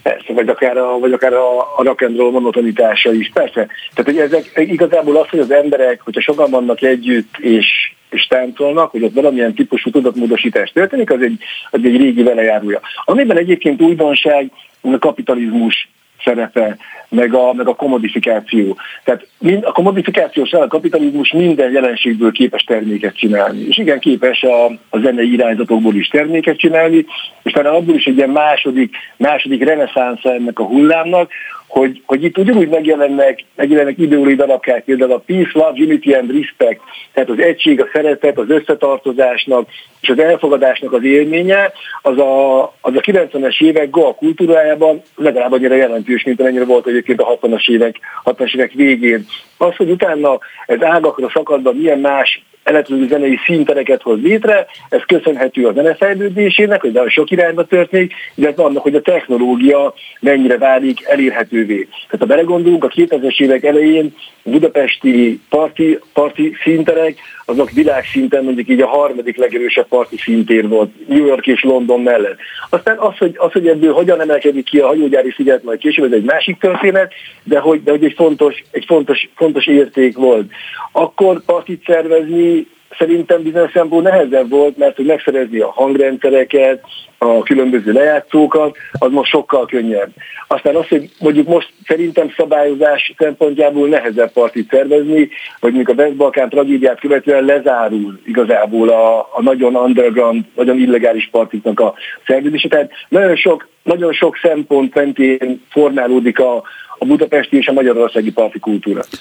[0.09, 3.67] Persze, vagy akár a, vagy akár a, a rock and roll monotonitása is, persze.
[3.95, 8.91] Tehát hogy ezek igazából az, hogy az emberek, hogyha sokan vannak együtt és, és táncolnak,
[8.91, 12.81] hogy ott valamilyen típusú tudatmódosítás történik, az egy, az egy régi velejárója.
[13.05, 15.89] Amiben egyébként újdonság, a kapitalizmus
[16.25, 16.77] szerepe,
[17.09, 18.77] meg a, meg a komodifikáció.
[19.05, 23.67] Tehát mind, a komodifikációs a kapitalizmus minden jelenségből képes terméket csinálni.
[23.67, 27.05] És igen, képes a, a zenei irányzatokból is terméket csinálni,
[27.43, 31.31] és talán abból is egy ilyen második, második reneszánsza ennek a hullámnak,
[31.69, 36.81] hogy, hogy itt ugyanúgy megjelennek, megjelennek ideóri darabkák, például a Peace, Love, Unity and Respect,
[37.13, 39.69] tehát az egység, a szeretet, az összetartozásnak
[40.01, 41.73] és az elfogadásnak az élménye,
[42.03, 47.21] az a, az a 90-es évek Goa kultúrájában legalább annyira jelentős, mint amennyire volt egyébként
[47.21, 49.27] a 60-as évek, 60-as évek végén.
[49.57, 55.67] Az, hogy utána ez ágakra szakadva milyen más elektronikus zenei színtereket hoz létre, ez köszönhető
[55.67, 61.89] a zenefejlődésének, hogy nagyon sok irányba történik, illetve annak, hogy a technológia mennyire válik elérhetővé.
[61.91, 68.81] Tehát ha belegondolunk, a 2000-es évek elején budapesti parti, parti színterek, azok világszinten mondjuk így
[68.81, 72.39] a harmadik legerősebb parti szintér volt New York és London mellett.
[72.71, 76.19] Aztán az, hogy, az, hogy ebből hogyan emelkedik ki a hajógyári sziget majd később, ez
[76.19, 77.13] egy másik történet,
[77.43, 80.51] de hogy, de hogy egy, fontos, egy fontos, fontos érték volt.
[80.93, 82.58] Akkor partit szervezni
[82.99, 86.83] szerintem bizonyos szempontból nehezebb volt, mert hogy megszerezni a hangrendszereket,
[87.19, 90.11] a különböző lejátszókat, az most sokkal könnyebb.
[90.47, 95.29] Aztán az, hogy mondjuk most szerintem szabályozás szempontjából nehezebb partit szervezni,
[95.61, 101.81] vagy mondjuk a West-Balkán tragédiát követően lezárul igazából a, a nagyon underground, nagyon illegális partiknak
[101.81, 101.95] a
[102.27, 102.69] szervezése.
[102.69, 106.63] Tehát nagyon sok, nagyon sok szempont mentén formálódik a,
[106.99, 108.61] a budapesti és a magyarországi parti.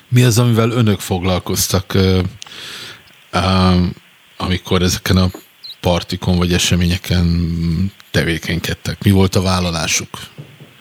[0.10, 1.94] Mi az, amivel önök foglalkoztak,
[4.38, 5.28] amikor ezeken a
[5.82, 7.26] partikon vagy eseményeken
[8.12, 8.98] tevékenykedtek?
[9.04, 10.10] Mi volt a vállalásuk?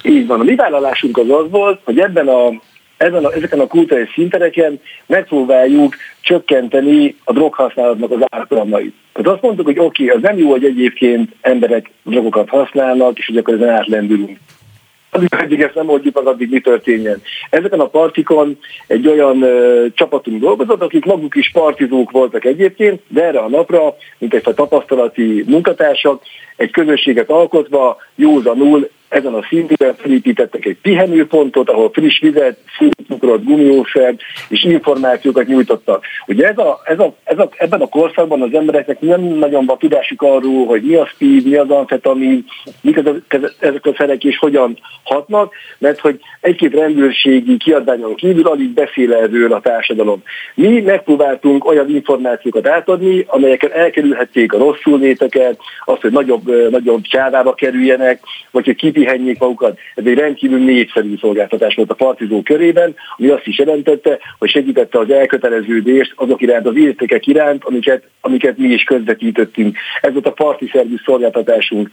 [0.02, 0.40] Így van.
[0.40, 2.62] A mi vállalásunk az az volt, hogy ebben a,
[2.96, 8.94] ebben a, ezeken a kulturális szintereken megpróbáljuk csökkenteni a droghasználatnak az ártalmait.
[9.12, 13.26] Tehát azt mondtuk, hogy oké, okay, az nem jó, hogy egyébként emberek drogokat használnak, és
[13.26, 14.38] hogy akkor ezen átlendülünk
[15.30, 17.22] addig ezt nem oldjuk meg, addig mi történjen.
[17.50, 23.24] Ezeken a partikon egy olyan ö, csapatunk dolgozott, akik maguk is partizók voltak egyébként, de
[23.24, 26.22] erre a napra, mint egy tapasztalati munkatársak,
[26.56, 32.58] egy közösséget alkotva józanul ezen a szinten felépítettek egy pihenőpontot, ahol friss vizet,
[33.08, 36.04] cukrot, gumiószert és információkat nyújtottak.
[36.26, 39.78] Ugye ez a, ez a, ez a, ebben a korszakban az embereknek nem nagyon van
[39.78, 42.44] tudásuk arról, hogy mi a speed, mi az amfetamin,
[42.80, 48.70] mik az, ezek a szerek és hogyan hatnak, mert hogy egy-két rendőrségi kiadványon kívül alig
[48.70, 50.22] beszél erről a társadalom.
[50.54, 57.54] Mi megpróbáltunk olyan információkat átadni, amelyeket elkerülhették a rosszul néteket, azt, hogy nagyobb, nagyobb csávába
[57.54, 58.20] kerüljenek,
[58.50, 59.78] vagy hogy kipihenjék magukat.
[59.94, 64.98] Ez egy rendkívül népszerű szolgáltatás volt a partizó körében, ami azt is jelentette, hogy segítette
[64.98, 69.76] az elköteleződést azok iránt, az értékek iránt, amiket, amiket mi is közvetítettünk.
[70.00, 71.90] Ez volt a parti szerviz szolgáltatásunk.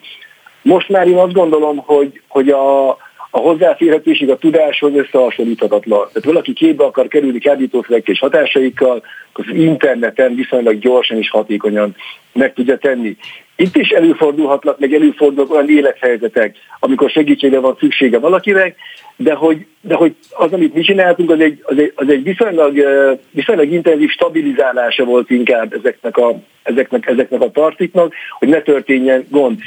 [0.61, 2.89] Most már én azt gondolom, hogy, hogy a,
[3.29, 6.07] a hozzáférhetőség a tudáshoz összehasonlíthatatlan.
[6.07, 9.03] Tehát valaki képbe akar kerülni kábítószerek és hatásaikkal,
[9.33, 11.95] az interneten viszonylag gyorsan és hatékonyan
[12.33, 13.17] meg tudja tenni.
[13.55, 18.75] Itt is előfordulhatnak, meg előfordulnak olyan élethelyzetek, amikor segítségre van szüksége valakinek,
[19.15, 22.85] de hogy, de hogy az, amit mi csináltunk, az egy, az egy, az egy viszonylag,
[23.31, 29.59] viszonylag intenzív stabilizálása volt inkább ezeknek a, ezeknek, ezeknek a partiknak, hogy ne történjen gond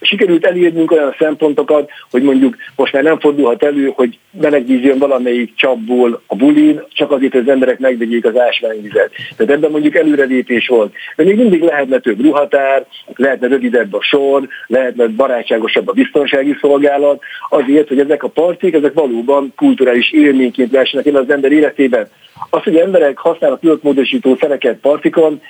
[0.00, 5.54] sikerült elérnünk olyan szempontokat, hogy mondjuk most már nem fordulhat elő, hogy melegvíz jön valamelyik
[5.54, 9.10] csapból a bulin, csak azért, hogy az emberek megvegyék az ásványvizet.
[9.36, 10.94] Tehát ebben mondjuk előrelépés volt.
[11.16, 17.22] De még mindig lehetne több ruhatár, lehetne rövidebb a sor, lehetne barátságosabb a biztonsági szolgálat,
[17.48, 22.08] azért, hogy ezek a partik, ezek valóban kulturális élményként lehessenek én az ember életében.
[22.50, 25.40] Az, hogy emberek használnak pilotmódosító szereket partikon,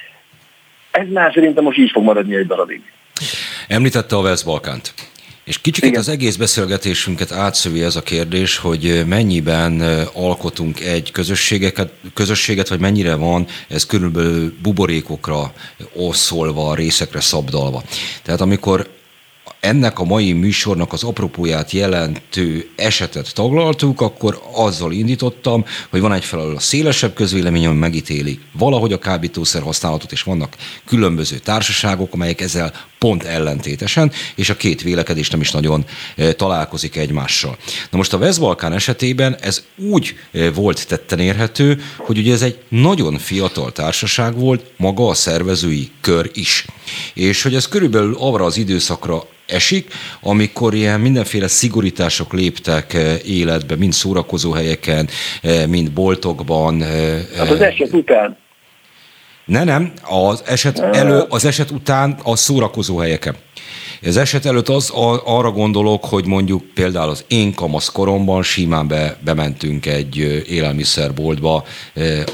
[0.91, 2.83] ez már szerintem most így fog maradni egy darabig.
[3.71, 4.95] Említette a West-Balkánt.
[5.45, 6.01] És kicsit Igen.
[6.01, 9.81] az egész beszélgetésünket átszövi ez a kérdés, hogy mennyiben
[10.13, 15.53] alkotunk egy közösségeket, közösséget, vagy mennyire van ez körülbelül buborékokra
[15.95, 17.83] oszolva, részekre szabdalva.
[18.23, 18.89] Tehát amikor
[19.61, 26.57] ennek a mai műsornak az apropóját jelentő esetet taglaltuk, akkor azzal indítottam, hogy van egyfelől
[26.57, 32.73] a szélesebb közvélemény, ami megítéli valahogy a kábítószer használatot, és vannak különböző társaságok, amelyek ezzel
[32.99, 35.85] pont ellentétesen, és a két vélekedés nem is nagyon
[36.17, 37.57] e, találkozik egymással.
[37.91, 42.59] Na most a Veszbalkán esetében ez úgy e, volt tetten érhető, hogy ugye ez egy
[42.69, 46.65] nagyon fiatal társaság volt, maga a szervezői kör is.
[47.15, 53.77] És hogy ez körülbelül arra az időszakra esik, amikor ilyen mindenféle szigorítások léptek eh, életbe,
[53.77, 53.93] mind
[54.53, 55.09] helyeken,
[55.43, 56.83] eh, mind boltokban.
[56.83, 58.37] Eh, hát az eset után.
[59.45, 63.37] Ne, nem, az eset, elő, az eset után a szórakozó helyeken.
[64.07, 64.91] Az eset előtt az,
[65.25, 70.17] arra gondolok, hogy mondjuk például az én kamasz koromban simán be, bementünk egy
[70.49, 71.65] élelmiszerboltba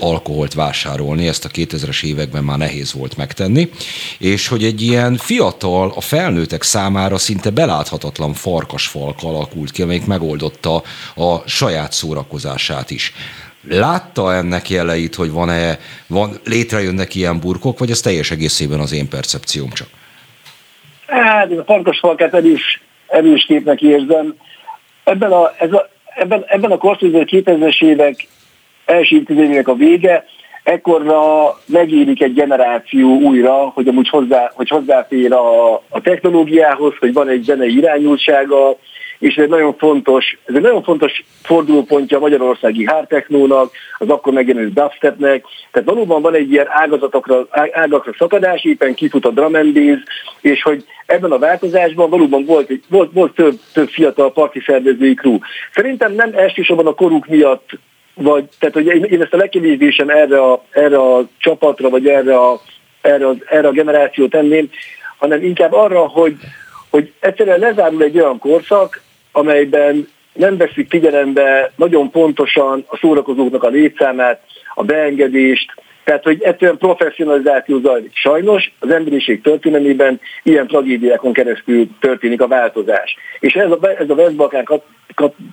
[0.00, 3.70] alkoholt vásárolni, ezt a 2000-es években már nehéz volt megtenni,
[4.18, 10.82] és hogy egy ilyen fiatal, a felnőttek számára szinte beláthatatlan farkasfalk alakult ki, amelyik megoldotta
[11.14, 13.12] a saját szórakozását is.
[13.68, 19.08] Látta ennek jeleit, hogy van-e, van, létrejönnek ilyen burkok, vagy ez teljes egészében az én
[19.08, 19.88] percepcióm csak?
[21.06, 24.34] Hát a farkasfalkát erős, erős képnek érzem.
[25.04, 28.26] Ebben a, ez a, ebben, ebben a korszakban 2000-es évek
[28.84, 30.24] első évek a vége,
[30.62, 37.28] ekkorra megérik egy generáció újra, hogy amúgy hozzá, hogy hozzáfér a, a technológiához, hogy van
[37.28, 38.76] egy zenei irányultsága,
[39.18, 44.32] és ez egy nagyon fontos, ez egy nagyon fontos fordulópontja a magyarországi hártechnónak, az akkor
[44.32, 49.72] megjelenő dubstepnek, tehát valóban van egy ilyen ágazatokra, ágakra szakadás, éppen kifut a drum and
[49.72, 50.00] bass,
[50.40, 55.38] és hogy ebben a változásban valóban volt, volt, volt több, több fiatal parti szervezői crew.
[55.74, 57.70] Szerintem nem elsősorban a koruk miatt
[58.14, 62.36] vagy, tehát hogy én, ezt a legkevésbé sem erre a, erre a csapatra, vagy erre
[62.38, 62.60] a,
[63.00, 64.70] erre, a, erre a generációt tenném,
[65.18, 66.36] hanem inkább arra, hogy,
[66.90, 69.00] hogy egyszerűen lezárul egy olyan korszak,
[69.36, 74.40] amelyben nem veszik figyelembe nagyon pontosan a szórakozóknak a létszámát,
[74.74, 78.10] a beengedést, tehát, hogy egyszerűen professzionalizáció zajlik.
[78.14, 83.16] Sajnos az emberiség történelmében ilyen tragédiákon keresztül történik a változás.
[83.40, 84.66] És ez a, ez a West-Balkán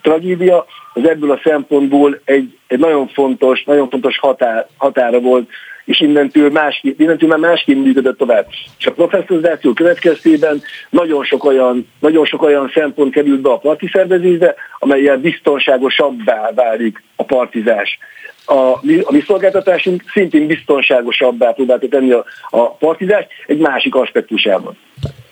[0.02, 5.50] tragédia az ebből a szempontból egy, egy nagyon fontos, nagyon fontos határ, határa volt
[5.86, 8.48] és innentől, másképp, innentől már másképp működött tovább.
[8.80, 13.90] És a professzorizáció következtében nagyon sok olyan, nagyon sok olyan szempont került be a parti
[13.94, 17.98] szervezésbe, amelyel biztonságosabbá válik a partizás.
[18.46, 18.72] A
[19.04, 24.78] a mi szolgáltatásunk szintén biztonságosabbá próbálta tenni a, a partizást egy másik aspektusában.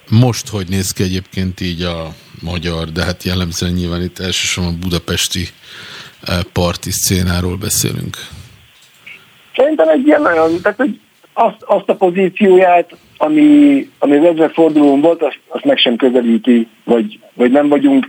[0.09, 2.07] Most hogy néz ki egyébként így a
[2.41, 5.47] magyar, de hát jellemzően nyilván itt elsősorban budapesti
[6.21, 8.17] eh, parti szcénáról beszélünk.
[9.55, 10.99] Szerintem egy ilyen nagyon, tehát hogy
[11.33, 17.19] azt, azt a pozícióját, ami, ami az ezer volt, azt, azt meg sem közelíti, vagy,
[17.33, 18.07] vagy nem vagyunk.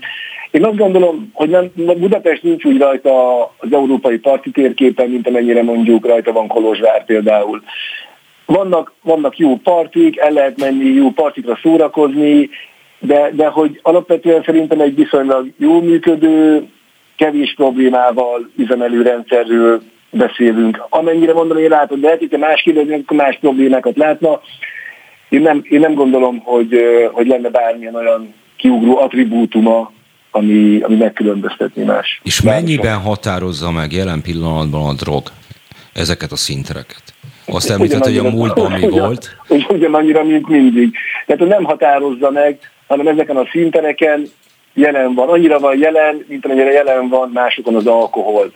[0.50, 5.62] Én azt gondolom, hogy nem, Budapest nincs úgy rajta az európai parti térképen, mint amennyire
[5.62, 7.62] mondjuk rajta van Kolozsvár például.
[8.46, 12.50] Vannak, vannak jó partik, el lehet menni jó partikra szórakozni,
[12.98, 16.68] de, de hogy alapvetően szerintem egy viszonylag jó működő,
[17.16, 19.82] kevés problémával üzemelő rendszerről
[20.12, 20.86] beszélünk.
[20.88, 24.40] Amennyire mondom, én látom, de lehet, hogy más kérdezők, más problémákat látna.
[25.28, 26.74] Én nem, én nem gondolom, hogy,
[27.12, 29.92] hogy lenne bármilyen olyan kiugró attribútuma,
[30.30, 32.20] ami, ami megkülönböztetni más.
[32.24, 35.22] És mennyiben határozza meg jelen pillanatban a drog
[35.94, 37.02] ezeket a szintereket?
[37.46, 39.36] Azt említett, hogy a múltban mi volt.
[39.48, 40.94] Ugyan, ugyanannyira, mint mindig.
[41.26, 44.26] Tehát nem határozza meg, hanem ezeken a szintereken
[44.74, 45.28] jelen van.
[45.28, 48.52] Annyira van jelen, mint amennyire jelen van másokon az alkohol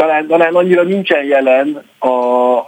[0.00, 2.08] talán, talán annyira nincsen jelen a,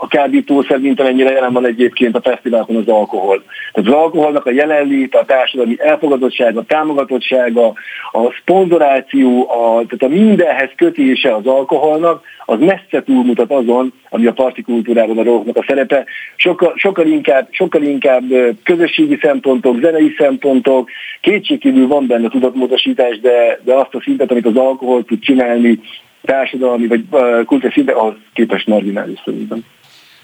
[0.01, 3.43] a kábítószer, mint amennyire jelen van egyébként a fesztiválon az alkohol.
[3.73, 7.67] Tehát az alkoholnak a jelenléte, a társadalmi elfogadottsága, a támogatottsága,
[8.13, 14.33] a szponzoráció, a, tehát a mindenhez kötése az alkoholnak, az messze túlmutat azon, ami a
[14.33, 16.05] partikultúrában a dolgoknak a szerepe.
[16.37, 18.25] Sokkal, sokkal, inkább, sokkal inkább
[18.63, 20.89] közösségi szempontok, zenei szempontok,
[21.21, 25.79] kétségkívül van benne tudatmódosítás, de, de azt a szintet, amit az alkohol tud csinálni,
[26.23, 27.05] társadalmi vagy
[27.47, 29.65] kultúrás szinten, ahhoz képest marginális szerintem.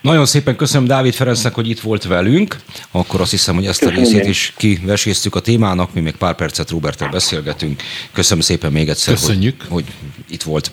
[0.00, 2.56] Nagyon szépen köszönöm Dávid Ferencnek, hogy itt volt velünk.
[2.90, 6.70] Akkor azt hiszem, hogy ezt a részét is kiveséztük a témának, mi még pár percet
[6.70, 7.82] Roberttel beszélgetünk.
[8.12, 9.60] Köszönöm szépen még egyszer, Köszönjük.
[9.60, 9.84] Hogy, hogy
[10.30, 10.70] itt volt.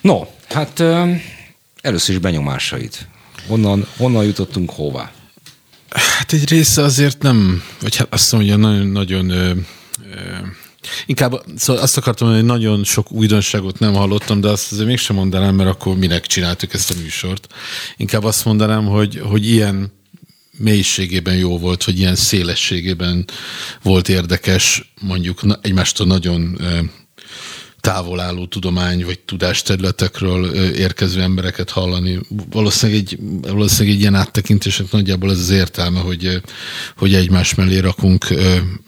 [0.00, 0.82] No, hát
[1.80, 3.08] először is benyomásait.
[3.48, 5.10] Honnan, honnan jutottunk hová?
[5.90, 9.50] Hát egy része azért nem, vagy hát azt mondja, nagyon, nagyon ö,
[10.14, 10.20] ö,
[11.06, 15.54] Inkább szóval azt akartam hogy nagyon sok újdonságot nem hallottam, de azt azért mégsem mondanám,
[15.54, 17.46] mert akkor minek csináltuk ezt a műsort.
[17.96, 19.92] Inkább azt mondanám, hogy, hogy ilyen
[20.58, 23.24] mélységében jó volt, vagy ilyen szélességében
[23.82, 26.60] volt érdekes, mondjuk egymástól nagyon
[27.86, 32.20] távol álló tudomány vagy tudásterületekről érkező embereket hallani.
[32.50, 36.40] Valószínűleg egy, valószínűleg egy ilyen áttekintésnek nagyjából ez az értelme, hogy,
[36.96, 38.26] hogy egymás mellé rakunk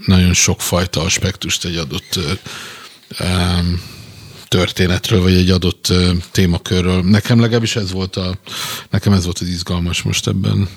[0.06, 2.18] nagyon sokfajta aspektust egy adott
[4.48, 5.92] történetről, vagy egy adott
[6.30, 7.02] témakörről.
[7.02, 8.38] Nekem legalábbis ez volt, a,
[8.90, 10.68] nekem ez volt az izgalmas most ebben.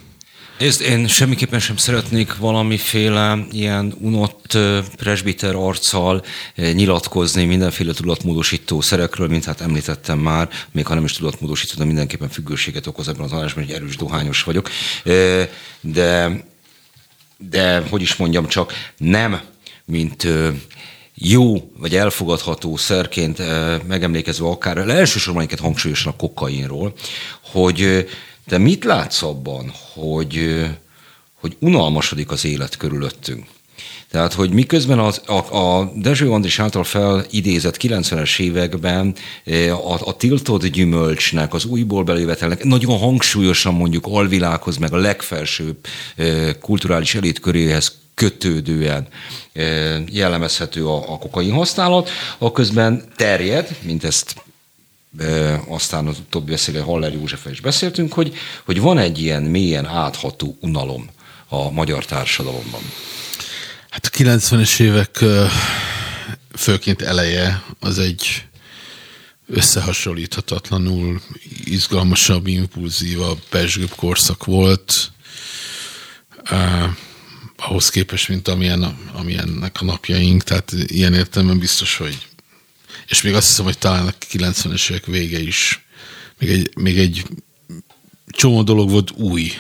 [0.62, 4.58] Ezt én semmiképpen sem szeretnék valamiféle ilyen unott
[4.98, 6.24] presbiter arccal
[6.56, 12.30] nyilatkozni mindenféle tudatmódosító szerekről, mint hát említettem már, még ha nem is tudatmódosító, de mindenképpen
[12.30, 14.70] függőséget okoz ebben az adásban, hogy erős dohányos vagyok.
[15.82, 16.44] De,
[17.38, 19.42] de hogy is mondjam csak, nem
[19.86, 20.28] mint
[21.16, 23.42] jó vagy elfogadható szerként
[23.88, 26.94] megemlékezve akár, elsősorban hangsúlyosan a kokainról,
[27.42, 28.08] hogy
[28.48, 30.66] te mit látsz abban, hogy,
[31.34, 33.46] hogy unalmasodik az élet körülöttünk?
[34.12, 39.16] Tehát, hogy miközben az, a, a Dezső Andris által felidézett 90-es években
[39.70, 45.78] a, a tiltott gyümölcsnek, az újból belévetelnek nagyon hangsúlyosan mondjuk alvilághoz, meg a legfelsőbb
[46.62, 49.08] kulturális elit köréhez kötődően
[50.10, 54.36] jellemezhető a, a kokain használat, a közben terjed, mint ezt
[55.68, 58.34] aztán az utóbbi beszélő Haller József is beszéltünk, hogy,
[58.64, 61.10] hogy van egy ilyen mélyen átható unalom
[61.48, 62.82] a magyar társadalomban.
[63.90, 65.24] Hát a 90-es évek
[66.56, 68.46] főként eleje az egy
[69.48, 71.22] összehasonlíthatatlanul
[71.64, 75.12] izgalmasabb, impulzívabb, pesgőbb korszak volt,
[77.58, 82.28] ahhoz képest, mint amilyen, amilyennek a napjaink, tehát ilyen értelemben biztos, hogy
[83.12, 85.86] és még azt hiszem, hogy talán a 90-es évek vége is
[86.40, 87.24] még egy, még egy
[88.28, 89.52] csomó dolog volt új.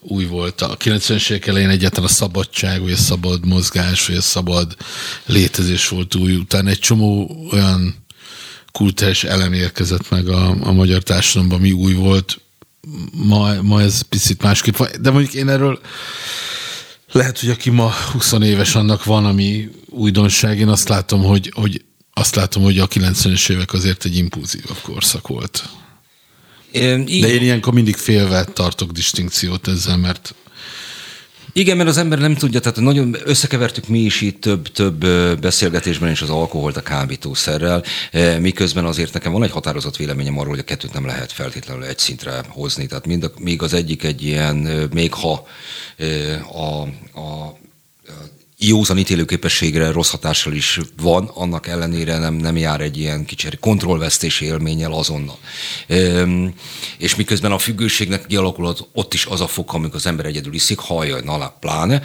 [0.00, 0.60] Új volt.
[0.60, 4.76] A 90-es évek elején egyáltalán a szabadság, vagy a szabad mozgás, vagy a szabad
[5.26, 6.34] létezés volt új.
[6.34, 8.06] Utána egy csomó olyan
[8.72, 12.40] kultúrás elem érkezett meg a, a magyar társadalomban, ami új volt.
[13.12, 14.88] Ma, ma ez picit másképp van.
[15.00, 15.80] De mondjuk én erről
[17.12, 20.58] lehet, hogy aki ma 20 éves, annak van, ami újdonság.
[20.58, 21.84] Én azt látom, hogy, hogy
[22.14, 25.68] azt látom, hogy a 90-es évek azért egy impulzívabb korszak volt.
[26.72, 30.34] De én ilyenkor mindig félve tartok distinkciót ezzel, mert
[31.56, 35.06] igen, mert az ember nem tudja, tehát nagyon összekevertük mi is itt több, több
[35.40, 37.84] beszélgetésben is az alkoholt a kábítószerrel,
[38.40, 41.98] miközben azért nekem van egy határozott véleményem arról, hogy a kettőt nem lehet feltétlenül egy
[41.98, 42.86] szintre hozni.
[42.86, 44.56] Tehát mind a, még az egyik egy ilyen,
[44.92, 45.46] még ha
[46.52, 46.80] a,
[47.20, 47.58] a
[48.66, 54.44] józan ítélőképességre rossz hatással is van, annak ellenére nem, nem jár egy ilyen kicsi kontrollvesztési
[54.44, 55.38] élménnyel azonnal.
[55.88, 56.54] Üm,
[56.98, 60.78] és miközben a függőségnek kialakulhat ott is az a fok, amikor az ember egyedül iszik,
[60.78, 62.02] hallja, na pláne,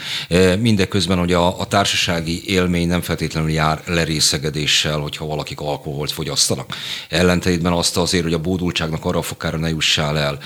[0.59, 6.75] mindeközben, hogy a, a társasági élmény nem feltétlenül jár lerészegedéssel, hogyha valakik alkoholt fogyasztanak.
[7.09, 10.39] Ellentétben azt azért, hogy a bódultságnak arra a fokára ne jussál el,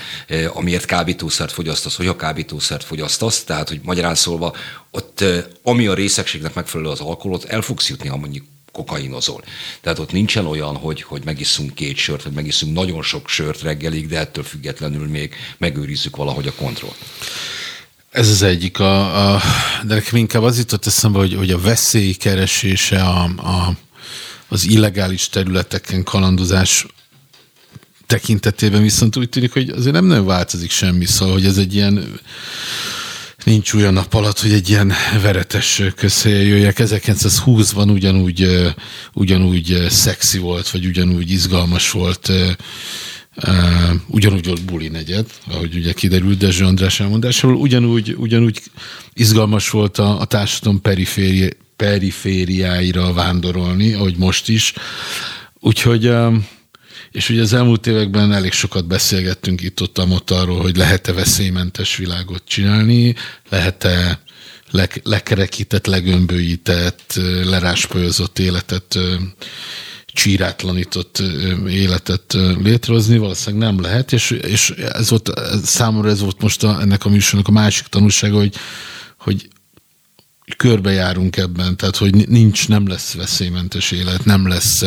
[0.52, 4.54] amiért kábítószert fogyasztasz, hogy a kábítószert fogyasztasz, tehát, hogy magyarán szólva,
[4.94, 5.24] ott
[5.62, 9.44] ami a részegségnek megfelelő az alkoholot, el fogsz jutni, ha mondjuk kokainozol.
[9.80, 14.08] Tehát ott nincsen olyan, hogy, hogy megiszunk két sört, vagy megiszunk nagyon sok sört reggelig,
[14.08, 16.96] de ettől függetlenül még megőrizzük valahogy a kontrollt.
[18.10, 19.40] Ez az egyik, a, a,
[19.86, 23.76] de nekem inkább az jutott eszembe, hogy, hogy a veszély keresése, a, a,
[24.48, 26.86] az illegális területeken kalandozás
[28.06, 32.20] tekintetében viszont úgy tűnik, hogy azért nem nagyon változik semmi, szóval, hogy ez egy ilyen
[33.44, 34.92] nincs olyan nap alatt, hogy egy ilyen
[35.22, 36.76] veretes közhelyen jöjjek.
[36.78, 38.48] 1920-ban ugyanúgy,
[39.12, 42.32] ugyanúgy szexi volt, vagy ugyanúgy izgalmas volt,
[44.06, 48.60] ugyanúgy volt buli negyed, ahogy ugye kiderült Dezső András elmondásából, ugyanúgy, ugyanúgy
[49.12, 54.72] izgalmas volt a, a társadalom periféri, perifériáira vándorolni, ahogy most is.
[55.60, 56.12] Úgyhogy
[57.14, 59.98] és ugye az elmúlt években elég sokat beszélgettünk itt ott,
[60.30, 63.14] arról, hogy lehet-e veszélymentes világot csinálni,
[63.48, 64.20] lehet-e
[64.70, 68.98] le, lekerekített, legömbölyített, lerásfolyozott életet,
[70.06, 71.22] csírátlanított
[71.68, 75.30] életet létrehozni, valószínűleg nem lehet, és, és ez volt,
[75.64, 78.54] számomra ez volt most a, ennek a műsornak a másik tanulsága, hogy,
[79.18, 79.48] hogy
[80.56, 84.80] körbejárunk ebben, tehát hogy nincs, nem lesz veszélymentes élet, nem lesz,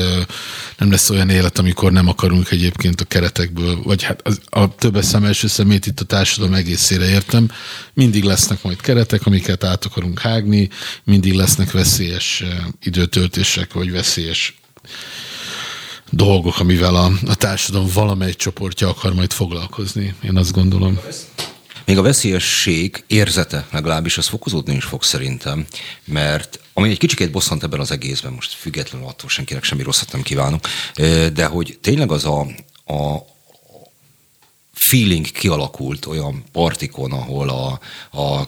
[0.77, 5.05] nem lesz olyan élet, amikor nem akarunk egyébként a keretekből, vagy hát az, a többes
[5.05, 7.51] szem első szemét itt a társadalom egészére értem,
[7.93, 10.69] mindig lesznek majd keretek, amiket át akarunk hágni,
[11.03, 12.43] mindig lesznek veszélyes
[12.83, 14.59] időtöltések, vagy veszélyes
[16.09, 20.15] dolgok, amivel a, a társadalom valamely csoportja akar majd foglalkozni.
[20.23, 20.99] Én azt gondolom.
[21.87, 25.65] Még a veszélyesség érzete legalábbis az fokozódni is fog szerintem,
[26.05, 30.21] mert ami egy kicsikét bosszant ebben az egészben, most függetlenül attól senkinek semmi rosszat nem
[30.21, 30.67] kívánok,
[31.33, 32.39] de hogy tényleg az a,
[32.93, 33.25] a
[34.73, 37.79] feeling kialakult olyan partikon, ahol a,
[38.21, 38.47] a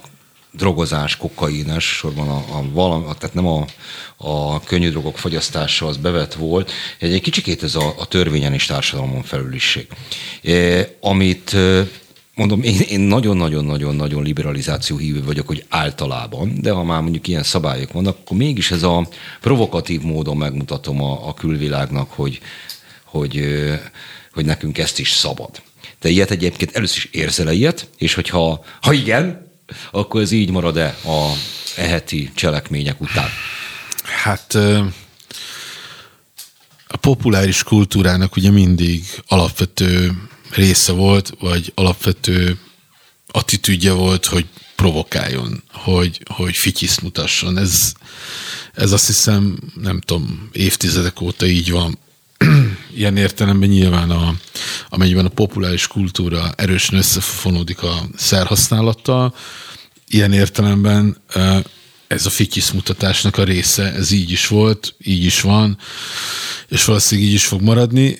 [0.51, 3.65] drogozás, kokain, elsősorban a, a valam, tehát nem a,
[4.17, 8.65] a könnyű drogok fogyasztása az bevet volt, egy, egy kicsikét ez a, a törvényen és
[8.65, 9.87] társadalmon felüliség.
[10.43, 11.55] E, amit
[12.39, 18.17] mondom, én nagyon-nagyon-nagyon-nagyon liberalizáció hívő vagyok, hogy általában, de ha már mondjuk ilyen szabályok vannak,
[18.19, 19.07] akkor mégis ez a
[19.41, 22.39] provokatív módon megmutatom a, a külvilágnak, hogy,
[23.03, 23.43] hogy,
[24.33, 25.61] hogy nekünk ezt is szabad.
[25.99, 29.51] Te ilyet egyébként először is érzel ilyet, és hogyha ha igen,
[29.91, 31.31] akkor ez így marad-e a
[31.77, 33.29] eheti cselekmények után?
[34.23, 34.55] Hát
[36.87, 40.11] a populáris kultúrának ugye mindig alapvető
[40.49, 42.57] része volt, vagy alapvető
[43.27, 44.45] attitűdje volt, hogy
[44.75, 47.57] provokáljon, hogy, hogy fityiszt mutasson.
[47.57, 47.93] Ez,
[48.73, 51.97] ez azt hiszem, nem tudom, évtizedek óta így van.
[52.95, 54.35] Ilyen értelemben nyilván, a,
[54.89, 59.35] amennyiben a populáris kultúra erősen összefonódik a szerhasználattal,
[60.07, 61.17] ilyen értelemben
[62.07, 65.77] ez a fityiszt mutatásnak a része, ez így is volt, így is van,
[66.67, 68.19] és valószínűleg így is fog maradni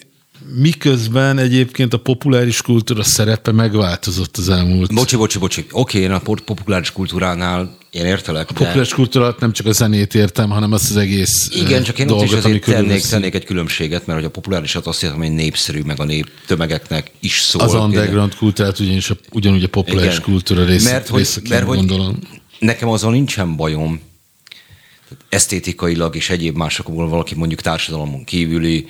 [0.56, 4.94] miközben egyébként a populáris kultúra szerepe megváltozott az elmúlt.
[4.94, 5.66] Bocsi, bocsi, bocsi.
[5.72, 8.50] Oké, én a populáris kultúránál én értelek.
[8.50, 12.08] A populáris kultúra nem csak a zenét értem, hanem azt az egész Igen, csak én
[12.08, 15.32] dolgot, ott is azért tennék, tennék egy különbséget, mert hogy a populárisat azt hiszem, hogy
[15.32, 17.62] népszerű, meg a nép tömegeknek is szól.
[17.62, 20.22] Az underground kultúrát ugyanis a, ugyanúgy a populáris Igen.
[20.22, 22.20] kultúra része, mert, hogy, mert, gondolom.
[22.60, 24.02] Nekem azon nincsen bajom,
[25.30, 28.88] esztétikailag és egyéb másokból valaki mondjuk társadalomon kívüli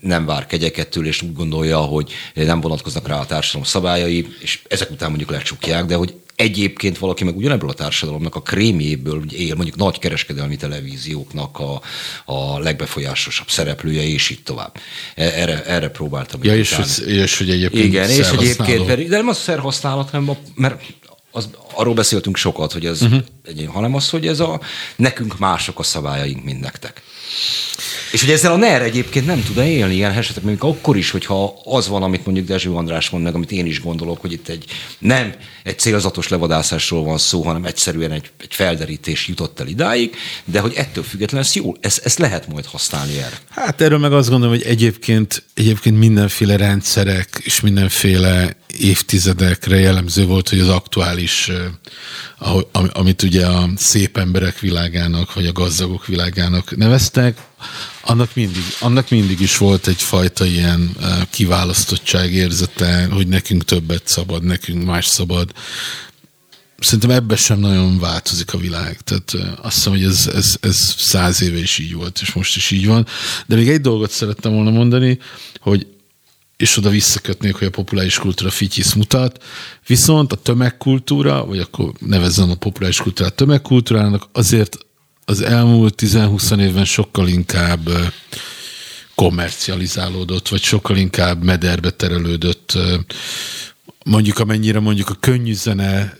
[0.00, 4.90] nem vár kegyekettől, és úgy gondolja, hogy nem vonatkoznak rá a társadalom szabályai, és ezek
[4.90, 9.76] után mondjuk lecsukják, de hogy egyébként valaki meg ugyanebből a társadalomnak a krémjéből él, mondjuk
[9.76, 11.80] nagy kereskedelmi televízióknak a,
[12.24, 14.76] a legbefolyásosabb szereplője, és így tovább.
[15.14, 16.40] E, erre, erre próbáltam.
[16.42, 20.36] Ja, és, és, és hogy egyébként Igen, és egyébként, de nem az szerhasználat, hanem a,
[20.54, 20.82] mert
[21.30, 23.20] az, arról beszéltünk sokat, hogy ez, uh-huh.
[23.44, 24.60] Egy, hanem az, hogy ez a
[24.96, 27.02] nekünk mások a szabályaink, mint nektek.
[28.12, 31.60] És hogy ezzel a NER egyébként nem tud élni ilyen esetek, még akkor is, hogyha
[31.64, 34.64] az van, amit mondjuk Dezső András mond meg, amit én is gondolok, hogy itt egy
[34.98, 40.60] nem egy célzatos levadászásról van szó, hanem egyszerűen egy, egy felderítés jutott el idáig, de
[40.60, 43.38] hogy ettől függetlenül ezt, jó, ezt, ezt lehet majd használni erre.
[43.50, 50.48] Hát erről meg azt gondolom, hogy egyébként, egyébként mindenféle rendszerek és mindenféle évtizedekre jellemző volt,
[50.48, 51.50] hogy az aktuális,
[52.92, 57.38] amit ugye a szép emberek világának, vagy a gazdagok világának neveztek,
[58.00, 60.96] annak mindig, annak mindig is volt egyfajta ilyen
[61.30, 65.52] kiválasztottság érzete, hogy nekünk többet szabad, nekünk más szabad.
[66.78, 69.00] Szerintem ebben sem nagyon változik a világ.
[69.00, 72.70] Tehát azt hiszem, hogy ez, ez, ez száz éve is így volt, és most is
[72.70, 73.06] így van.
[73.46, 75.18] De még egy dolgot szerettem volna mondani,
[75.60, 75.86] hogy
[76.60, 79.44] és oda visszakötnék, hogy a populáris kultúra fityisz mutat,
[79.86, 84.78] viszont a tömegkultúra, vagy akkor nevezzem a populáris kultúrát tömegkultúrának, azért
[85.24, 87.88] az elmúlt 10-20 évben sokkal inkább
[89.14, 92.78] kommercializálódott, vagy sokkal inkább mederbe terelődött.
[94.04, 96.18] Mondjuk amennyire mondjuk a könnyű zene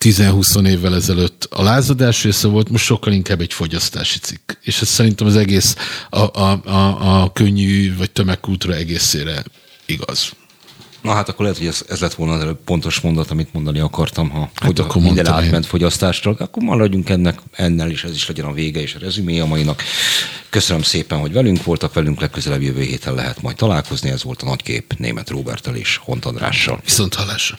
[0.00, 4.52] 10-20 évvel ezelőtt a lázadás része volt, most sokkal inkább egy fogyasztási cikk.
[4.62, 5.76] És ez szerintem az egész
[6.10, 9.44] a, a, a, a könnyű vagy tömegkultúra egészére
[9.86, 10.32] igaz.
[11.06, 14.30] Na hát akkor lehet, hogy ez, ez lett volna az pontos mondat, amit mondani akartam,
[14.30, 15.70] ha hát hogy akkor minden átment én.
[15.70, 19.46] fogyasztásra, akkor maradjunk ennek, ennél is, ez is legyen a vége és a rezümé a
[19.46, 19.82] mainak.
[20.50, 24.10] Köszönöm szépen, hogy velünk voltak, velünk legközelebb jövő héten lehet majd találkozni.
[24.10, 26.80] Ez volt a nagykép német Robertel és Hont Andrással.
[26.84, 27.58] Viszont hallásra.